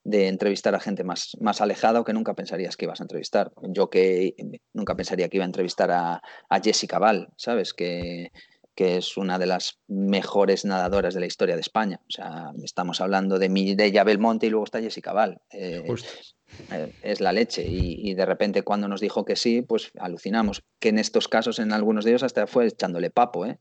de, 0.04 0.28
entrevistar 0.28 0.74
a 0.74 0.80
gente 0.80 1.04
más, 1.04 1.36
más 1.40 1.60
alejada 1.60 2.00
o 2.00 2.04
que 2.04 2.12
nunca 2.12 2.34
pensarías 2.34 2.76
que 2.76 2.86
ibas 2.86 3.00
a 3.00 3.04
entrevistar. 3.04 3.52
Yo 3.62 3.90
que 3.90 4.34
nunca 4.72 4.96
pensaría 4.96 5.28
que 5.28 5.36
iba 5.36 5.44
a 5.44 5.46
entrevistar 5.46 5.90
a, 5.90 6.22
a 6.48 6.60
Jessica 6.60 6.98
Val, 6.98 7.28
¿sabes? 7.36 7.74
Que, 7.74 8.30
que 8.74 8.96
es 8.96 9.18
una 9.18 9.38
de 9.38 9.44
las 9.46 9.78
mejores 9.88 10.64
nadadoras 10.64 11.12
de 11.12 11.20
la 11.20 11.26
historia 11.26 11.54
de 11.54 11.60
España. 11.60 12.00
O 12.08 12.10
sea, 12.10 12.52
estamos 12.64 13.02
hablando 13.02 13.38
de 13.38 13.50
Mireia 13.50 14.04
Belmonte 14.04 14.46
y 14.46 14.50
luego 14.50 14.64
está 14.64 14.80
Jessica 14.80 15.12
Val. 15.12 15.42
Eh, 15.50 15.82
eh, 15.84 15.94
es 17.02 17.20
la 17.20 17.32
leche. 17.32 17.64
Y, 17.66 18.14
de 18.14 18.26
repente 18.26 18.62
cuando 18.62 18.88
nos 18.88 19.00
dijo 19.00 19.24
que 19.24 19.36
sí, 19.36 19.62
pues 19.62 19.90
alucinamos. 19.98 20.62
Que 20.78 20.90
en 20.90 20.98
estos 20.98 21.28
casos, 21.28 21.58
en 21.58 21.72
algunos 21.72 22.04
de 22.04 22.12
ellos, 22.12 22.22
hasta 22.22 22.46
fue 22.46 22.66
echándole 22.66 23.10
papo, 23.10 23.46
¿eh? 23.46 23.58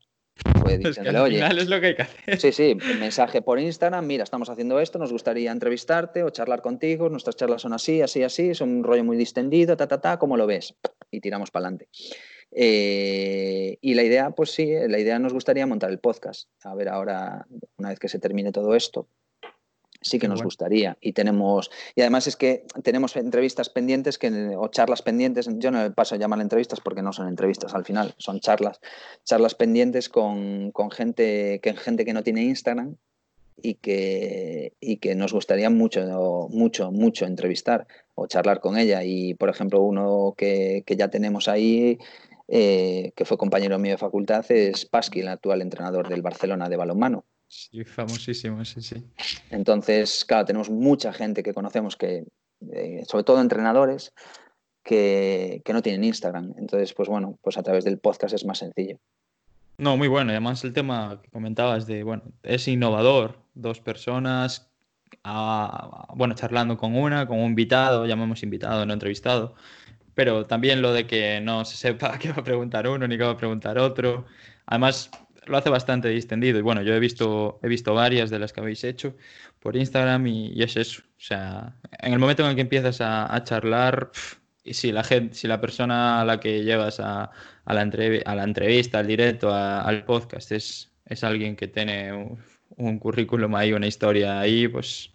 Fue 0.62 0.78
diciéndole, 0.78 1.20
oye. 1.20 1.46
es 1.46 1.68
lo 1.68 1.82
que 1.82 1.88
hay 1.88 1.96
que 1.96 2.02
hacer. 2.04 2.40
Sí, 2.40 2.52
sí, 2.52 2.78
mensaje 3.00 3.42
por 3.42 3.60
Instagram, 3.60 4.06
mira, 4.06 4.24
estamos 4.24 4.50
haciendo 4.50 4.80
esto, 4.80 4.98
nos 4.98 5.12
gustaría 5.12 5.52
entrevistarte 5.52 6.24
o 6.24 6.30
charlar 6.30 6.62
contigo, 6.62 7.10
nuestras 7.10 7.36
charlas 7.36 7.62
son 7.62 7.74
así, 7.74 8.02
así, 8.02 8.24
así, 8.24 8.56
son 8.56 8.70
un 8.70 8.84
rollo 8.84 9.04
muy 9.04 9.18
distendido, 9.18 9.76
ta, 9.76 9.88
ta, 9.88 10.00
ta, 10.00 10.18
¿cómo 10.18 10.38
lo 10.38 10.48
ves? 10.48 10.76
Y 11.12 11.20
tiramos 11.20 11.52
para 11.52 11.68
adelante. 11.68 11.90
Eh, 12.52 13.78
y 13.82 13.94
la 13.94 14.04
idea, 14.04 14.32
pues 14.32 14.52
sí, 14.52 14.72
la 14.88 15.00
idea 15.00 15.20
nos 15.20 15.34
gustaría 15.34 15.68
montar 15.68 15.92
el 15.92 16.00
podcast. 16.00 16.50
A 16.64 16.74
ver, 16.74 16.90
ahora, 16.90 17.46
una 17.78 17.90
vez 17.90 18.00
que 18.00 18.10
se 18.10 18.20
termine 18.20 18.52
todo 18.52 18.76
esto, 18.76 19.08
sí 20.02 20.20
que 20.20 20.28
nos 20.28 20.44
gustaría. 20.44 20.98
Y 21.02 21.14
tenemos, 21.14 21.70
y 21.96 22.02
además 22.02 22.28
es 22.28 22.36
que 22.36 22.64
tenemos 22.84 23.16
entrevistas 23.16 23.70
pendientes 23.70 24.18
que, 24.18 24.56
o 24.58 24.68
charlas 24.70 25.02
pendientes, 25.02 25.50
yo 25.58 25.72
no 25.72 25.94
paso 25.94 26.16
a 26.16 26.18
llamar 26.18 26.42
entrevistas 26.42 26.80
porque 26.80 27.02
no 27.02 27.14
son 27.14 27.28
entrevistas 27.28 27.74
al 27.74 27.86
final, 27.86 28.14
son 28.18 28.40
charlas, 28.40 28.80
charlas 29.24 29.56
pendientes 29.56 30.10
con, 30.10 30.72
con 30.72 30.92
gente, 30.92 31.60
que, 31.62 31.74
gente 31.76 32.06
que 32.06 32.14
no 32.14 32.24
tiene 32.24 32.44
Instagram 32.44 32.96
y 33.62 33.76
que, 33.76 34.74
y 34.80 34.98
que 34.98 35.16
nos 35.16 35.34
gustaría 35.34 35.70
mucho, 35.70 36.48
mucho, 36.50 36.92
mucho 36.92 37.26
entrevistar 37.26 37.88
o 38.16 38.28
charlar 38.28 38.62
con 38.62 38.78
ella. 38.78 39.04
Y 39.04 39.34
por 39.34 39.50
ejemplo, 39.50 39.82
uno 39.82 40.34
que, 40.38 40.84
que 40.86 40.96
ya 40.96 41.10
tenemos 41.10 41.48
ahí 41.48 42.00
eh, 42.52 43.12
que 43.16 43.26
fue 43.26 43.38
compañero 43.38 43.78
mío 43.78 43.92
de 43.92 43.98
facultad, 44.00 44.44
es 44.52 44.86
Pasqui, 44.86 45.20
el 45.20 45.28
actual 45.28 45.62
entrenador 45.62 46.10
del 46.10 46.24
Barcelona 46.24 46.68
de 46.68 46.78
balonmano. 46.78 47.26
Sí, 47.50 47.84
famosísimo, 47.84 48.64
sí, 48.64 48.82
sí. 48.82 49.04
Entonces, 49.50 50.24
claro, 50.24 50.46
tenemos 50.46 50.70
mucha 50.70 51.12
gente 51.12 51.42
que 51.42 51.54
conocemos 51.54 51.96
que, 51.96 52.26
eh, 52.72 53.04
sobre 53.08 53.24
todo 53.24 53.42
entrenadores, 53.42 54.14
que, 54.84 55.64
que, 55.66 55.74
no 55.74 55.82
tienen 55.82 56.04
Instagram. 56.04 56.54
Entonces, 56.58 56.94
pues 56.94 57.10
bueno, 57.10 57.40
pues 57.42 57.58
a 57.58 57.64
través 57.64 57.84
del 57.84 57.98
podcast 57.98 58.36
es 58.36 58.46
más 58.46 58.60
sencillo. 58.60 59.00
No, 59.80 59.98
muy 59.98 60.08
bueno. 60.08 60.30
Además, 60.30 60.64
el 60.64 60.74
tema 60.74 61.22
que 61.24 61.30
comentabas 61.32 61.88
de, 61.88 62.04
bueno, 62.04 62.24
es 62.44 62.68
innovador. 62.68 63.40
Dos 63.56 63.80
personas, 63.80 64.72
a, 65.24 66.08
bueno, 66.16 66.36
charlando 66.36 66.78
con 66.78 66.96
una, 66.96 67.28
con 67.28 67.40
un 67.40 67.46
invitado, 67.46 68.06
llamamos 68.06 68.44
invitado, 68.44 68.86
no 68.86 68.94
entrevistado. 68.94 69.56
Pero 70.14 70.46
también 70.46 70.82
lo 70.84 70.94
de 70.94 71.08
que 71.08 71.42
no 71.42 71.66
se 71.66 71.78
sepa 71.78 72.18
qué 72.20 72.32
va 72.32 72.42
a 72.42 72.44
preguntar 72.44 72.88
uno 72.88 73.08
ni 73.08 73.18
qué 73.18 73.24
va 73.24 73.32
a 73.32 73.38
preguntar 73.38 73.80
otro. 73.80 74.26
Además, 74.68 75.10
lo 75.50 75.58
hace 75.58 75.70
bastante 75.70 76.10
distendido. 76.10 76.60
Y 76.60 76.62
bueno, 76.62 76.82
yo 76.82 76.94
he 76.94 77.00
visto, 77.00 77.60
he 77.64 77.68
visto 77.68 77.94
varias 77.94 78.30
de 78.30 78.40
las 78.40 78.54
que 78.54 78.62
habéis 78.62 78.84
hecho 78.84 79.16
por 79.60 79.76
Instagram 79.76 80.28
y, 80.28 80.62
es 80.62 80.78
eso. 80.78 81.02
O 81.02 81.22
sea, 81.22 81.76
en 82.00 82.14
el 82.14 82.20
momento 82.20 82.44
en 82.44 82.50
el 82.50 82.56
que 82.56 82.62
empiezas 82.62 83.02
a, 83.02 83.44
charlar, 83.44 84.12
y 84.64 84.74
si 84.74 84.92
la 84.92 85.04
gente, 85.04 85.36
si 85.36 85.48
la 85.48 85.60
persona 85.60 86.22
a 86.22 86.26
la 86.26 86.40
que 86.40 86.64
llevas 86.64 87.00
a, 87.00 87.32
a, 87.66 87.74
la, 87.74 87.82
a 87.82 88.36
la, 88.36 88.44
entrevista, 88.44 89.00
al 89.00 89.08
directo, 89.08 89.54
al 89.54 90.06
podcast, 90.06 90.52
es, 90.52 90.92
es 91.06 91.24
alguien 91.24 91.56
que 91.56 91.68
tiene 91.68 92.14
un, 92.14 92.40
un, 92.78 93.00
currículum 93.00 93.54
ahí, 93.56 93.74
una 93.74 93.88
historia 93.88 94.40
ahí, 94.40 94.68
pues 94.68 95.12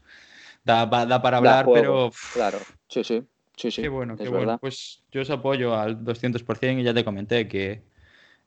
da, 0.64 0.86
da 0.86 1.22
para 1.22 1.38
hablar, 1.38 1.66
pero... 1.72 2.10
Claro, 2.32 2.58
sí, 2.88 3.04
sí. 3.04 3.22
Sí, 3.56 3.70
sí. 3.70 3.82
Qué 3.82 3.88
bueno, 3.88 4.16
qué 4.16 4.28
bueno. 4.28 4.58
Pues 4.58 5.04
yo 5.12 5.22
os 5.22 5.30
apoyo 5.30 5.78
al 5.78 6.04
200% 6.04 6.80
y 6.80 6.82
ya 6.82 6.92
te 6.92 7.04
comenté 7.04 7.46
que 7.46 7.82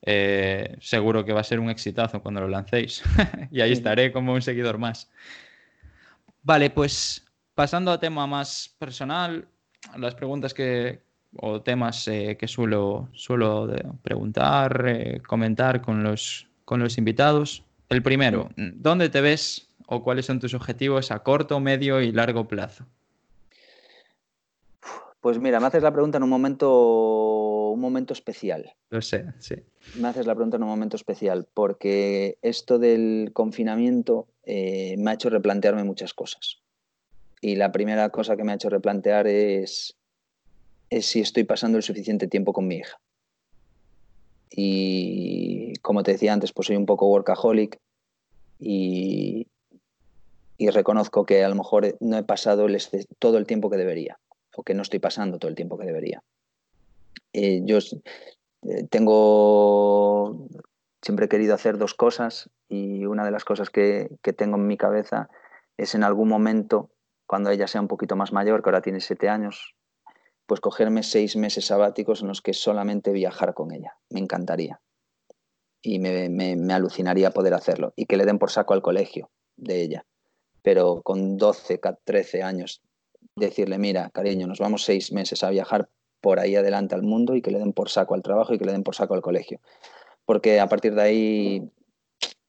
eh, 0.01 0.77
seguro 0.79 1.25
que 1.25 1.33
va 1.33 1.41
a 1.41 1.43
ser 1.43 1.59
un 1.59 1.69
exitazo 1.69 2.21
cuando 2.21 2.41
lo 2.41 2.47
lancéis. 2.47 3.03
y 3.51 3.61
ahí 3.61 3.71
estaré 3.71 4.11
como 4.11 4.33
un 4.33 4.41
seguidor 4.41 4.77
más. 4.77 5.09
Vale, 6.43 6.69
pues 6.69 7.25
pasando 7.55 7.91
a 7.91 7.99
tema 7.99 8.27
más 8.27 8.73
personal, 8.77 9.47
las 9.97 10.15
preguntas 10.15 10.53
que 10.53 11.01
o 11.35 11.61
temas 11.61 12.07
eh, 12.07 12.37
que 12.39 12.47
suelo, 12.47 13.09
suelo 13.13 13.69
preguntar, 14.01 14.85
eh, 14.87 15.21
comentar 15.27 15.81
con 15.81 16.03
los, 16.03 16.47
con 16.65 16.79
los 16.79 16.97
invitados. 16.97 17.63
El 17.89 18.01
primero, 18.01 18.49
¿dónde 18.55 19.09
te 19.09 19.21
ves 19.21 19.69
o 19.87 20.03
cuáles 20.03 20.25
son 20.25 20.39
tus 20.39 20.53
objetivos 20.53 21.11
a 21.11 21.19
corto, 21.19 21.59
medio 21.59 22.01
y 22.01 22.11
largo 22.11 22.47
plazo? 22.47 22.85
Pues 25.21 25.39
mira, 25.39 25.59
me 25.59 25.67
haces 25.67 25.83
la 25.83 25.91
pregunta 25.91 26.17
en 26.17 26.23
un 26.23 26.29
momento, 26.29 26.67
un 27.77 27.81
momento 27.81 28.13
especial. 28.13 28.73
Lo 28.89 29.01
sé, 29.01 29.25
sí. 29.39 29.55
Me 29.95 30.09
haces 30.09 30.25
la 30.25 30.35
pregunta 30.35 30.57
en 30.57 30.63
un 30.63 30.69
momento 30.69 30.97
especial 30.97 31.47
porque 31.53 32.37
esto 32.41 32.79
del 32.79 33.31
confinamiento 33.33 34.27
eh, 34.43 34.95
me 34.97 35.11
ha 35.11 35.13
hecho 35.13 35.29
replantearme 35.29 35.83
muchas 35.83 36.13
cosas. 36.13 36.61
Y 37.39 37.55
la 37.55 37.71
primera 37.71 38.09
cosa 38.09 38.35
que 38.35 38.43
me 38.43 38.51
ha 38.51 38.55
hecho 38.55 38.69
replantear 38.69 39.27
es, 39.27 39.95
es 40.89 41.05
si 41.05 41.21
estoy 41.21 41.43
pasando 41.43 41.77
el 41.77 41.83
suficiente 41.83 42.27
tiempo 42.27 42.51
con 42.51 42.67
mi 42.67 42.77
hija. 42.77 42.99
Y 44.49 45.73
como 45.81 46.03
te 46.03 46.13
decía 46.13 46.33
antes, 46.33 46.51
pues 46.51 46.67
soy 46.67 46.75
un 46.75 46.85
poco 46.85 47.09
workaholic 47.09 47.79
y, 48.59 49.47
y 50.57 50.69
reconozco 50.69 51.25
que 51.25 51.43
a 51.43 51.49
lo 51.49 51.55
mejor 51.55 51.95
no 51.99 52.17
he 52.17 52.23
pasado 52.23 52.65
el, 52.65 52.77
todo 53.19 53.37
el 53.37 53.45
tiempo 53.45 53.69
que 53.69 53.77
debería 53.77 54.19
o 54.55 54.63
que 54.63 54.73
no 54.73 54.81
estoy 54.81 54.99
pasando 54.99 55.37
todo 55.37 55.49
el 55.49 55.55
tiempo 55.55 55.77
que 55.77 55.85
debería. 55.85 56.23
Eh, 57.39 57.61
yo 57.65 57.77
eh, 57.77 58.87
tengo, 58.89 60.47
siempre 61.03 61.27
he 61.27 61.29
querido 61.29 61.53
hacer 61.53 61.77
dos 61.77 61.93
cosas 61.93 62.49
y 62.67 63.05
una 63.05 63.23
de 63.25 63.29
las 63.29 63.45
cosas 63.45 63.69
que, 63.69 64.09
que, 64.23 64.33
tengo 64.33 64.57
en 64.57 64.65
mi 64.65 64.75
cabeza 64.75 65.29
es 65.77 65.93
en 65.93 66.03
algún 66.03 66.29
momento, 66.29 66.89
cuando 67.27 67.51
ella 67.51 67.67
sea 67.67 67.79
un 67.79 67.87
poquito 67.87 68.15
más 68.15 68.33
mayor, 68.33 68.63
que 68.63 68.69
ahora 68.69 68.81
tiene 68.81 69.01
siete 69.01 69.29
años, 69.29 69.75
pues 70.47 70.61
cogerme 70.61 71.03
seis 71.03 71.35
meses 71.35 71.67
sabáticos 71.67 72.23
en 72.23 72.29
los 72.29 72.41
que 72.41 72.53
solamente 72.53 73.11
viajar 73.11 73.53
con 73.53 73.71
ella. 73.71 73.97
Me 74.09 74.19
encantaría. 74.19 74.81
Y 75.83 75.99
me, 75.99 76.29
me, 76.29 76.55
me 76.55 76.73
alucinaría 76.73 77.29
poder 77.29 77.53
hacerlo. 77.53 77.93
Y 77.95 78.07
que 78.07 78.17
le 78.17 78.25
den 78.25 78.39
por 78.39 78.49
saco 78.49 78.73
al 78.73 78.81
colegio 78.81 79.29
de 79.57 79.83
ella. 79.83 80.05
Pero 80.63 81.03
con 81.03 81.37
12, 81.37 81.79
13 82.03 82.41
años 82.41 82.81
decirle, 83.35 83.77
mira, 83.77 84.09
cariño, 84.09 84.47
nos 84.47 84.57
vamos 84.57 84.83
seis 84.83 85.11
meses 85.11 85.43
a 85.43 85.51
viajar 85.51 85.91
por 86.27 86.41
ahí 86.41 86.57
adelante 86.57 86.93
al 86.93 87.03
mundo 87.03 87.37
y 87.37 87.41
que 87.41 87.51
le 87.51 87.59
den 87.59 87.71
por 87.71 87.87
saco 87.87 88.13
al 88.13 88.21
trabajo 88.21 88.53
y 88.53 88.57
que 88.57 88.65
le 88.65 88.73
den 88.73 88.83
por 88.83 88.95
saco 88.95 89.13
al 89.13 89.21
colegio. 89.21 89.61
Porque 90.25 90.59
a 90.59 90.67
partir 90.67 90.93
de 90.93 91.01
ahí 91.01 91.71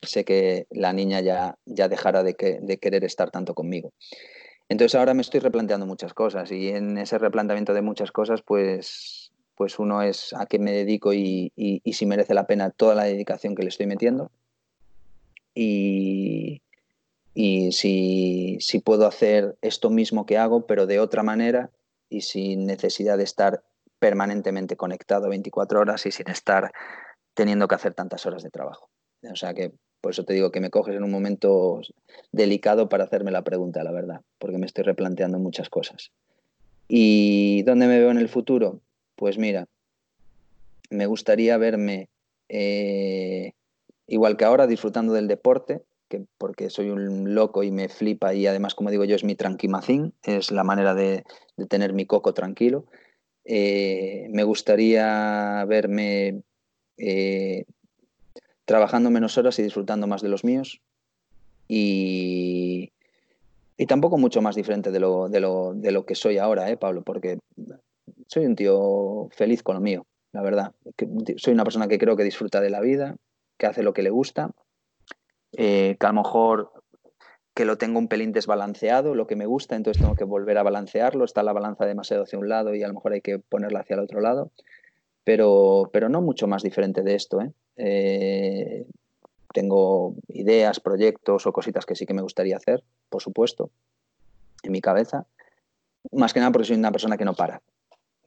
sé 0.03 0.25
que 0.25 0.67
la 0.71 0.93
niña 0.93 1.21
ya, 1.21 1.57
ya 1.65 1.87
dejará 1.87 2.25
de, 2.25 2.35
que, 2.35 2.59
de 2.61 2.79
querer 2.79 3.05
estar 3.05 3.31
tanto 3.31 3.55
conmigo. 3.55 3.93
Entonces 4.69 4.97
ahora 4.97 5.15
me 5.15 5.23
estoy 5.23 5.39
replanteando 5.39 5.87
muchas 5.87 6.13
cosas 6.13 6.51
y 6.51 6.71
en 6.71 6.99
ese 6.99 7.19
replanteamiento 7.19 7.73
de 7.73 7.83
muchas 7.83 8.11
cosas, 8.11 8.43
pues, 8.43 9.31
pues 9.55 9.79
uno 9.79 10.03
es 10.03 10.33
a 10.33 10.47
qué 10.47 10.59
me 10.59 10.73
dedico 10.73 11.13
y, 11.13 11.53
y, 11.55 11.81
y 11.85 11.93
si 11.93 12.05
merece 12.05 12.35
la 12.35 12.49
pena 12.49 12.71
toda 12.71 12.97
la 12.97 13.05
dedicación 13.05 13.55
que 13.55 13.63
le 13.63 13.69
estoy 13.69 13.87
metiendo. 13.87 14.33
Y, 15.55 16.63
y 17.33 17.71
si, 17.71 18.57
si, 18.59 18.81
puedo 18.81 19.07
hacer 19.07 19.57
esto 19.63 19.89
mismo 19.89 20.27
que 20.27 20.37
hago, 20.37 20.67
pero 20.67 20.87
de 20.87 20.99
otra 20.99 21.23
manera 21.23 21.71
y 22.11 22.23
sin 22.23 22.67
necesidad 22.67 23.19
de 23.19 23.25
estar 23.25 23.63
permanentemente 23.99 24.77
conectado 24.77 25.29
24 25.29 25.81
horas 25.81 26.07
y 26.07 26.11
sin 26.11 26.29
estar 26.29 26.73
teniendo 27.35 27.69
que 27.69 27.75
hacer 27.75 27.95
tantas 27.95 28.27
horas 28.27 28.43
de 28.43 28.51
trabajo. 28.51 28.91
O 29.31 29.37
sea 29.37 29.55
que 29.55 29.73
por 30.01 30.13
eso 30.13 30.25
te 30.25 30.33
digo 30.33 30.51
que 30.53 30.61
me 30.61 30.71
coges 30.71 30.95
en 30.95 31.03
un 31.03 31.11
momento 31.11 31.81
delicado 32.31 32.89
para 32.89 33.05
hacerme 33.05 33.31
la 33.31 33.43
pregunta, 33.43 33.83
la 33.83 33.93
verdad, 33.93 34.21
porque 34.39 34.59
me 34.59 34.67
estoy 34.67 34.85
replanteando 34.85 35.39
muchas 35.39 35.69
cosas. 35.69 36.13
¿Y 36.89 37.63
dónde 37.65 37.87
me 37.87 37.99
veo 37.99 38.11
en 38.11 38.19
el 38.19 38.29
futuro? 38.29 38.81
Pues 39.17 39.39
mira, 39.39 39.67
me 40.91 41.07
gustaría 41.07 41.57
verme 41.59 42.09
eh, 42.49 43.53
igual 44.07 44.37
que 44.37 44.45
ahora 44.45 44.67
disfrutando 44.67 45.13
del 45.13 45.29
deporte, 45.29 45.83
que 46.09 46.25
porque 46.39 46.71
soy 46.71 46.91
un 46.91 47.35
loco 47.35 47.63
y 47.63 47.71
me 47.71 47.89
flipa 47.89 48.33
y 48.33 48.47
además, 48.47 48.75
como 48.75 48.91
digo 48.91 49.05
yo, 49.05 49.17
es 49.17 49.25
mi 49.25 49.35
tranquimacín, 49.35 50.15
es 50.23 50.51
la 50.51 50.65
manera 50.65 50.95
de, 50.95 51.25
de 51.57 51.67
tener 51.67 51.93
mi 51.93 52.07
coco 52.07 52.33
tranquilo. 52.33 52.87
Eh, 53.51 54.29
me 54.31 54.45
gustaría 54.45 55.65
verme 55.67 56.43
eh, 56.99 57.65
trabajando 58.67 59.11
menos 59.11 59.39
horas 59.39 59.59
y 59.59 59.63
disfrutando 59.63 60.07
más 60.07 60.21
de 60.21 60.29
los 60.29 60.45
míos. 60.45 60.83
Y, 61.67 62.93
y 63.79 63.87
tampoco 63.87 64.19
mucho 64.19 64.43
más 64.43 64.55
diferente 64.55 64.91
de 64.91 65.01
lo, 65.01 65.31
de 65.31 65.41
lo, 65.41 65.73
de 65.75 65.93
lo 65.93 66.05
que 66.05 66.15
soy 66.15 66.37
ahora, 66.37 66.71
¿eh, 66.71 66.77
Pablo? 66.77 67.03
Porque 67.03 67.39
soy 68.27 68.45
un 68.45 68.55
tío 68.55 69.29
feliz 69.33 69.63
con 69.63 69.77
lo 69.77 69.81
mío, 69.81 70.07
la 70.33 70.43
verdad. 70.43 70.73
Soy 71.37 71.55
una 71.55 71.65
persona 71.65 71.89
que 71.89 71.99
creo 71.99 72.17
que 72.17 72.25
disfruta 72.25 72.61
de 72.61 72.71
la 72.71 72.81
vida, 72.81 73.17
que 73.57 73.67
hace 73.67 73.83
lo 73.83 73.95
que 73.95 74.03
le 74.03 74.11
gusta 74.11 74.53
eh, 75.53 75.97
que 75.99 76.07
a 76.07 76.11
lo 76.11 76.23
mejor 76.23 76.78
que 77.59 77.65
lo 77.65 77.77
tengo 77.77 77.99
un 77.99 78.07
pelín 78.07 78.31
desbalanceado, 78.31 79.17
lo 79.17 79.27
que 79.27 79.35
me 79.35 79.45
gusta, 79.45 79.75
entonces 79.75 80.01
tengo 80.01 80.15
que 80.15 80.23
volver 80.23 80.59
a 80.59 80.63
balancearlo, 80.63 81.25
está 81.25 81.43
la 81.43 81.53
balanza 81.53 81.87
demasiado 81.87 82.23
hacia 82.23 82.39
un 82.39 82.49
lado 82.49 82.73
y 82.73 82.85
a 82.85 82.87
lo 82.87 82.95
mejor 82.95 83.15
hay 83.15 83.21
que 83.21 83.41
ponerla 83.41 83.81
hacia 83.81 83.95
el 83.95 84.01
otro 84.01 84.21
lado, 84.21 84.53
pero, 85.25 85.91
pero 85.93 86.09
no 86.09 86.23
mucho 86.23 86.47
más 86.47 86.63
diferente 86.63 87.03
de 87.03 87.17
esto. 87.17 87.41
¿eh? 87.41 87.51
Eh, 87.75 88.87
tengo 89.53 90.15
ideas, 90.29 90.79
proyectos 90.79 91.49
o 91.49 91.53
cositas 91.53 91.85
que 91.85 91.97
sí 91.97 92.07
que 92.07 92.15
me 92.15 92.23
gustaría 92.23 92.57
hacer, 92.57 92.85
por 93.09 93.23
supuesto, 93.23 93.71
en 94.63 94.71
mi 94.71 94.81
cabeza, 94.81 95.27
más 96.13 96.33
que 96.33 96.39
nada 96.39 96.53
porque 96.53 96.69
soy 96.69 96.77
una 96.77 96.93
persona 96.93 97.17
que 97.17 97.25
no 97.25 97.35
para. 97.35 97.61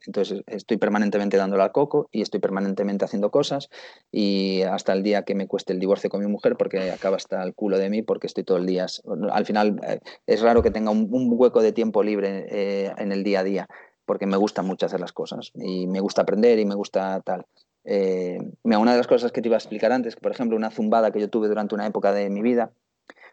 Entonces 0.05 0.41
estoy 0.47 0.77
permanentemente 0.77 1.37
dándole 1.37 1.63
al 1.63 1.71
coco 1.71 2.09
y 2.11 2.21
estoy 2.21 2.39
permanentemente 2.39 3.05
haciendo 3.05 3.31
cosas 3.31 3.69
y 4.11 4.63
hasta 4.63 4.93
el 4.93 5.03
día 5.03 5.23
que 5.23 5.35
me 5.35 5.47
cueste 5.47 5.73
el 5.73 5.79
divorcio 5.79 6.09
con 6.09 6.21
mi 6.21 6.27
mujer 6.27 6.55
porque 6.57 6.91
acaba 6.91 7.17
hasta 7.17 7.43
el 7.43 7.53
culo 7.53 7.77
de 7.77 7.89
mí 7.89 8.01
porque 8.01 8.27
estoy 8.27 8.43
todo 8.43 8.57
el 8.57 8.65
día. 8.65 8.87
Al 9.31 9.45
final 9.45 9.79
eh, 9.87 9.99
es 10.25 10.41
raro 10.41 10.63
que 10.63 10.71
tenga 10.71 10.91
un, 10.91 11.07
hueco 11.11 11.61
de 11.61 11.71
tiempo 11.71 12.03
libre 12.03 12.45
eh, 12.49 12.93
en 12.97 13.11
el 13.11 13.23
día 13.23 13.41
a 13.41 13.43
día 13.43 13.67
porque 14.05 14.25
me 14.25 14.37
gusta 14.37 14.61
mucho 14.61 14.85
hacer 14.85 14.99
las 14.99 15.13
cosas 15.13 15.51
y 15.55 15.87
me 15.87 15.99
gusta 15.99 16.23
aprender 16.23 16.59
y 16.59 16.65
me 16.65 16.75
gusta 16.75 17.21
tal. 17.21 17.45
Eh, 17.83 18.39
una 18.63 18.91
de 18.91 18.97
las 18.97 19.07
cosas 19.07 19.31
que 19.31 19.41
te 19.41 19.47
iba 19.47 19.55
a 19.55 19.59
explicar 19.59 19.91
antes, 19.91 20.15
que 20.15 20.21
por 20.21 20.31
ejemplo 20.31 20.57
una 20.57 20.71
zumbada 20.71 21.11
que 21.11 21.19
yo 21.19 21.29
tuve 21.29 21.47
durante 21.47 21.75
una 21.75 21.87
época 21.87 22.11
de 22.11 22.29
mi 22.29 22.41
vida, 22.41 22.71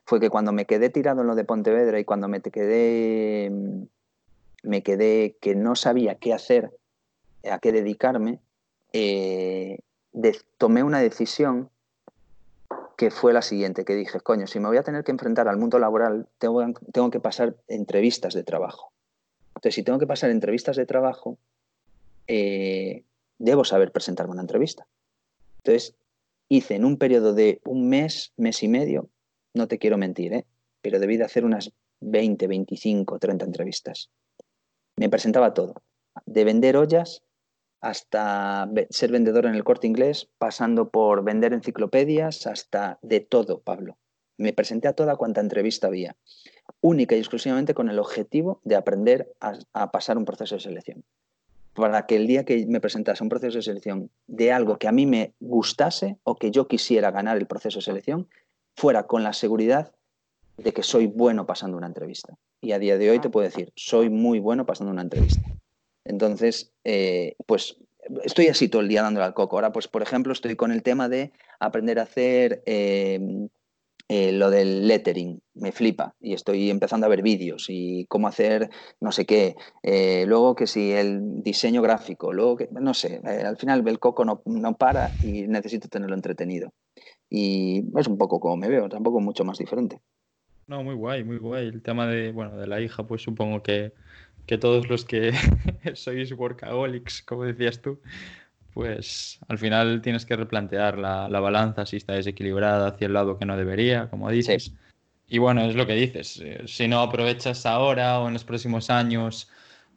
fue 0.04 0.20
que 0.20 0.30
cuando 0.30 0.52
me 0.52 0.64
quedé 0.64 0.88
tirado 0.88 1.20
en 1.20 1.26
lo 1.26 1.34
de 1.34 1.44
Pontevedra 1.44 1.98
y 2.00 2.04
cuando 2.04 2.28
me 2.28 2.40
quedé 2.40 3.50
me 4.62 4.82
quedé 4.82 5.36
que 5.40 5.54
no 5.54 5.76
sabía 5.76 6.16
qué 6.16 6.32
hacer, 6.32 6.72
a 7.50 7.58
qué 7.58 7.72
dedicarme, 7.72 8.40
eh, 8.92 9.80
tomé 10.56 10.82
una 10.82 11.00
decisión 11.00 11.70
que 12.96 13.10
fue 13.10 13.32
la 13.32 13.42
siguiente, 13.42 13.84
que 13.84 13.94
dije, 13.94 14.20
coño, 14.20 14.46
si 14.48 14.58
me 14.58 14.66
voy 14.66 14.76
a 14.76 14.82
tener 14.82 15.04
que 15.04 15.12
enfrentar 15.12 15.46
al 15.46 15.56
mundo 15.56 15.78
laboral, 15.78 16.26
tengo, 16.38 16.64
tengo 16.92 17.10
que 17.10 17.20
pasar 17.20 17.54
entrevistas 17.68 18.34
de 18.34 18.42
trabajo. 18.42 18.92
Entonces, 19.50 19.76
si 19.76 19.82
tengo 19.84 20.00
que 20.00 20.06
pasar 20.06 20.30
entrevistas 20.30 20.76
de 20.76 20.86
trabajo, 20.86 21.38
eh, 22.26 23.04
debo 23.38 23.64
saber 23.64 23.92
presentarme 23.92 24.32
una 24.32 24.42
entrevista. 24.42 24.86
Entonces, 25.58 25.94
hice 26.48 26.74
en 26.74 26.84
un 26.84 26.96
periodo 26.96 27.34
de 27.34 27.60
un 27.64 27.88
mes, 27.88 28.32
mes 28.36 28.62
y 28.62 28.68
medio, 28.68 29.08
no 29.54 29.68
te 29.68 29.78
quiero 29.78 29.96
mentir, 29.96 30.32
¿eh? 30.32 30.44
pero 30.82 30.98
debí 30.98 31.16
de 31.16 31.24
hacer 31.24 31.44
unas 31.44 31.72
20, 32.00 32.46
25, 32.46 33.18
30 33.18 33.44
entrevistas. 33.44 34.10
Me 34.98 35.08
presentaba 35.08 35.54
todo, 35.54 35.74
de 36.26 36.44
vender 36.44 36.76
ollas 36.76 37.22
hasta 37.80 38.68
ser 38.90 39.12
vendedor 39.12 39.46
en 39.46 39.54
el 39.54 39.62
corte 39.62 39.86
inglés, 39.86 40.28
pasando 40.38 40.90
por 40.90 41.22
vender 41.22 41.52
enciclopedias, 41.52 42.48
hasta 42.48 42.98
de 43.02 43.20
todo, 43.20 43.60
Pablo. 43.60 43.96
Me 44.36 44.52
presenté 44.52 44.88
a 44.88 44.94
toda 44.94 45.14
cuanta 45.14 45.40
entrevista 45.40 45.86
había, 45.86 46.16
única 46.80 47.14
y 47.14 47.20
exclusivamente 47.20 47.74
con 47.74 47.88
el 47.88 48.00
objetivo 48.00 48.60
de 48.64 48.74
aprender 48.74 49.32
a, 49.40 49.92
pasar 49.92 50.18
un 50.18 50.24
proceso 50.24 50.56
de 50.56 50.62
selección. 50.62 51.04
Para 51.74 52.06
que 52.06 52.16
el 52.16 52.26
día 52.26 52.44
que 52.44 52.66
me 52.66 52.80
presentase 52.80 53.22
un 53.22 53.28
proceso 53.28 53.58
de 53.58 53.62
selección 53.62 54.10
de 54.26 54.52
algo 54.52 54.78
que 54.78 54.88
a 54.88 54.92
mí 54.92 55.06
me 55.06 55.34
gustase 55.38 56.18
o 56.24 56.34
que 56.34 56.50
yo 56.50 56.66
quisiera 56.66 57.12
ganar 57.12 57.36
el 57.36 57.46
proceso 57.46 57.78
de 57.78 57.84
selección, 57.84 58.28
fuera 58.74 59.06
con 59.06 59.22
la 59.22 59.32
seguridad 59.32 59.92
de 60.58 60.72
que 60.72 60.82
soy 60.82 61.06
bueno 61.06 61.46
pasando 61.46 61.76
una 61.76 61.86
entrevista. 61.86 62.34
Y 62.60 62.72
a 62.72 62.78
día 62.78 62.98
de 62.98 63.10
hoy 63.10 63.20
te 63.20 63.30
puedo 63.30 63.46
decir, 63.46 63.72
soy 63.76 64.10
muy 64.10 64.40
bueno 64.40 64.66
pasando 64.66 64.92
una 64.92 65.02
entrevista. 65.02 65.40
Entonces, 66.04 66.72
eh, 66.84 67.36
pues 67.46 67.76
estoy 68.24 68.48
así 68.48 68.68
todo 68.68 68.82
el 68.82 68.88
día 68.88 69.02
dándole 69.02 69.26
al 69.26 69.34
coco. 69.34 69.56
Ahora, 69.56 69.72
pues, 69.72 69.88
por 69.88 70.02
ejemplo, 70.02 70.32
estoy 70.32 70.56
con 70.56 70.72
el 70.72 70.82
tema 70.82 71.08
de 71.08 71.32
aprender 71.60 71.98
a 72.00 72.02
hacer 72.02 72.62
eh, 72.66 73.20
eh, 74.08 74.32
lo 74.32 74.50
del 74.50 74.88
lettering. 74.88 75.40
Me 75.54 75.70
flipa 75.70 76.16
y 76.18 76.32
estoy 76.32 76.70
empezando 76.70 77.06
a 77.06 77.10
ver 77.10 77.22
vídeos 77.22 77.66
y 77.68 78.06
cómo 78.06 78.26
hacer 78.26 78.70
no 79.00 79.12
sé 79.12 79.26
qué. 79.26 79.54
luego 80.26 80.54
que 80.54 80.66
si 80.66 80.92
el 80.92 81.42
diseño 81.42 81.82
gráfico, 81.82 82.32
luego 82.32 82.56
que, 82.56 82.68
no 82.72 82.94
sé, 82.94 83.20
al 83.24 83.56
final 83.58 83.86
el 83.86 83.98
coco 83.98 84.24
no, 84.24 84.42
no 84.46 84.76
para 84.76 85.10
y 85.22 85.46
necesito 85.46 85.88
tenerlo 85.88 86.16
entretenido. 86.16 86.72
Y 87.30 87.84
es 87.98 88.08
un 88.08 88.18
poco 88.18 88.40
como 88.40 88.56
me 88.56 88.68
veo, 88.68 88.88
tampoco 88.88 89.20
mucho 89.20 89.44
más 89.44 89.58
diferente. 89.58 90.00
No, 90.68 90.84
muy 90.84 90.94
guay, 90.94 91.24
muy 91.24 91.38
guay. 91.38 91.66
El 91.66 91.82
tema 91.82 92.06
de, 92.06 92.30
bueno, 92.30 92.56
de 92.56 92.66
la 92.66 92.80
hija, 92.80 93.06
pues 93.06 93.22
supongo 93.22 93.62
que 93.62 93.92
que 94.48 94.58
todos 94.58 94.88
los 94.88 95.04
que 95.04 95.32
sois 95.94 96.32
workaholics, 96.32 97.22
como 97.22 97.44
decías 97.44 97.80
tú, 97.82 98.00
pues 98.72 99.38
al 99.46 99.58
final 99.58 100.00
tienes 100.00 100.24
que 100.24 100.36
replantear 100.36 100.96
la, 100.98 101.28
balanza 101.28 101.84
si 101.84 101.98
está 101.98 102.14
desequilibrada 102.14 102.88
hacia 102.88 103.06
el 103.06 103.12
lado 103.12 103.38
que 103.38 103.44
no 103.44 103.56
debería, 103.56 104.08
como 104.08 104.30
dices. 104.30 104.72
Y 105.28 105.36
bueno, 105.36 105.60
es 105.66 105.76
lo 105.76 105.86
que 105.86 105.94
dices. 105.94 106.40
Eh, 106.42 106.62
si 106.66 106.88
no 106.88 107.00
aprovechas 107.00 107.66
ahora 107.66 108.20
o 108.20 108.28
en 108.28 108.32
los 108.32 108.44
próximos 108.44 108.88
años 108.88 109.50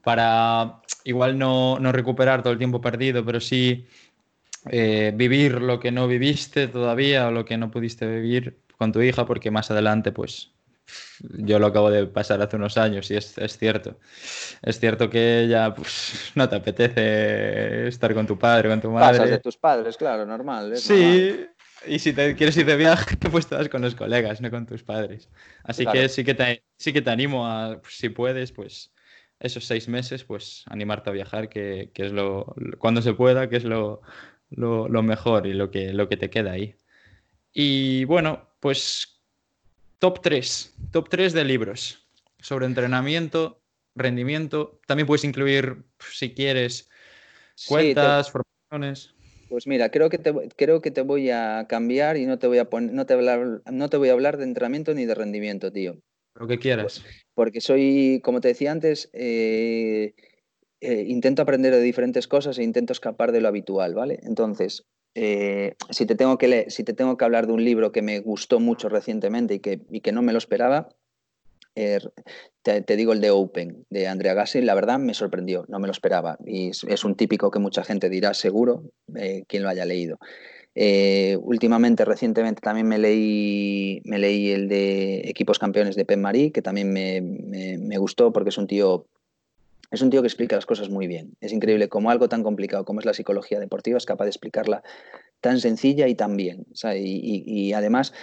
para 0.04 0.82
igual 1.06 1.38
no, 1.38 1.80
recuperar 1.92 2.44
todo 2.44 2.52
el 2.52 2.60
tiempo 2.60 2.82
perdido, 2.82 3.24
pero 3.24 3.40
sí 3.40 3.88
eh, 4.70 5.14
vivir 5.16 5.62
lo 5.62 5.80
que 5.80 5.92
no 5.92 6.08
viviste 6.10 6.68
todavía 6.68 7.30
o 7.30 7.32
lo 7.32 7.46
que 7.46 7.58
no 7.58 7.72
pudiste 7.72 8.06
vivir 8.06 8.58
con 8.78 8.92
tu 8.92 9.02
hija, 9.02 9.26
porque 9.26 9.50
más 9.50 9.72
adelante 9.72 10.12
pues 10.12 10.52
yo 11.20 11.60
lo 11.60 11.68
acabo 11.68 11.90
de 11.90 12.08
pasar 12.08 12.42
hace 12.42 12.56
unos 12.56 12.78
años 12.78 13.10
y 13.12 13.16
es, 13.16 13.36
cierto. 13.58 14.00
Es 14.62 14.80
cierto 14.80 15.10
que 15.10 15.48
ya 15.50 15.74
pues, 15.74 16.32
no 16.36 16.48
te 16.50 16.56
apetece 16.56 17.88
estar 17.88 18.14
con 18.14 18.28
tu 18.28 18.38
padre, 18.38 18.70
con 18.70 18.82
tu 18.82 18.92
madre. 18.92 19.18
Pasas 19.18 19.30
de 19.30 19.40
tus 19.40 19.58
padres, 19.58 19.98
claro, 19.98 20.26
normal. 20.26 20.78
sí, 20.78 21.46
y 21.86 22.00
si 22.00 22.14
te 22.14 22.36
quieres 22.36 22.56
ir 22.58 22.66
de 22.66 22.76
viaje, 22.76 23.18
pues 23.32 23.48
te 23.48 23.56
vas 23.56 23.70
con 23.70 23.82
los 23.82 23.96
colegas, 23.96 24.42
no 24.42 24.52
con 24.52 24.66
tus 24.66 24.84
padres. 24.84 25.30
Así 25.64 25.86
que 25.86 26.10
sí 26.10 26.24
que 26.24 26.34
te, 26.34 26.64
sí 26.78 26.94
que 26.94 27.02
te 27.02 27.10
animo 27.10 27.48
a, 27.48 27.80
pues, 27.82 27.96
si 27.96 28.10
puedes, 28.10 28.52
pues 28.52 28.92
esos 29.40 29.66
seis 29.66 29.88
meses, 29.88 30.24
pues 30.24 30.64
animarte 30.68 31.10
a 31.10 31.14
viajar, 31.14 31.50
que, 31.50 31.92
es 31.94 32.12
lo, 32.12 32.56
cuando 32.78 33.02
se 33.02 33.14
pueda, 33.14 33.50
que 33.50 33.58
es 33.58 33.64
lo, 33.64 34.02
lo, 34.50 34.88
lo 34.88 35.02
mejor 35.02 35.48
y 35.48 35.54
lo 35.54 35.72
que, 35.72 35.94
lo 35.94 36.08
que 36.08 36.18
te 36.18 36.30
queda 36.30 36.52
ahí. 36.52 36.76
Y 37.52 38.06
bueno, 38.06 38.50
pues 38.60 39.11
Top 40.02 40.20
3. 40.24 40.74
Top 40.90 41.10
3 41.10 41.32
de 41.32 41.46
libros 41.46 42.08
sobre 42.40 42.66
entrenamiento, 42.66 43.62
rendimiento. 43.96 44.82
También 44.88 45.06
puedes 45.06 45.24
incluir, 45.24 45.84
si 46.00 46.34
quieres, 46.34 46.90
cuentas, 47.68 48.32
formaciones. 48.32 49.14
Pues 49.48 49.68
mira, 49.68 49.92
creo 49.92 50.10
que, 50.10 50.18
te, 50.18 50.34
creo 50.56 50.82
que 50.82 50.90
te 50.90 51.04
voy 51.04 51.30
a 51.30 51.68
cambiar 51.70 52.18
y 52.18 52.26
no 52.26 52.40
te 52.40 52.48
voy 52.48 52.58
a, 52.58 52.68
poner, 52.68 52.92
no 52.94 53.06
te 53.06 53.14
voy 53.14 53.28
a, 53.28 53.34
hablar, 53.34 53.62
no 53.72 53.90
te 53.90 53.98
voy 53.98 54.10
a 54.10 54.14
hablar 54.14 54.38
de 54.38 54.46
entrenamiento 54.46 54.96
ni 54.96 55.06
de 55.06 55.14
rendimiento, 55.14 55.72
tío. 55.72 56.02
Lo 56.34 56.48
que 56.48 56.58
quieras. 56.58 57.04
Porque 57.36 57.62
soy, 57.62 58.22
como 58.24 58.42
te 58.42 58.48
decía 58.48 58.72
antes, 58.72 59.12
eh, 59.14 60.16
eh, 60.80 61.06
intento 61.10 61.44
aprender 61.44 61.76
de 61.76 61.82
diferentes 61.82 62.28
cosas 62.28 62.58
e 62.58 62.64
intento 62.64 62.92
escapar 62.92 63.32
de 63.32 63.42
lo 63.42 63.50
habitual, 63.50 63.94
¿vale? 63.94 64.20
Entonces, 64.24 64.88
eh, 65.14 65.76
si, 65.90 66.06
te 66.06 66.16
tengo 66.16 66.38
que 66.38 66.70
si 66.70 66.84
te 66.84 66.94
tengo 66.94 67.18
que 67.18 67.26
hablar 67.26 67.48
de 67.48 67.54
un 67.54 67.64
libro 67.64 67.92
que 67.92 68.02
me 68.02 68.20
gustó 68.20 68.60
mucho 68.60 68.88
recientemente 68.90 69.56
y 69.56 69.60
que, 69.60 69.82
y 69.90 70.02
que 70.02 70.12
no 70.12 70.22
me 70.22 70.32
lo 70.32 70.38
esperaba, 70.38 70.90
eh, 71.76 72.00
te, 72.62 72.96
digo 72.96 73.14
el 73.14 73.22
de 73.22 73.32
Open, 73.32 73.86
de 73.90 74.08
Andrea 74.08 74.34
Gassi, 74.34 74.62
la 74.62 74.76
verdad 74.76 75.00
me 75.00 75.14
sorprendió, 75.14 75.66
no 75.68 75.80
me 75.80 75.88
lo 75.88 75.92
esperaba. 75.92 76.38
Y 76.46 76.70
es, 76.70 77.04
un 77.04 77.16
típico 77.16 77.52
que 77.52 77.60
mucha 77.60 77.84
gente 77.84 78.10
dirá 78.10 78.34
seguro, 78.34 78.84
eh, 79.16 79.44
quien 79.48 79.64
lo 79.64 79.70
haya 79.70 79.86
leído. 79.86 80.18
últimamente, 81.42 82.06
recientemente, 82.06 82.62
también 82.62 82.88
me 82.88 82.98
leí, 82.98 84.02
me 84.06 84.20
leí 84.20 84.52
el 84.52 84.70
de 84.70 85.22
Equipos 85.30 85.60
Campeones 85.60 85.96
de 85.96 86.06
Pen 86.06 86.22
Marie, 86.22 86.52
que 86.52 86.62
también 86.62 86.92
me, 86.92 87.22
me 87.22 87.98
gustó 87.98 88.32
porque 88.32 88.50
es 88.50 88.58
un 88.58 88.68
tío 88.68 89.08
es 89.92 90.02
un 90.02 90.10
tío 90.10 90.22
que 90.22 90.28
explica 90.28 90.56
las 90.56 90.66
cosas 90.66 90.90
muy 90.90 91.08
bien. 91.08 91.36
Es 91.42 91.52
increíble 91.52 91.90
cómo 91.90 92.10
algo 92.10 92.30
tan 92.30 92.44
complicado 92.44 92.86
como 92.86 93.02
es 93.02 93.06
la 93.06 93.14
psicología 93.14 93.60
deportiva 93.60 93.98
es 93.98 94.06
capaz 94.06 94.24
de 94.24 94.30
explicarla 94.30 94.84
tan 95.42 95.60
sencilla 95.60 96.08
y 96.08 96.16
tan 96.16 96.38
bien. 96.38 96.66
y, 96.96 97.74
además, 97.74 98.14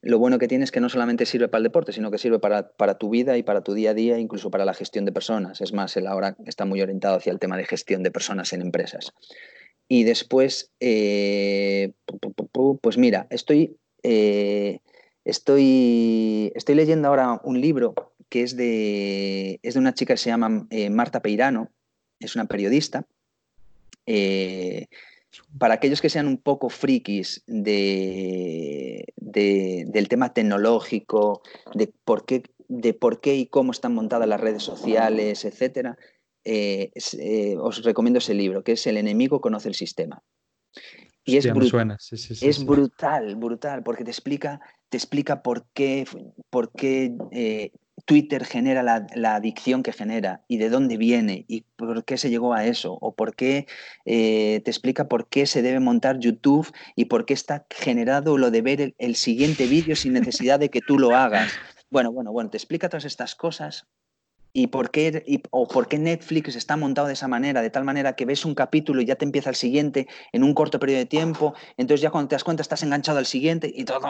lo 0.00 0.18
bueno 0.18 0.38
que 0.38 0.48
tiene 0.48 0.64
es 0.64 0.70
que 0.70 0.80
no 0.80 0.88
solamente 0.88 1.26
sirve 1.26 1.48
para 1.48 1.58
el 1.58 1.64
deporte, 1.64 1.92
sino 1.92 2.10
que 2.10 2.18
sirve 2.18 2.38
para, 2.38 2.98
tu 2.98 3.10
vida 3.10 3.36
y 3.36 3.42
para 3.42 3.62
tu 3.62 3.74
día 3.74 3.90
a 3.90 3.94
día, 3.94 4.18
incluso 4.18 4.50
para 4.50 4.64
la 4.64 4.72
gestión 4.72 5.04
de 5.04 5.12
personas. 5.12 5.60
Es 5.60 5.72
más, 5.72 5.96
él 5.96 6.06
ahora 6.06 6.36
está 6.46 6.64
muy 6.64 6.80
orientado 6.80 7.16
hacia 7.16 7.32
el 7.32 7.38
tema 7.38 7.56
de 7.56 7.66
gestión 7.66 8.02
de 8.02 8.10
personas 8.10 8.52
en 8.52 8.62
empresas. 8.62 9.12
Y 9.86 10.04
después, 10.04 10.72
eh, 10.80 11.92
pues 12.80 12.96
mira, 12.96 13.26
estoy, 13.30 13.76
eh, 14.02 14.80
estoy, 15.24 16.52
estoy 16.54 16.74
leyendo 16.74 17.08
ahora 17.08 17.40
un 17.42 17.60
libro 17.60 18.07
que 18.28 18.42
es 18.42 18.56
de, 18.56 19.60
es 19.62 19.74
de 19.74 19.80
una 19.80 19.94
chica 19.94 20.14
que 20.14 20.18
se 20.18 20.30
llama 20.30 20.66
eh, 20.70 20.90
Marta 20.90 21.20
Peirano, 21.20 21.70
es 22.20 22.34
una 22.34 22.46
periodista. 22.46 23.06
Eh, 24.06 24.86
para 25.58 25.74
aquellos 25.74 26.00
que 26.00 26.10
sean 26.10 26.26
un 26.26 26.38
poco 26.38 26.68
frikis 26.68 27.42
de, 27.46 29.04
del 29.16 30.08
tema 30.08 30.32
tecnológico, 30.32 31.42
de 31.74 31.92
por, 32.04 32.24
qué, 32.24 32.42
de 32.68 32.94
por 32.94 33.20
qué 33.20 33.36
y 33.36 33.46
cómo 33.46 33.72
están 33.72 33.94
montadas 33.94 34.28
las 34.28 34.40
redes 34.40 34.62
sociales, 34.62 35.44
etc., 35.44 35.96
eh, 36.44 36.90
os 37.58 37.84
recomiendo 37.84 38.18
ese 38.18 38.32
libro, 38.32 38.64
que 38.64 38.72
es 38.72 38.86
El 38.86 38.96
enemigo 38.96 39.40
conoce 39.40 39.68
el 39.68 39.74
sistema. 39.74 40.22
Y 41.24 41.36
es, 41.36 41.44
es 41.44 42.64
brutal, 42.64 43.36
brutal, 43.36 43.82
porque 43.82 44.02
te 44.02 44.10
explica, 44.10 44.60
te 44.88 44.96
explica 44.96 45.42
por 45.42 45.66
qué, 45.74 46.06
por 46.48 46.72
qué 46.72 47.12
Twitter 48.08 48.46
genera 48.46 48.82
la, 48.82 49.34
adicción 49.34 49.82
que 49.82 49.92
genera 49.92 50.42
y 50.48 50.56
de 50.56 50.70
dónde 50.70 50.96
viene 50.96 51.44
y 51.46 51.66
por 51.76 52.06
qué 52.06 52.16
se 52.16 52.30
llegó 52.30 52.54
a 52.54 52.64
eso 52.64 52.96
o 53.02 53.14
por 53.14 53.36
qué 53.36 53.66
eh, 54.06 54.62
te 54.64 54.70
explica 54.70 55.08
por 55.08 55.28
qué 55.28 55.44
se 55.44 55.60
debe 55.60 55.78
montar 55.78 56.18
YouTube 56.18 56.72
y 56.96 57.04
por 57.04 57.26
qué 57.26 57.34
está 57.34 57.66
generado 57.68 58.38
lo 58.38 58.50
de 58.50 58.62
ver 58.62 58.94
el 58.96 59.14
siguiente 59.14 59.66
vídeo 59.66 59.94
sin 59.94 60.14
necesidad 60.14 60.58
de 60.58 60.70
que 60.70 60.80
tú 60.80 60.98
lo 60.98 61.14
hagas. 61.14 61.52
Bueno, 61.90 62.10
bueno, 62.10 62.32
bueno, 62.32 62.48
te 62.48 62.56
explica 62.56 62.88
todas 62.88 63.04
estas 63.04 63.34
cosas 63.34 63.86
y 64.52 64.68
por 64.68 64.90
qué 64.90 65.42
o 65.50 65.68
por 65.68 65.88
qué 65.88 65.98
Netflix 65.98 66.56
está 66.56 66.76
montado 66.76 67.06
de 67.06 67.12
esa 67.12 67.28
manera, 67.28 67.62
de 67.62 67.70
tal 67.70 67.84
manera 67.84 68.14
que 68.14 68.24
ves 68.24 68.44
un 68.44 68.54
capítulo 68.54 69.00
y 69.00 69.04
ya 69.04 69.16
te 69.16 69.24
empieza 69.24 69.50
el 69.50 69.56
siguiente 69.56 70.08
en 70.32 70.42
un 70.42 70.54
corto 70.54 70.78
periodo 70.78 71.00
de 71.00 71.06
tiempo, 71.06 71.54
entonces 71.76 72.00
ya 72.00 72.10
cuando 72.10 72.28
te 72.28 72.34
das 72.34 72.44
cuenta 72.44 72.62
estás 72.62 72.82
enganchado 72.82 73.18
al 73.18 73.26
siguiente 73.26 73.70
y 73.74 73.84
todo, 73.84 74.00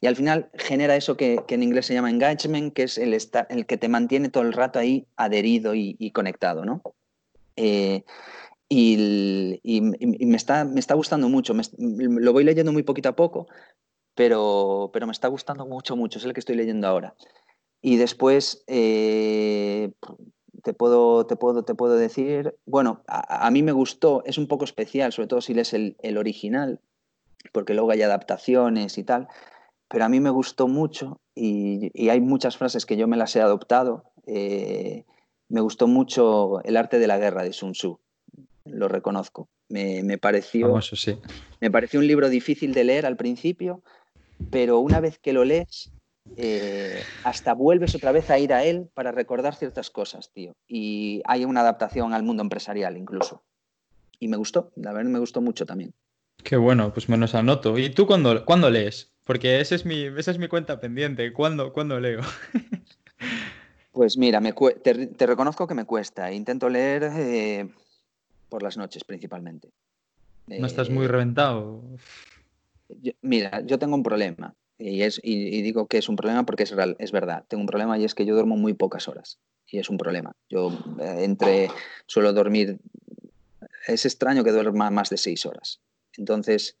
y 0.00 0.06
al 0.06 0.16
final 0.16 0.50
genera 0.54 0.96
eso 0.96 1.16
que, 1.16 1.42
en 1.48 1.62
inglés 1.62 1.86
se 1.86 1.94
llama 1.94 2.10
engagement, 2.10 2.74
que 2.74 2.84
es 2.84 2.98
el, 2.98 3.16
el 3.48 3.66
que 3.66 3.76
te 3.76 3.88
mantiene 3.88 4.28
todo 4.28 4.42
el 4.42 4.52
rato 4.52 4.78
ahí 4.78 5.06
adherido 5.16 5.74
y, 5.74 6.10
conectado, 6.10 6.64
¿no? 6.64 6.82
Eh, 7.56 8.04
y, 8.68 9.80
me, 9.80 10.36
está, 10.36 10.64
me 10.64 10.80
está 10.80 10.94
gustando 10.94 11.28
mucho, 11.28 11.54
lo 11.78 12.32
voy 12.32 12.44
leyendo 12.44 12.72
muy 12.72 12.82
poquito 12.82 13.10
a 13.10 13.16
poco, 13.16 13.46
pero, 14.14 14.90
pero 14.92 15.06
me 15.06 15.12
está 15.12 15.28
gustando 15.28 15.66
mucho, 15.66 15.96
mucho, 15.96 16.18
es 16.18 16.24
el 16.24 16.32
que 16.32 16.40
estoy 16.40 16.56
leyendo 16.56 16.88
ahora. 16.88 17.14
Y 17.86 17.98
después 17.98 18.64
eh, 18.66 19.90
te, 20.62 20.72
puedo, 20.72 21.26
te, 21.26 21.36
puedo, 21.36 21.64
te 21.64 21.74
puedo 21.74 21.96
decir, 21.96 22.54
bueno, 22.64 23.02
a, 23.06 23.50
mí 23.50 23.62
me 23.62 23.72
gustó, 23.72 24.22
es 24.24 24.38
un 24.38 24.48
poco 24.48 24.64
especial, 24.64 25.12
sobre 25.12 25.28
todo 25.28 25.42
si 25.42 25.52
lees 25.52 25.74
el, 25.74 25.94
el, 26.00 26.16
original, 26.16 26.80
porque 27.52 27.74
luego 27.74 27.90
hay 27.90 28.00
adaptaciones 28.00 28.96
y 28.96 29.04
tal, 29.04 29.28
pero 29.86 30.06
a 30.06 30.08
mí 30.08 30.18
me 30.18 30.30
gustó 30.30 30.66
mucho 30.66 31.20
y, 31.34 32.08
hay 32.08 32.22
muchas 32.22 32.56
frases 32.56 32.86
que 32.86 32.96
yo 32.96 33.06
me 33.06 33.18
las 33.18 33.36
he 33.36 33.42
adoptado. 33.42 34.04
Eh, 34.26 35.04
me 35.50 35.60
gustó 35.60 35.86
mucho 35.86 36.62
El 36.64 36.78
arte 36.78 36.98
de 36.98 37.06
la 37.06 37.18
guerra 37.18 37.42
de 37.42 37.52
Sun 37.52 37.72
Tzu. 37.72 38.00
lo 38.64 38.88
reconozco. 38.88 39.50
Me, 39.68 40.16
pareció, 40.16 40.80
sí. 40.80 41.18
me 41.60 41.70
pareció 41.70 42.00
un 42.00 42.06
libro 42.06 42.30
difícil 42.30 42.72
de 42.72 42.84
leer 42.84 43.04
al 43.04 43.18
principio, 43.18 43.82
pero 44.50 44.78
una 44.78 45.00
vez 45.00 45.18
que 45.18 45.34
lo 45.34 45.44
lees, 45.44 45.92
eh, 46.36 47.02
hasta 47.24 47.54
vuelves 47.54 47.94
otra 47.94 48.12
vez 48.12 48.30
a 48.30 48.38
ir 48.38 48.52
a 48.52 48.64
él 48.64 48.88
para 48.94 49.12
recordar 49.12 49.54
ciertas 49.54 49.90
cosas, 49.90 50.30
tío. 50.32 50.54
Y 50.66 51.22
hay 51.26 51.44
una 51.44 51.60
adaptación 51.60 52.12
al 52.12 52.22
mundo 52.22 52.42
empresarial 52.42 52.96
incluso. 52.96 53.42
Y 54.18 54.28
me 54.28 54.36
gustó, 54.36 54.72
la 54.76 54.92
verdad 54.92 55.10
me 55.10 55.18
gustó 55.18 55.40
mucho 55.40 55.66
también. 55.66 55.92
Qué 56.42 56.56
bueno, 56.56 56.92
pues 56.92 57.08
me 57.08 57.16
los 57.16 57.34
anoto. 57.34 57.78
¿Y 57.78 57.90
tú 57.90 58.06
cuándo, 58.06 58.44
cuándo 58.44 58.70
lees? 58.70 59.12
Porque 59.24 59.60
ese 59.60 59.74
es 59.74 59.86
mi, 59.86 60.02
esa 60.04 60.30
es 60.30 60.38
mi 60.38 60.48
cuenta 60.48 60.80
pendiente. 60.80 61.32
¿Cuándo, 61.32 61.72
¿cuándo 61.72 61.98
leo? 62.00 62.20
pues 63.92 64.18
mira, 64.18 64.40
me 64.40 64.52
te, 64.52 65.26
reconozco 65.26 65.66
que 65.66 65.74
me 65.74 65.86
cuesta. 65.86 66.30
Intento 66.32 66.68
leer 66.68 67.10
eh, 67.14 67.68
por 68.48 68.62
las 68.62 68.76
noches 68.76 69.04
principalmente. 69.04 69.70
¿No 70.46 70.66
estás 70.66 70.90
muy 70.90 71.06
eh, 71.06 71.08
reventado? 71.08 71.82
mira, 73.22 73.62
yo 73.62 73.78
tengo 73.78 73.94
un 73.94 74.02
problema. 74.02 74.54
Y, 74.78 75.02
es, 75.02 75.20
y, 75.22 75.62
digo 75.62 75.86
que 75.86 75.98
es 75.98 76.08
un 76.08 76.16
problema 76.16 76.44
porque 76.44 76.64
es, 76.64 76.70
real, 76.70 76.96
es 76.98 77.12
verdad. 77.12 77.44
Tengo 77.48 77.60
un 77.60 77.66
problema 77.66 77.98
y 77.98 78.04
es 78.04 78.14
que 78.14 78.26
yo 78.26 78.34
duermo 78.34 78.56
muy 78.56 78.74
pocas 78.74 79.08
horas. 79.08 79.38
Y 79.66 79.78
es 79.78 79.88
un 79.88 79.98
problema. 79.98 80.34
Yo 80.48 80.72
eh, 81.00 81.24
entre 81.24 81.68
suelo 82.06 82.32
dormir. 82.32 82.78
Es 83.86 84.04
extraño 84.04 84.44
que 84.44 84.52
duerma 84.52 84.90
más 84.90 85.10
de 85.10 85.16
seis 85.16 85.46
horas. 85.46 85.80
Entonces, 86.16 86.76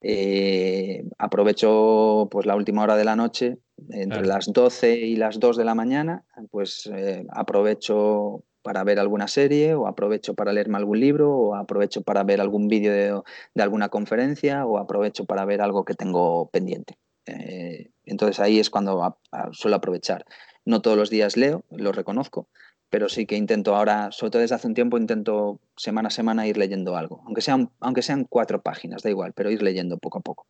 eh, 0.00 1.04
aprovecho 1.18 2.28
pues 2.30 2.46
la 2.46 2.56
última 2.56 2.82
hora 2.82 2.96
de 2.96 3.04
la 3.04 3.16
noche, 3.16 3.58
entre 3.90 4.24
las 4.24 4.52
12 4.52 4.96
y 4.96 5.16
las 5.16 5.40
2 5.40 5.56
de 5.56 5.64
la 5.64 5.74
mañana, 5.74 6.24
pues 6.50 6.88
eh, 6.92 7.26
aprovecho 7.30 8.44
para 8.62 8.84
ver 8.84 8.98
alguna 8.98 9.28
serie 9.28 9.74
o 9.74 9.86
aprovecho 9.86 10.34
para 10.34 10.52
leerme 10.52 10.76
algún 10.76 11.00
libro 11.00 11.34
o 11.34 11.54
aprovecho 11.54 12.02
para 12.02 12.22
ver 12.22 12.40
algún 12.40 12.68
vídeo 12.68 13.24
de, 13.54 13.62
alguna 13.62 13.88
conferencia 13.88 14.66
o 14.66 14.78
aprovecho 14.78 15.24
para 15.24 15.44
ver 15.44 15.62
algo 15.62 15.84
que 15.84 15.94
tengo 15.94 16.48
pendiente. 16.50 16.98
Eh, 17.28 17.90
entonces 18.04 18.40
ahí 18.40 18.58
es 18.58 18.70
cuando 18.70 19.18
suelo 19.52 19.76
aprovechar. 19.76 20.24
No 20.64 20.80
todos 20.80 20.96
los 20.96 21.10
días 21.10 21.36
leo, 21.36 21.64
lo 21.70 21.92
reconozco, 21.92 22.48
pero 22.90 23.08
sí 23.08 23.26
que 23.26 23.36
intento 23.36 23.74
ahora, 23.74 24.10
sobre 24.12 24.30
todo 24.30 24.42
desde 24.42 24.54
hace 24.54 24.66
un 24.66 24.74
tiempo, 24.74 24.98
intento 24.98 25.60
semana 25.76 26.08
a 26.08 26.10
semana 26.10 26.46
ir 26.46 26.56
leyendo 26.56 26.96
algo, 26.96 27.22
aunque 27.26 27.40
sean, 27.40 27.70
aunque 27.80 28.02
sean 28.02 28.24
cuatro 28.24 28.62
páginas, 28.62 29.02
da 29.02 29.10
igual, 29.10 29.32
pero 29.34 29.50
ir 29.50 29.62
leyendo 29.62 29.98
poco 29.98 30.18
a 30.18 30.22
poco. 30.22 30.46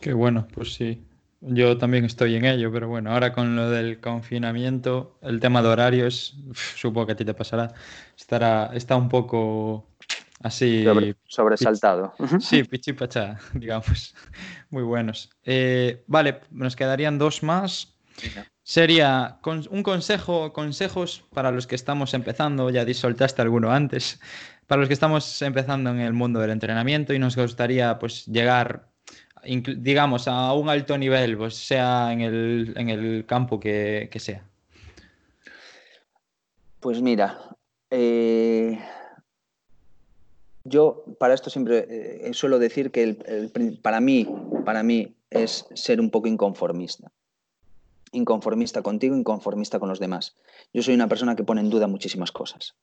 Qué 0.00 0.12
bueno, 0.12 0.46
pues 0.54 0.74
sí. 0.74 1.02
Yo 1.40 1.76
también 1.78 2.04
estoy 2.04 2.34
en 2.34 2.44
ello, 2.44 2.72
pero 2.72 2.88
bueno, 2.88 3.12
ahora 3.12 3.32
con 3.32 3.56
lo 3.56 3.70
del 3.70 4.00
confinamiento, 4.00 5.18
el 5.20 5.38
tema 5.38 5.62
de 5.62 5.68
horarios, 5.68 6.36
supongo 6.76 7.06
que 7.06 7.12
a 7.12 7.16
ti 7.16 7.24
te 7.24 7.34
pasará, 7.34 7.74
estará, 8.16 8.70
está 8.74 8.96
un 8.96 9.08
poco 9.08 9.86
así... 10.40 10.84
sobresaltado. 11.26 12.14
Sí, 12.40 12.64
pichipacha, 12.64 13.38
digamos. 13.54 14.14
Muy 14.70 14.82
buenos. 14.82 15.30
Eh, 15.44 16.04
vale, 16.06 16.40
nos 16.50 16.76
quedarían 16.76 17.18
dos 17.18 17.42
más 17.42 17.96
sería 18.66 19.38
un 19.44 19.82
consejo, 19.84 20.52
consejos 20.52 21.24
para 21.32 21.52
los 21.52 21.68
que 21.68 21.76
estamos 21.76 22.14
empezando, 22.14 22.68
ya 22.70 22.84
disoltaste 22.84 23.40
alguno 23.40 23.70
antes, 23.70 24.20
para 24.66 24.80
los 24.80 24.88
que 24.88 24.94
estamos 24.94 25.40
empezando 25.42 25.90
en 25.90 26.00
el 26.00 26.12
mundo 26.12 26.40
del 26.40 26.50
entrenamiento 26.50 27.14
y 27.14 27.20
nos 27.20 27.36
gustaría 27.36 27.96
pues 28.00 28.26
llegar, 28.26 28.88
digamos, 29.44 30.26
a 30.26 30.52
un 30.52 30.68
alto 30.68 30.98
nivel, 30.98 31.36
pues 31.36 31.54
sea 31.54 32.12
en 32.12 32.20
el, 32.22 33.24
campo 33.28 33.60
que, 33.60 34.10
sea. 34.16 34.42
Pues 36.80 37.00
mira, 37.00 37.38
eh, 37.90 38.80
yo 40.68 41.04
para 41.18 41.34
esto 41.34 41.50
siempre 41.50 41.86
eh, 41.88 42.34
suelo 42.34 42.58
decir 42.58 42.90
que 42.90 43.14
para 43.82 44.00
mí, 44.00 44.28
para 44.64 44.82
mí 44.82 45.14
es 45.30 45.66
ser 45.74 46.00
un 46.00 46.10
poco 46.10 46.28
inconformista 46.28 47.10
inconformista 48.12 48.82
contigo, 48.82 49.14
inconformista 49.16 49.78
con 49.78 49.88
los 49.88 50.00
demás. 50.00 50.36
Yo 50.72 50.82
soy 50.82 50.94
una 50.94 51.08
persona 51.08 51.36
que 51.36 51.44
pone 51.44 51.60
en 51.60 51.70
duda 51.70 51.86
muchísimas 51.86 52.32
cosas 52.32 52.74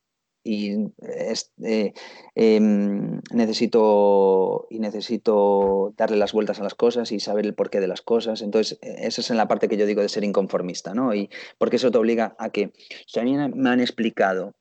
y 0.43 0.91
eh, 1.01 1.93
em, 2.36 3.21
necesito 3.31 4.67
necesito 4.71 5.93
darle 5.95 6.17
las 6.17 6.34
vueltas 6.34 6.59
a 6.59 6.63
las 6.63 6.75
cosas 6.75 7.11
y 7.11 7.19
saber 7.19 7.45
el 7.45 7.53
porqué 7.53 7.79
de 7.79 7.88
las 7.88 8.01
cosas. 8.01 8.41
Entonces, 8.41 8.77
esa 8.81 9.21
es 9.21 9.31
en 9.31 9.38
la 9.38 9.47
parte 9.47 9.69
que 9.69 9.77
yo 9.77 9.86
digo 9.86 10.01
de 10.01 10.09
ser 10.09 10.23
inconformista, 10.23 10.93
¿no? 10.93 11.15
Y 11.15 11.29
porque 11.57 11.77
eso 11.77 11.91
te 11.91 11.97
obliga 11.97 12.36
a 12.38 12.49
que 12.49 12.73
si 13.07 13.19
a 13.19 13.23
mí 13.23 13.38
me 13.38 13.69
han 13.69 13.79
explicado 13.79 14.53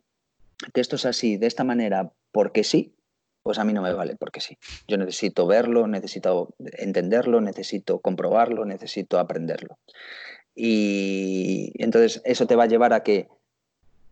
que 0.72 0.80
esto 0.80 0.96
es 0.96 1.04
así, 1.04 1.36
de 1.36 1.48
esta 1.48 1.64
manera, 1.64 2.12
porque 2.30 2.62
sí, 2.62 2.94
pues 3.42 3.58
a 3.58 3.64
mí 3.64 3.72
no 3.72 3.82
me 3.82 3.92
vale 3.92 4.16
porque 4.16 4.40
sí. 4.40 4.56
Yo 4.86 4.96
necesito 4.96 5.46
verlo, 5.46 5.86
necesito 5.86 6.54
entenderlo, 6.78 7.40
necesito 7.40 8.00
comprobarlo, 8.00 8.64
necesito 8.64 9.18
aprenderlo. 9.18 9.78
Y 10.54 11.72
entonces 11.82 12.20
eso 12.24 12.46
te 12.46 12.56
va 12.56 12.64
a 12.64 12.68
llevar 12.68 12.92
a 12.92 13.02
que 13.02 13.28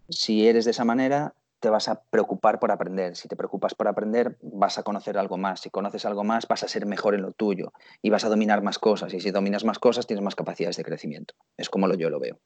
si 0.08 0.48
eres 0.48 0.64
de 0.64 0.72
esa 0.72 0.84
manera, 0.84 1.34
te 1.60 1.68
vas 1.68 1.88
a 1.88 2.02
preocupar 2.02 2.58
por 2.58 2.72
aprender. 2.72 3.14
Si 3.16 3.28
te 3.28 3.36
preocupas 3.36 3.74
por 3.74 3.86
aprender, 3.86 4.38
vas 4.40 4.78
a 4.78 4.82
conocer 4.82 5.18
algo 5.18 5.36
más. 5.36 5.60
Si 5.60 5.70
conoces 5.70 6.06
algo 6.06 6.24
más, 6.24 6.48
vas 6.48 6.64
a 6.64 6.68
ser 6.68 6.86
mejor 6.86 7.14
en 7.14 7.22
lo 7.22 7.32
tuyo 7.32 7.72
y 8.02 8.10
vas 8.10 8.24
a 8.24 8.28
dominar 8.28 8.62
más 8.62 8.78
cosas. 8.78 9.12
Y 9.12 9.20
si 9.20 9.30
dominas 9.30 9.64
más 9.64 9.78
cosas, 9.78 10.06
tienes 10.06 10.24
más 10.24 10.34
capacidades 10.34 10.78
de 10.78 10.84
crecimiento. 10.84 11.34
Es 11.56 11.68
como 11.68 11.86
lo, 11.86 11.94
yo 11.94 12.08
lo 12.08 12.18
veo. 12.18 12.40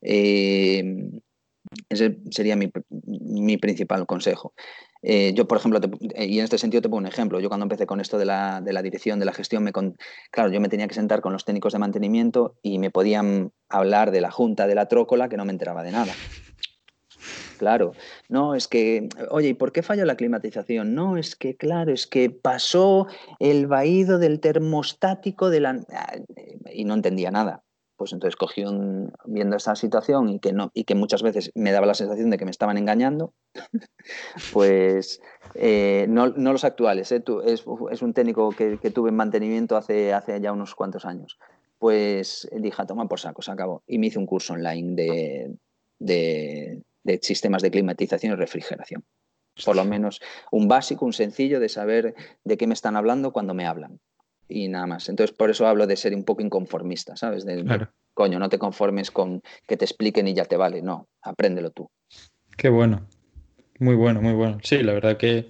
Eh, 0.00 1.10
ese 1.88 2.18
sería 2.30 2.56
mi, 2.56 2.70
mi 3.00 3.58
principal 3.58 4.06
consejo. 4.06 4.54
Eh, 5.08 5.34
yo, 5.34 5.46
por 5.46 5.58
ejemplo, 5.58 5.78
eh, 6.16 6.26
y 6.26 6.38
en 6.40 6.44
este 6.44 6.58
sentido 6.58 6.82
te 6.82 6.88
pongo 6.88 6.98
un 6.98 7.06
ejemplo. 7.06 7.38
Yo 7.38 7.48
cuando 7.48 7.62
empecé 7.64 7.86
con 7.86 8.00
esto 8.00 8.18
de 8.18 8.24
la, 8.24 8.60
de 8.60 8.72
la 8.72 8.82
dirección, 8.82 9.20
de 9.20 9.24
la 9.24 9.32
gestión, 9.32 9.62
me 9.62 9.70
claro, 9.72 10.50
yo 10.50 10.60
me 10.60 10.68
tenía 10.68 10.88
que 10.88 10.94
sentar 10.94 11.20
con 11.20 11.32
los 11.32 11.44
técnicos 11.44 11.72
de 11.72 11.78
mantenimiento 11.78 12.56
y 12.60 12.80
me 12.80 12.90
podían 12.90 13.52
hablar 13.68 14.10
de 14.10 14.20
la 14.20 14.32
junta 14.32 14.66
de 14.66 14.74
la 14.74 14.86
trócola 14.86 15.28
que 15.28 15.36
no 15.36 15.44
me 15.44 15.52
enteraba 15.52 15.84
de 15.84 15.92
nada. 15.92 16.12
Claro, 17.56 17.92
no, 18.28 18.56
es 18.56 18.66
que, 18.66 19.08
oye, 19.30 19.50
¿y 19.50 19.54
por 19.54 19.70
qué 19.70 19.84
falló 19.84 20.04
la 20.04 20.16
climatización? 20.16 20.96
No, 20.96 21.16
es 21.16 21.36
que, 21.36 21.56
claro, 21.56 21.92
es 21.92 22.08
que 22.08 22.28
pasó 22.28 23.06
el 23.38 23.68
vaído 23.68 24.18
del 24.18 24.40
termostático 24.40 25.50
de 25.50 25.60
la... 25.60 25.80
Ah, 25.92 26.16
y 26.72 26.84
no 26.84 26.94
entendía 26.94 27.30
nada 27.30 27.62
pues 27.96 28.12
entonces 28.12 28.36
cogí 28.36 28.64
un, 28.64 29.12
viendo 29.24 29.56
esa 29.56 29.74
situación 29.74 30.28
y 30.28 30.38
que, 30.38 30.52
no, 30.52 30.70
y 30.74 30.84
que 30.84 30.94
muchas 30.94 31.22
veces 31.22 31.50
me 31.54 31.72
daba 31.72 31.86
la 31.86 31.94
sensación 31.94 32.30
de 32.30 32.38
que 32.38 32.44
me 32.44 32.50
estaban 32.50 32.76
engañando, 32.76 33.32
pues 34.52 35.20
eh, 35.54 36.06
no, 36.08 36.26
los 36.28 36.64
actuales, 36.64 37.10
eh, 37.12 37.22
es, 37.46 37.66
un 37.66 38.12
técnico 38.12 38.50
que, 38.50 38.78
tuve 38.90 39.10
en 39.10 39.16
mantenimiento 39.16 39.76
hace, 39.76 40.12
hace 40.12 40.40
ya 40.40 40.52
unos 40.52 40.74
cuantos 40.74 41.04
años. 41.04 41.38
Pues 41.78 42.48
dije, 42.52 42.86
toma 42.86 43.06
por 43.06 43.20
saco, 43.20 43.42
se 43.42 43.50
acabó. 43.50 43.82
Y 43.86 43.98
me 43.98 44.06
hice 44.06 44.18
un 44.18 44.26
curso 44.26 44.54
online 44.54 44.94
de, 44.94 45.54
de, 45.98 46.82
de 47.04 47.18
sistemas 47.22 47.62
de 47.62 47.70
climatización 47.70 48.32
y 48.32 48.36
refrigeración. 48.36 49.04
Por 49.64 49.76
lo 49.76 49.84
menos 49.84 50.20
un 50.50 50.68
básico, 50.68 51.04
un 51.04 51.12
sencillo 51.12 51.60
de 51.60 51.68
saber 51.68 52.14
de 52.44 52.56
qué 52.56 52.66
me 52.66 52.74
están 52.74 52.96
hablando 52.96 53.32
cuando 53.32 53.54
me 53.54 53.66
hablan 53.66 54.00
y 54.48 54.68
nada 54.68 54.86
más. 54.86 55.08
Entonces, 55.08 55.34
por 55.36 55.50
eso 55.50 55.66
hablo 55.66 55.86
de 55.86 55.96
ser 55.96 56.14
un 56.14 56.24
poco 56.24 56.42
inconformista, 56.42 57.16
¿sabes? 57.16 57.44
De, 57.44 57.86
coño, 58.14 58.38
no 58.38 58.48
te 58.48 58.58
conformes 58.58 59.10
con 59.10 59.42
que 59.66 59.76
te 59.76 59.84
expliquen 59.84 60.28
y 60.28 60.34
ya 60.34 60.44
te 60.44 60.56
vale. 60.56 60.82
No, 60.82 61.08
apréndelo 61.22 61.70
tú. 61.70 61.90
Qué 62.56 62.68
bueno. 62.68 63.06
Muy 63.78 63.94
bueno, 63.94 64.22
muy 64.22 64.32
bueno. 64.32 64.58
Sí, 64.62 64.82
la 64.82 64.94
verdad 64.94 65.16
que 65.16 65.48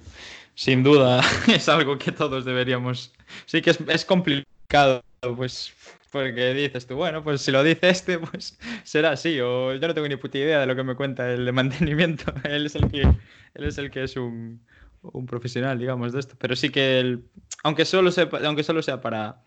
sin 0.54 0.82
duda 0.82 1.20
es 1.54 1.68
algo 1.68 1.98
que 1.98 2.12
todos 2.12 2.44
deberíamos. 2.44 3.12
Sí 3.46 3.62
que 3.62 3.70
es, 3.70 3.78
es 3.88 4.04
complicado, 4.04 5.02
pues, 5.36 5.72
porque 6.10 6.54
dices 6.54 6.86
tú, 6.86 6.96
bueno, 6.96 7.22
pues 7.22 7.42
si 7.42 7.50
lo 7.52 7.62
dice 7.62 7.88
este, 7.88 8.18
pues 8.30 8.58
será 8.84 9.12
así. 9.12 9.38
O 9.40 9.74
yo 9.74 9.86
no 9.86 9.94
tengo 9.94 10.08
ni 10.08 10.16
puta 10.16 10.38
idea 10.38 10.60
de 10.60 10.66
lo 10.66 10.74
que 10.74 10.82
me 10.82 10.96
cuenta 10.96 11.30
el 11.30 11.44
de 11.44 11.52
mantenimiento. 11.52 12.32
él 12.44 12.66
es 12.66 12.74
el 12.74 12.90
que, 12.90 13.02
él 13.02 13.64
es 13.64 13.78
el 13.78 13.90
que 13.90 14.02
es 14.02 14.16
un, 14.16 14.60
un 15.02 15.26
profesional, 15.26 15.78
digamos, 15.78 16.12
de 16.12 16.20
esto. 16.20 16.34
Pero 16.38 16.56
sí 16.56 16.70
que, 16.70 16.98
el, 17.00 17.24
aunque, 17.62 17.84
solo 17.84 18.10
sea, 18.10 18.28
aunque 18.44 18.62
solo 18.62 18.82
sea 18.82 19.00
para... 19.00 19.42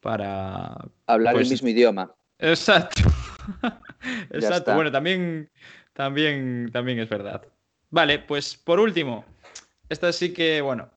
para 0.00 0.76
Hablar 1.06 1.34
el 1.34 1.40
pues 1.40 1.50
mismo 1.50 1.68
idioma. 1.68 2.12
Exacto. 2.38 3.02
Exacto. 4.30 4.74
Bueno, 4.74 4.90
también, 4.90 5.50
también, 5.92 6.70
también 6.72 6.98
es 6.98 7.08
verdad. 7.08 7.42
Vale, 7.90 8.18
pues 8.18 8.56
por 8.56 8.80
último, 8.80 9.24
esta 9.88 10.12
sí 10.12 10.32
que, 10.32 10.60
bueno, 10.60 10.90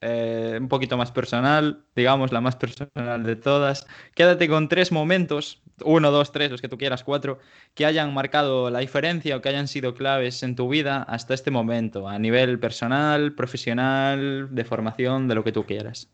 eh, 0.00 0.56
un 0.60 0.68
poquito 0.68 0.96
más 0.96 1.10
personal, 1.10 1.84
digamos, 1.94 2.32
la 2.32 2.40
más 2.40 2.56
personal 2.56 3.22
de 3.24 3.36
todas. 3.36 3.86
Quédate 4.14 4.48
con 4.48 4.68
tres 4.68 4.92
momentos, 4.92 5.62
uno, 5.84 6.10
dos, 6.10 6.32
tres, 6.32 6.50
los 6.50 6.60
que 6.60 6.68
tú 6.68 6.78
quieras, 6.78 7.04
cuatro, 7.04 7.38
que 7.74 7.86
hayan 7.86 8.14
marcado 8.14 8.70
la 8.70 8.78
diferencia 8.78 9.36
o 9.36 9.42
que 9.42 9.48
hayan 9.48 9.68
sido 9.68 9.94
claves 9.94 10.42
en 10.42 10.56
tu 10.56 10.68
vida 10.68 11.02
hasta 11.02 11.34
este 11.34 11.50
momento, 11.50 12.08
a 12.08 12.18
nivel 12.18 12.58
personal, 12.58 13.34
profesional, 13.34 14.54
de 14.54 14.64
formación, 14.64 15.28
de 15.28 15.34
lo 15.34 15.44
que 15.44 15.52
tú 15.52 15.64
quieras. 15.64 16.08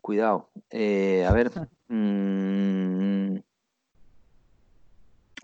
Cuidado. 0.00 0.48
Eh, 0.70 1.24
a 1.28 1.32
ver. 1.32 1.50
Mm, 1.94 3.40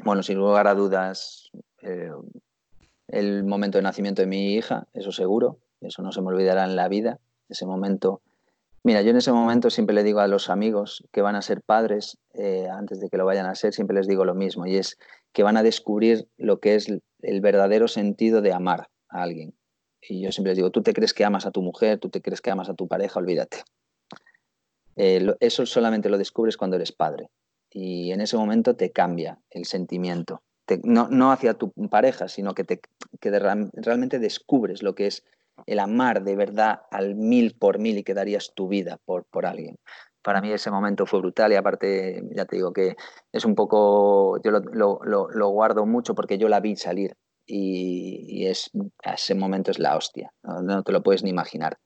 bueno, 0.03 0.23
sin 0.23 0.39
lugar 0.39 0.67
a 0.67 0.75
dudas, 0.75 1.51
eh, 1.83 2.11
el 3.09 3.45
momento 3.45 3.77
de 3.77 3.83
nacimiento 3.83 4.23
de 4.23 4.29
mi 4.29 4.55
hija, 4.55 4.87
eso 4.95 5.13
seguro, 5.13 5.59
eso 5.83 6.01
no 6.01 6.11
se 6.11 6.23
me 6.23 6.29
olvidará 6.29 6.65
en 6.65 6.75
la 6.75 6.89
vida, 6.89 7.19
ese 7.51 7.67
momento. 7.67 8.23
Mira, 8.85 9.03
yo 9.03 9.11
en 9.11 9.17
ese 9.17 9.33
momento 9.33 9.71
siempre 9.71 9.95
le 9.95 10.03
digo 10.03 10.21
a 10.21 10.29
los 10.29 10.51
amigos 10.51 11.05
que 11.13 11.21
van 11.21 11.37
a 11.37 11.43
ser 11.43 11.63
padres, 11.63 12.19
eh, 12.35 12.69
antes 12.71 13.01
de 13.01 13.09
que 13.09 13.17
lo 13.17 13.27
vayan 13.27 13.47
a 13.47 13.55
ser, 13.55 13.73
siempre 13.75 13.97
les 13.97 14.07
digo 14.07 14.25
lo 14.25 14.35
mismo, 14.35 14.67
y 14.67 14.77
es 14.77 14.99
que 15.33 15.43
van 15.43 15.57
a 15.57 15.63
descubrir 15.63 16.29
lo 16.37 16.61
que 16.61 16.75
es 16.75 16.89
el 16.89 17.41
verdadero 17.41 17.89
sentido 17.89 18.41
de 18.41 18.53
amar 18.53 18.89
a 19.09 19.23
alguien. 19.23 19.55
Y 20.01 20.23
yo 20.23 20.33
siempre 20.33 20.53
les 20.53 20.57
digo, 20.57 20.71
tú 20.71 20.83
te 20.83 20.95
crees 20.95 21.13
que 21.13 21.25
amas 21.25 21.45
a 21.45 21.51
tu 21.51 21.61
mujer, 21.61 21.99
tú 21.99 22.09
te 22.09 22.23
crees 22.23 22.41
que 22.41 22.51
amas 22.51 22.69
a 22.69 22.75
tu 22.75 22.87
pareja, 22.87 23.19
olvídate. 23.19 23.59
Eh, 24.97 25.35
eso 25.41 25.67
solamente 25.67 26.09
lo 26.09 26.19
descubres 26.19 26.57
cuando 26.57 26.77
eres 26.77 26.93
padre. 26.93 27.31
Y 27.71 28.13
en 28.13 28.21
ese 28.21 28.37
momento 28.37 28.75
te 28.77 28.91
cambia 28.91 29.39
el 29.51 29.67
sentimiento 29.67 30.43
no, 30.83 31.33
hacia 31.33 31.55
tu 31.55 31.73
pareja, 31.89 32.29
sino 32.29 32.55
que, 32.55 32.65
te, 32.65 32.81
realmente 33.21 34.19
descubres 34.19 34.83
lo 34.83 34.95
que 34.95 35.07
es 35.07 35.25
el 35.67 35.79
amar 35.79 36.23
de 36.23 36.37
verdad 36.37 36.83
al 36.91 37.15
mil 37.15 37.55
por 37.55 37.79
mil 37.79 37.99
y 37.99 38.05
que 38.05 38.15
darías 38.15 38.53
tu 38.55 38.69
vida 38.69 38.99
por, 39.05 39.25
por 39.25 39.47
alguien. 39.47 39.77
Para 40.23 40.41
mí 40.41 40.53
ese 40.53 40.71
momento 40.71 41.07
fue 41.07 41.21
brutal 41.21 41.53
y 41.53 41.57
aparte, 41.57 42.23
ya 42.33 42.45
te 42.45 42.57
digo 42.57 42.73
que 42.73 42.97
es 43.33 43.45
un 43.45 43.55
poco, 43.55 44.41
yo 44.43 44.51
lo, 44.51 45.49
guardo 45.49 45.87
mucho 45.87 46.15
porque 46.15 46.39
yo 46.39 46.49
la 46.49 46.61
vi 46.61 46.77
salir 46.77 47.17
y, 47.47 48.47
es, 48.47 48.71
ese 49.03 49.35
momento 49.35 49.71
es 49.71 49.79
la 49.79 49.97
hostia, 49.97 50.31
no, 50.43 50.83
te 50.83 50.93
lo 50.93 51.03
puedes 51.03 51.23
ni 51.23 51.31
imaginar. 51.31 51.79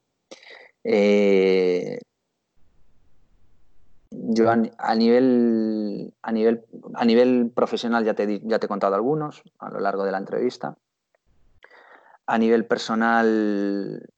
Eh, 0.82 2.00
yo 4.10 4.50
a, 4.50 4.94
nivel, 4.96 6.12
a, 6.22 6.32
nivel, 6.32 6.64
a 6.94 7.04
nivel 7.04 7.52
profesional 7.54 8.04
ya 8.04 8.14
te, 8.14 8.40
ya 8.44 8.58
te 8.58 8.66
he 8.66 8.68
contado 8.68 8.94
algunos 8.94 9.42
a 9.58 9.70
lo 9.70 9.80
largo 9.80 10.04
de 10.04 10.12
la 10.12 10.18
entrevista. 10.18 10.76
A 12.26 12.38
nivel 12.38 12.66
personal, 12.66 14.08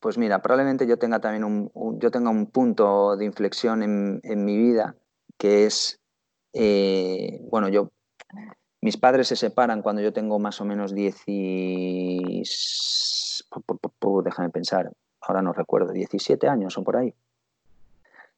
pues 0.00 0.18
mira, 0.18 0.42
probablemente 0.42 0.86
yo 0.86 0.98
tenga 0.98 1.20
también 1.20 1.44
un, 1.44 1.70
yo 2.00 2.10
tenga 2.10 2.30
un 2.30 2.46
punto 2.46 3.16
de 3.16 3.24
inflexión 3.24 3.82
en, 3.82 4.44
mi 4.44 4.56
vida 4.56 4.96
que 5.38 5.66
es, 5.66 6.00
eh, 6.52 7.40
bueno, 7.50 7.68
yo, 7.68 7.90
mis 8.80 8.96
padres 8.96 9.28
se 9.28 9.36
separan 9.36 9.82
cuando 9.82 10.02
yo 10.02 10.12
tengo 10.12 10.38
más 10.38 10.60
o 10.60 10.64
menos 10.64 10.94
10 10.94 11.22
y... 11.26 12.42
Déjame 14.24 14.50
pensar, 14.50 14.92
ahora 15.20 15.42
no 15.42 15.52
recuerdo, 15.52 15.92
17 15.92 16.48
años 16.48 16.76
o 16.76 16.84
por 16.84 16.96
ahí. 16.96 17.14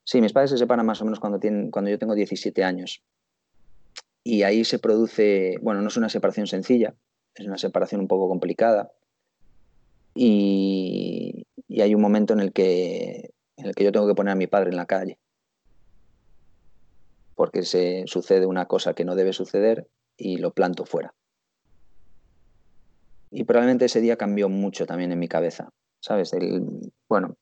Sí, 0.04 0.20
mis 0.20 0.32
padres 0.32 0.50
se 0.50 0.58
separan 0.58 0.86
más 0.86 1.02
o 1.02 1.04
menos 1.04 1.18
cuando, 1.18 1.40
tienen, 1.40 1.72
cuando 1.72 1.90
yo 1.90 1.98
tengo 1.98 2.14
17 2.14 2.62
años. 2.62 3.02
Y 4.22 4.44
ahí 4.44 4.64
se 4.64 4.78
produce, 4.78 5.56
bueno, 5.62 5.82
no 5.82 5.88
es 5.88 5.96
una 5.96 6.08
separación 6.08 6.46
sencilla, 6.46 6.94
es 7.34 7.46
una 7.46 7.58
separación 7.58 8.00
un 8.00 8.08
poco 8.08 8.28
complicada. 8.28 8.92
Y, 10.16 11.46
hay 11.78 11.94
un 11.94 12.00
momento 12.00 12.32
en 12.32 12.40
el, 12.40 12.52
que, 12.52 13.34
en 13.56 13.66
el 13.66 13.74
que 13.74 13.84
yo 13.84 13.92
tengo 13.92 14.08
que 14.08 14.14
poner 14.14 14.32
a 14.32 14.36
mi 14.36 14.46
padre 14.46 14.70
en 14.70 14.76
la 14.76 14.86
calle. 14.86 15.18
Porque 17.34 17.62
se 17.64 18.04
sucede 18.06 18.46
una 18.46 18.64
cosa 18.64 18.94
que 18.94 19.04
no 19.04 19.14
debe 19.14 19.34
suceder 19.34 19.86
y 20.16 20.38
lo 20.38 20.52
planto 20.52 20.86
fuera. 20.86 21.14
Y 23.30 23.44
probablemente 23.44 23.84
ese 23.84 24.00
día 24.00 24.16
cambió 24.16 24.48
mucho 24.48 24.86
también 24.86 25.12
en 25.12 25.18
mi 25.18 25.28
cabeza. 25.28 25.68
¿Sabes? 26.00 26.32
El, 26.32 26.92
bueno, 27.08 27.36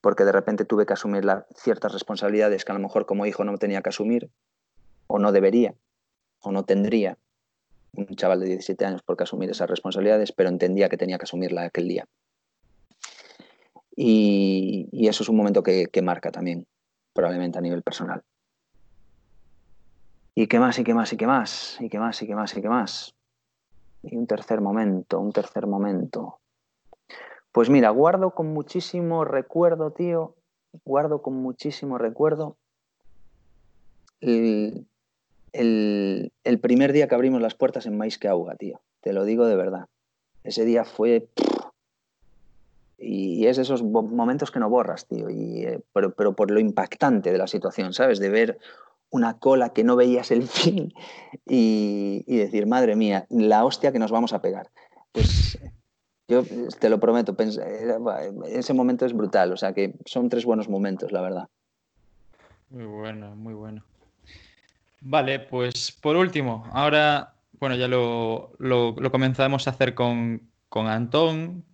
porque 0.00 0.24
de 0.24 0.32
repente 0.32 0.64
tuve 0.64 0.86
que 0.86 0.94
asumir 0.94 1.24
ciertas 1.54 1.92
responsabilidades 1.92 2.64
que 2.64 2.72
a 2.72 2.74
lo 2.74 2.80
mejor 2.80 3.04
como 3.04 3.26
hijo 3.26 3.44
no 3.44 3.58
tenía 3.58 3.82
que 3.82 3.90
asumir, 3.90 4.30
o 5.06 5.18
no 5.18 5.32
debería, 5.32 5.74
o 6.40 6.52
no 6.52 6.64
tendría 6.64 7.18
un 7.94 8.06
chaval 8.16 8.40
de 8.40 8.46
17 8.46 8.84
años 8.84 9.02
por 9.02 9.16
qué 9.16 9.24
asumir 9.24 9.50
esas 9.50 9.68
responsabilidades, 9.68 10.32
pero 10.32 10.48
entendía 10.48 10.88
que 10.88 10.96
tenía 10.96 11.18
que 11.18 11.24
asumirla 11.24 11.64
aquel 11.64 11.88
día. 11.88 12.06
Y, 13.94 14.88
eso 15.06 15.22
es 15.22 15.28
un 15.28 15.36
momento 15.36 15.62
que, 15.62 15.86
que, 15.86 16.00
marca 16.00 16.30
también, 16.30 16.66
probablemente 17.12 17.58
a 17.58 17.60
nivel 17.60 17.82
personal. 17.82 18.22
¿Y 20.34 20.46
qué 20.46 20.58
más? 20.58 20.78
¿Y 20.78 20.84
qué 20.84 20.94
más? 20.94 21.12
¿Y 21.12 21.16
qué 21.16 21.26
más? 21.26 21.80
¿Y 21.80 21.88
qué 21.88 21.98
más? 21.98 22.22
¿Y 22.22 22.26
qué 22.26 22.34
más? 22.34 22.56
¿Y 22.56 22.62
qué 22.62 22.68
más? 22.68 23.14
Y 24.02 24.16
un 24.16 24.26
tercer 24.26 24.60
momento, 24.62 25.20
un 25.20 25.32
tercer 25.32 25.66
momento. 25.66 26.38
Pues 27.52 27.68
mira, 27.68 27.90
guardo 27.90 28.30
con 28.30 28.46
muchísimo 28.54 29.26
recuerdo, 29.26 29.90
tío, 29.90 30.34
guardo 30.84 31.20
con 31.20 31.34
muchísimo 31.34 31.98
recuerdo 31.98 32.56
primer 35.52 36.92
día 36.92 37.08
que 37.08 37.14
abrimos 37.14 37.40
las 37.40 37.54
puertas 37.54 37.86
en 37.86 37.96
Maíz 37.96 38.18
que 38.18 38.28
Auga, 38.28 38.56
tío. 38.56 38.80
Te 39.00 39.12
lo 39.12 39.24
digo 39.24 39.46
de 39.46 39.56
verdad. 39.56 39.86
Ese 40.44 40.64
día 40.64 40.84
fue... 40.84 41.28
Y 42.98 43.46
es 43.46 43.56
de 43.56 43.62
esos 43.62 43.82
momentos 43.82 44.50
que 44.50 44.60
no 44.60 44.70
borras, 44.70 45.06
tío. 45.06 45.28
Y, 45.28 45.64
eh, 45.64 45.80
pero, 45.92 46.34
por 46.34 46.50
lo 46.50 46.60
impactante 46.60 47.32
de 47.32 47.38
la 47.38 47.48
situación, 47.48 47.92
¿sabes? 47.92 48.20
De 48.20 48.28
ver 48.28 48.58
una 49.10 49.38
cola 49.38 49.70
que 49.70 49.82
no 49.82 49.96
veías 49.96 50.30
el 50.30 50.44
fin 50.44 50.94
y, 51.46 52.24
y 52.26 52.36
decir, 52.36 52.66
madre 52.66 52.94
mía, 52.94 53.26
la 53.28 53.64
hostia 53.64 53.92
que 53.92 53.98
nos 53.98 54.12
vamos 54.12 54.32
a 54.32 54.40
pegar. 54.40 54.70
Pues 55.10 55.58
yo 56.28 56.44
te 56.78 56.88
lo 56.88 56.98
prometo, 56.98 57.36
ese 58.46 58.72
momento 58.72 59.04
es 59.04 59.12
brutal, 59.12 59.52
o 59.52 59.56
sea 59.56 59.74
que 59.74 59.94
son 60.06 60.30
tres 60.30 60.46
buenos 60.46 60.68
momentos, 60.68 61.12
la 61.12 61.20
verdad. 61.20 61.48
Muy 62.70 62.86
bueno, 62.86 63.36
muy 63.36 63.52
bueno. 63.52 63.84
Vale, 65.04 65.40
pues 65.40 65.92
por 65.92 66.16
último, 66.16 66.64
ahora, 66.72 67.34
bueno, 67.58 67.74
ya 67.74 67.88
lo, 67.88 68.52
comenzamos 69.10 69.66
a 69.66 69.70
hacer 69.70 69.94
con, 69.94 70.48
con 70.68 70.86
Antón 70.86 71.64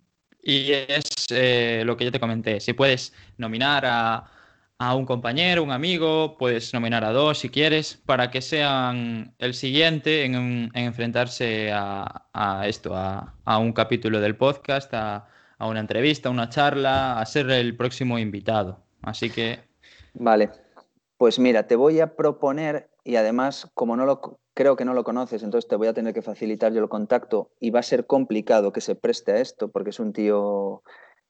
y 0.41 0.71
es 0.71 1.27
eh, 1.29 1.83
lo 1.85 1.95
que 1.95 2.05
yo 2.05 2.11
te 2.11 2.19
comenté, 2.19 2.59
si 2.59 2.73
puedes 2.73 3.13
nominar 3.37 3.85
a, 3.85 4.31
a 4.79 4.95
un 4.95 5.05
compañero, 5.05 5.61
un 5.61 5.71
amigo, 5.71 6.37
puedes 6.37 6.73
nominar 6.73 7.03
a 7.03 7.11
dos 7.11 7.39
si 7.39 7.49
quieres, 7.49 8.01
para 8.05 8.31
que 8.31 8.41
sean 8.41 9.35
el 9.37 9.53
siguiente 9.53 10.23
en, 10.23 10.71
enfrentarse 10.73 11.71
a, 11.73 12.63
esto, 12.65 12.95
a, 12.95 13.57
un 13.59 13.73
capítulo 13.73 14.21
del 14.21 14.37
podcast, 14.37 14.93
a, 14.93 15.27
una 15.59 15.81
entrevista, 15.81 16.29
a 16.29 16.31
una 16.31 16.47
charla, 16.47 17.19
a 17.19 17.25
ser 17.25 17.51
el 17.51 17.75
próximo 17.75 18.17
invitado. 18.17 18.81
Así 19.01 19.29
que... 19.29 19.59
Vale, 20.13 20.49
pues 21.17 21.37
mira, 21.37 21.67
te 21.67 21.75
voy 21.75 21.99
a 21.99 22.15
proponer, 22.15 22.89
y 23.09 23.15
además, 23.15 23.67
como 23.73 23.95
no 23.95 24.05
lo 24.05 24.39
creo 24.53 24.75
que 24.75 24.85
no 24.85 24.93
lo 24.93 25.03
conoces, 25.03 25.41
entonces 25.41 25.67
te 25.67 25.75
voy 25.75 25.87
a 25.87 25.93
tener 25.93 26.13
que 26.13 26.21
facilitar 26.21 26.71
yo 26.73 26.79
el 26.79 26.89
contacto 26.89 27.49
y 27.59 27.71
va 27.71 27.79
a 27.79 27.83
ser 27.83 28.05
complicado 28.05 28.71
que 28.71 28.81
se 28.81 28.93
preste 28.93 29.31
a 29.31 29.37
esto, 29.37 29.71
porque 29.71 29.89
es 29.89 29.99
un 29.99 30.13
tío 30.13 30.83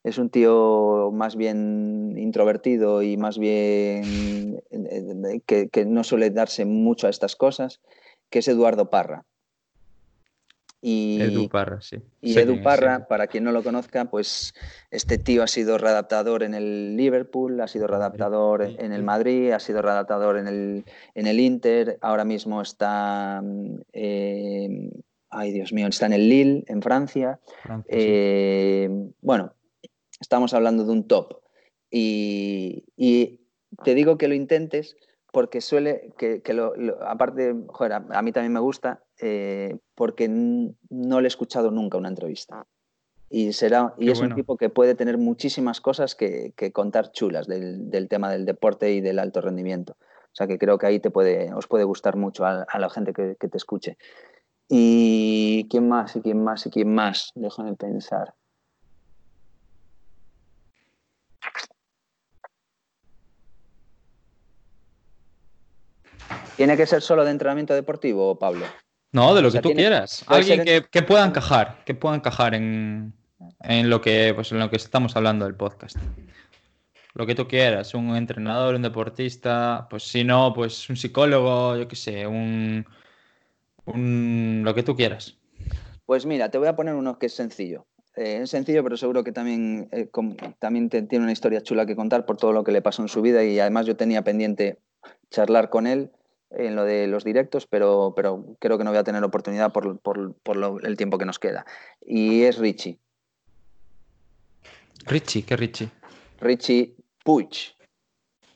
es 0.04 0.18
un 0.18 0.30
tío 0.30 1.10
más 1.14 1.38
bien 1.38 2.16
introvertido 2.18 3.02
y 3.02 3.16
más 3.16 3.38
bien 3.38 4.62
eh, 4.72 5.70
que, 5.72 5.86
no 5.86 6.04
suele 6.04 6.32
darse 6.32 6.66
mucho 6.66 7.08
a 7.08 7.10
estas 7.10 7.38
cosas, 7.38 7.80
que 8.30 8.40
es 8.40 8.48
Eduardo 8.50 8.90
Parra. 8.90 9.26
Y, 10.82 11.22
Edu 11.22 11.50
Parra, 11.50 11.82
sí. 11.82 11.98
Y 12.22 12.38
Edu 12.38 12.64
Parra, 12.64 13.08
para 13.08 13.28
quien 13.28 13.44
no 13.44 13.52
lo 13.52 13.64
conozca, 13.64 14.06
pues 14.06 14.54
este 14.92 15.18
tío 15.18 15.44
ha 15.44 15.48
sido 15.48 15.78
readaptador 15.78 16.44
en 16.44 16.54
el 16.54 16.96
Liverpool, 16.96 17.60
ha 17.60 17.68
sido 17.68 17.88
readaptador 17.88 18.64
en 18.64 18.94
el 18.94 19.04
Madrid, 19.04 19.52
ha 19.52 19.60
sido 19.60 19.82
readaptador 19.82 20.38
en 20.38 20.48
el, 20.48 20.86
en 21.16 21.28
el 21.28 21.40
Inter, 21.40 21.98
ahora 22.02 22.24
mismo 22.24 22.62
está, 22.62 23.44
eh, 23.92 24.90
ay 25.30 25.52
Dios 25.52 25.74
mío, 25.74 25.88
está 25.88 26.06
en 26.06 26.14
el 26.14 26.30
Lille, 26.30 26.64
en 26.68 26.82
Francia. 26.82 27.40
Eh, 27.88 28.90
bueno, 29.22 29.54
estamos 30.20 30.54
hablando 30.54 30.86
de 30.86 30.92
un 30.92 31.08
top. 31.08 31.42
Y, 31.92 32.86
te 33.84 33.94
digo 33.94 34.18
que 34.18 34.28
lo 34.28 34.34
intentes 34.34 34.96
porque 35.32 35.62
suele, 35.62 36.12
que, 36.18 36.42
lo, 36.54 36.74
aparte, 37.06 37.56
joder, 37.68 37.94
a, 37.94 38.22
mí 38.22 38.32
también 38.32 38.54
me 38.54 38.60
gusta, 38.60 39.04
eh, 39.22 39.78
porque 39.96 40.28
no 40.30 41.22
le 41.22 41.28
he 41.28 41.28
escuchado 41.28 41.72
nunca 41.72 41.98
una 41.98 42.10
entrevista. 42.10 42.66
Y, 43.30 43.54
será, 43.54 43.94
y 43.98 44.10
es 44.10 44.22
un 44.22 44.34
tipo 44.34 44.58
que 44.58 44.70
puede 44.70 44.96
tener 44.96 45.20
muchísimas 45.20 45.82
cosas 45.82 46.16
que, 46.16 46.54
contar 46.74 47.12
chulas 47.12 47.46
del, 47.48 48.08
tema 48.10 48.32
del 48.32 48.46
deporte 48.46 48.92
y 48.92 49.02
del 49.02 49.20
alto 49.20 49.42
rendimiento. 49.42 49.98
O 50.00 50.36
sea 50.36 50.48
que 50.48 50.58
creo 50.58 50.78
que 50.78 50.88
ahí 50.88 51.00
te 51.00 51.12
puede, 51.12 51.54
os 51.54 51.68
puede 51.68 51.84
gustar 51.84 52.16
mucho 52.16 52.46
a, 52.46 52.66
la 52.80 52.90
gente 52.90 53.14
que, 53.14 53.36
que, 53.40 53.48
te 53.48 53.58
escuche. 53.58 53.98
¿Y 54.68 55.68
quién 55.70 55.88
más? 55.88 56.16
¿Y 56.16 56.22
quién 56.22 56.44
más? 56.44 56.66
¿Y 56.66 56.70
quién 56.72 56.94
más? 56.94 57.32
Déjame 57.36 57.76
pensar. 57.76 58.34
¿Tiene 66.56 66.76
que 66.76 66.86
ser 66.86 67.02
solo 67.02 67.24
de 67.24 67.32
entrenamiento 67.32 67.74
deportivo, 67.74 68.38
Pablo? 68.38 68.66
No, 69.12 69.34
de 69.34 69.42
lo 69.42 69.52
que 69.52 69.60
tú 69.60 69.74
quieras. 69.74 70.24
Alguien 70.28 70.64
que, 70.64 71.02
pueda 71.02 71.26
encajar, 71.26 71.84
que 71.86 71.96
pueda 71.96 72.16
encajar 72.16 72.54
en, 72.54 73.14
lo 73.84 74.02
que, 74.02 74.34
pues, 74.36 74.52
en 74.52 74.60
lo 74.60 74.70
que 74.70 74.76
estamos 74.76 75.16
hablando 75.16 75.46
del 75.46 75.56
podcast. 75.56 75.98
Lo 77.16 77.26
que 77.26 77.34
tú 77.34 77.48
quieras, 77.48 77.96
un 77.96 78.16
entrenador, 78.16 78.76
un 78.76 78.84
deportista, 78.84 79.88
pues 79.90 80.04
si 80.04 80.24
no, 80.24 80.54
pues 80.54 80.90
un 80.90 80.96
psicólogo, 80.96 81.76
yo 81.76 81.88
qué 81.88 81.96
sé, 81.96 82.28
un, 82.28 82.86
un 83.86 84.62
lo 84.64 84.76
que 84.76 84.84
tú 84.84 84.96
quieras. 84.96 85.36
Pues 86.06 86.26
mira, 86.26 86.50
te 86.50 86.60
voy 86.60 86.68
a 86.68 86.76
poner 86.76 86.94
uno 86.94 87.18
que 87.18 87.26
es 87.26 87.34
sencillo. 87.34 87.88
Eh, 88.16 88.42
es 88.44 88.52
sencillo, 88.52 88.84
pero 88.84 88.96
seguro 88.96 89.24
que 89.24 89.32
también, 89.32 89.90
eh, 89.92 90.10
también 90.60 90.90
te- 90.90 91.02
tiene 91.02 91.24
una 91.24 91.32
historia 91.32 91.62
chula 91.62 91.86
que 91.86 91.96
contar 91.96 92.26
por 92.26 92.38
todo 92.38 92.54
lo 92.54 92.64
que 92.64 92.72
le 92.72 92.82
pasó 92.82 93.02
en 93.02 93.08
su 93.08 93.22
vida 93.22 93.44
y 93.44 93.60
además 93.60 93.88
yo 93.88 93.96
tenía 93.96 94.24
pendiente 94.24 94.78
charlar 95.32 95.70
con 95.70 95.88
él 95.88 96.12
en 96.52 96.76
lo 96.76 96.84
de 96.84 97.08
los 97.08 97.24
directos, 97.24 97.68
pero, 97.68 98.14
pero 98.16 98.56
creo 98.60 98.78
que 98.78 98.84
no 98.84 98.90
voy 98.92 99.00
a 99.00 99.04
tener 99.04 99.24
oportunidad 99.24 99.72
por, 99.72 100.00
por- 100.00 100.36
por 100.42 100.56
lo- 100.58 100.80
el 100.80 100.98
tiempo 100.98 101.18
que 101.18 101.26
nos 101.26 101.40
queda. 101.40 101.66
Y 102.02 102.44
es 102.44 102.58
Richie, 102.58 103.00
Richie, 105.06 105.44
¿qué 105.44 105.56
Richie? 105.56 105.90
Richie 106.40 106.96
Puig, 107.24 107.76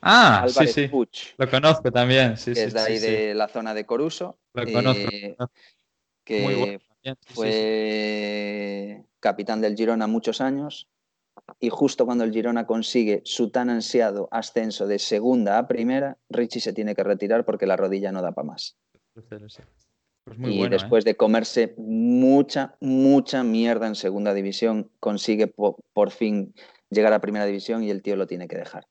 Ah, 0.01 0.45
sí, 0.47 0.51
Álvarez 0.51 0.73
sí. 0.73 0.87
Puig, 0.87 1.09
Lo 1.37 1.49
conozco 1.49 1.91
también, 1.91 2.35
sí, 2.37 2.51
que 2.53 2.55
sí, 2.55 2.61
es 2.67 2.73
de 2.73 2.79
ahí 2.79 2.97
sí. 2.99 3.07
de 3.07 3.33
la 3.35 3.47
zona 3.47 3.73
de 3.73 3.85
Coruso, 3.85 4.37
Lo 4.53 4.63
conozco, 4.71 5.07
eh, 5.11 5.35
que 6.23 6.41
Muy 6.41 6.55
bueno 6.55 6.79
sí. 7.27 7.33
fue 7.33 9.03
capitán 9.19 9.61
del 9.61 9.75
Girona 9.75 10.07
muchos 10.07 10.41
años 10.41 10.89
y 11.63 11.69
justo 11.69 12.05
cuando 12.05 12.25
el 12.25 12.33
Girona 12.33 12.67
consigue 12.67 13.21
su 13.23 13.49
tan 13.49 13.69
ansiado 13.69 14.27
ascenso 14.31 14.85
de 14.85 14.99
segunda 14.99 15.57
a 15.57 15.65
primera, 15.65 16.17
Richie 16.29 16.59
se 16.59 16.73
tiene 16.73 16.93
que 16.93 17.03
retirar 17.03 17.45
porque 17.45 17.65
la 17.65 17.77
rodilla 17.77 18.11
no 18.11 18.21
da 18.21 18.33
para 18.33 18.45
más. 18.47 18.75
Pues 19.13 20.37
muy 20.37 20.51
y 20.51 20.57
bueno, 20.57 20.75
¿eh? 20.75 20.77
después 20.77 21.05
de 21.05 21.15
comerse 21.15 21.73
mucha, 21.77 22.75
mucha 22.81 23.43
mierda 23.45 23.87
en 23.87 23.95
segunda 23.95 24.33
división, 24.33 24.91
consigue 24.99 25.47
po- 25.47 25.77
por 25.93 26.11
fin 26.11 26.53
llegar 26.89 27.13
a 27.13 27.21
primera 27.21 27.45
división 27.45 27.81
y 27.81 27.89
el 27.91 28.01
tío 28.01 28.17
lo 28.17 28.27
tiene 28.27 28.49
que 28.49 28.57
dejar. 28.57 28.85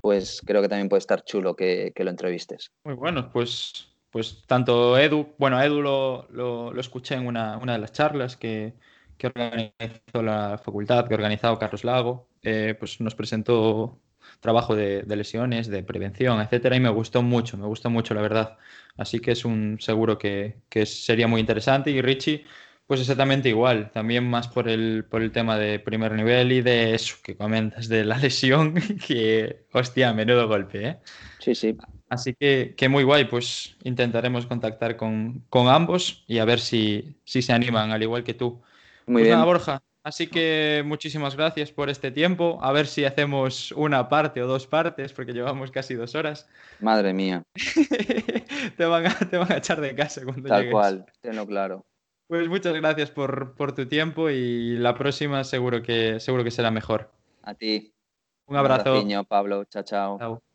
Pues 0.00 0.40
creo 0.42 0.62
que 0.62 0.70
también 0.70 0.88
puede 0.88 1.00
estar 1.00 1.22
chulo 1.22 1.54
que, 1.54 1.92
que 1.94 2.02
lo 2.04 2.08
entrevistes. 2.10 2.70
Muy 2.84 2.94
bueno, 2.94 3.30
pues, 3.30 3.88
pues 4.10 4.42
tanto 4.46 4.96
Edu, 4.98 5.34
bueno, 5.36 5.60
Edu 5.62 5.82
lo, 5.82 6.26
lo- 6.30 6.72
lo 6.72 6.80
escuché 6.80 7.14
en 7.16 7.26
una, 7.26 7.58
una 7.58 7.74
de 7.74 7.78
las 7.78 7.92
charlas 7.92 8.38
que, 8.38 8.72
que 9.16 9.28
organizó 9.28 10.22
la 10.22 10.58
facultad, 10.58 11.06
que 11.06 11.14
ha 11.14 11.16
organizado 11.16 11.58
Carlos 11.58 11.84
Lago, 11.84 12.28
eh, 12.42 12.74
pues 12.78 13.00
nos 13.00 13.14
presentó 13.14 14.00
trabajo 14.40 14.74
de, 14.74 15.02
de 15.02 15.16
lesiones, 15.16 15.68
de 15.68 15.82
prevención, 15.82 16.40
etcétera, 16.40 16.76
y 16.76 16.80
me 16.80 16.88
gustó 16.90 17.22
mucho, 17.22 17.56
me 17.56 17.66
gustó 17.66 17.90
mucho, 17.90 18.14
la 18.14 18.22
verdad. 18.22 18.58
Así 18.96 19.20
que 19.20 19.32
es 19.32 19.44
un 19.44 19.78
seguro 19.80 20.18
que, 20.18 20.62
que 20.68 20.86
sería 20.86 21.28
muy 21.28 21.40
interesante. 21.40 21.90
Y 21.90 22.00
Richie, 22.02 22.44
pues 22.86 23.00
exactamente 23.00 23.48
igual, 23.48 23.90
también 23.92 24.28
más 24.28 24.48
por 24.48 24.68
el, 24.68 25.04
por 25.08 25.22
el 25.22 25.32
tema 25.32 25.58
de 25.58 25.78
primer 25.80 26.12
nivel 26.12 26.52
y 26.52 26.62
de 26.62 26.94
eso 26.94 27.16
que 27.22 27.36
comentas, 27.36 27.88
de 27.88 28.04
la 28.04 28.18
lesión, 28.18 28.74
que, 29.06 29.66
hostia, 29.72 30.12
menudo 30.12 30.48
golpe, 30.48 30.88
¿eh? 30.88 30.98
Sí, 31.38 31.54
sí. 31.54 31.76
Así 32.08 32.34
que, 32.34 32.74
que 32.76 32.88
muy 32.88 33.02
guay, 33.02 33.24
pues 33.24 33.76
intentaremos 33.82 34.46
contactar 34.46 34.96
con, 34.96 35.40
con 35.48 35.68
ambos 35.68 36.24
y 36.26 36.38
a 36.38 36.44
ver 36.44 36.60
si, 36.60 37.16
si 37.24 37.42
se 37.42 37.52
animan, 37.52 37.90
al 37.90 38.02
igual 38.02 38.22
que 38.24 38.34
tú. 38.34 38.62
Muy 39.06 39.14
pues 39.14 39.24
bien. 39.24 39.34
nada, 39.34 39.44
Borja, 39.44 39.82
así 40.02 40.26
que 40.26 40.82
muchísimas 40.86 41.36
gracias 41.36 41.72
por 41.72 41.90
este 41.90 42.10
tiempo. 42.10 42.58
A 42.62 42.72
ver 42.72 42.86
si 42.86 43.04
hacemos 43.04 43.72
una 43.72 44.08
parte 44.08 44.42
o 44.42 44.46
dos 44.46 44.66
partes, 44.66 45.12
porque 45.12 45.32
llevamos 45.32 45.70
casi 45.70 45.94
dos 45.94 46.14
horas. 46.14 46.48
Madre 46.80 47.12
mía, 47.12 47.42
te, 48.76 48.84
van 48.84 49.06
a, 49.06 49.14
te 49.18 49.36
van 49.36 49.52
a 49.52 49.56
echar 49.58 49.80
de 49.80 49.94
casa 49.94 50.22
cuando 50.24 50.48
tal 50.48 50.60
llegues. 50.60 50.72
cual, 50.72 51.06
tenlo 51.20 51.46
claro. 51.46 51.84
Pues 52.26 52.48
muchas 52.48 52.74
gracias 52.74 53.10
por, 53.10 53.54
por 53.54 53.74
tu 53.74 53.86
tiempo 53.86 54.30
y 54.30 54.76
la 54.78 54.94
próxima 54.94 55.44
seguro 55.44 55.82
que, 55.82 56.20
seguro 56.20 56.42
que 56.42 56.50
será 56.50 56.70
mejor. 56.70 57.10
A 57.42 57.54
ti. 57.54 57.92
Un 58.46 58.56
abrazo. 58.56 58.90
abraciño, 58.90 59.24
Pablo. 59.24 59.64
Chao, 59.66 59.82
chao. 59.82 60.18
Chao. 60.18 60.53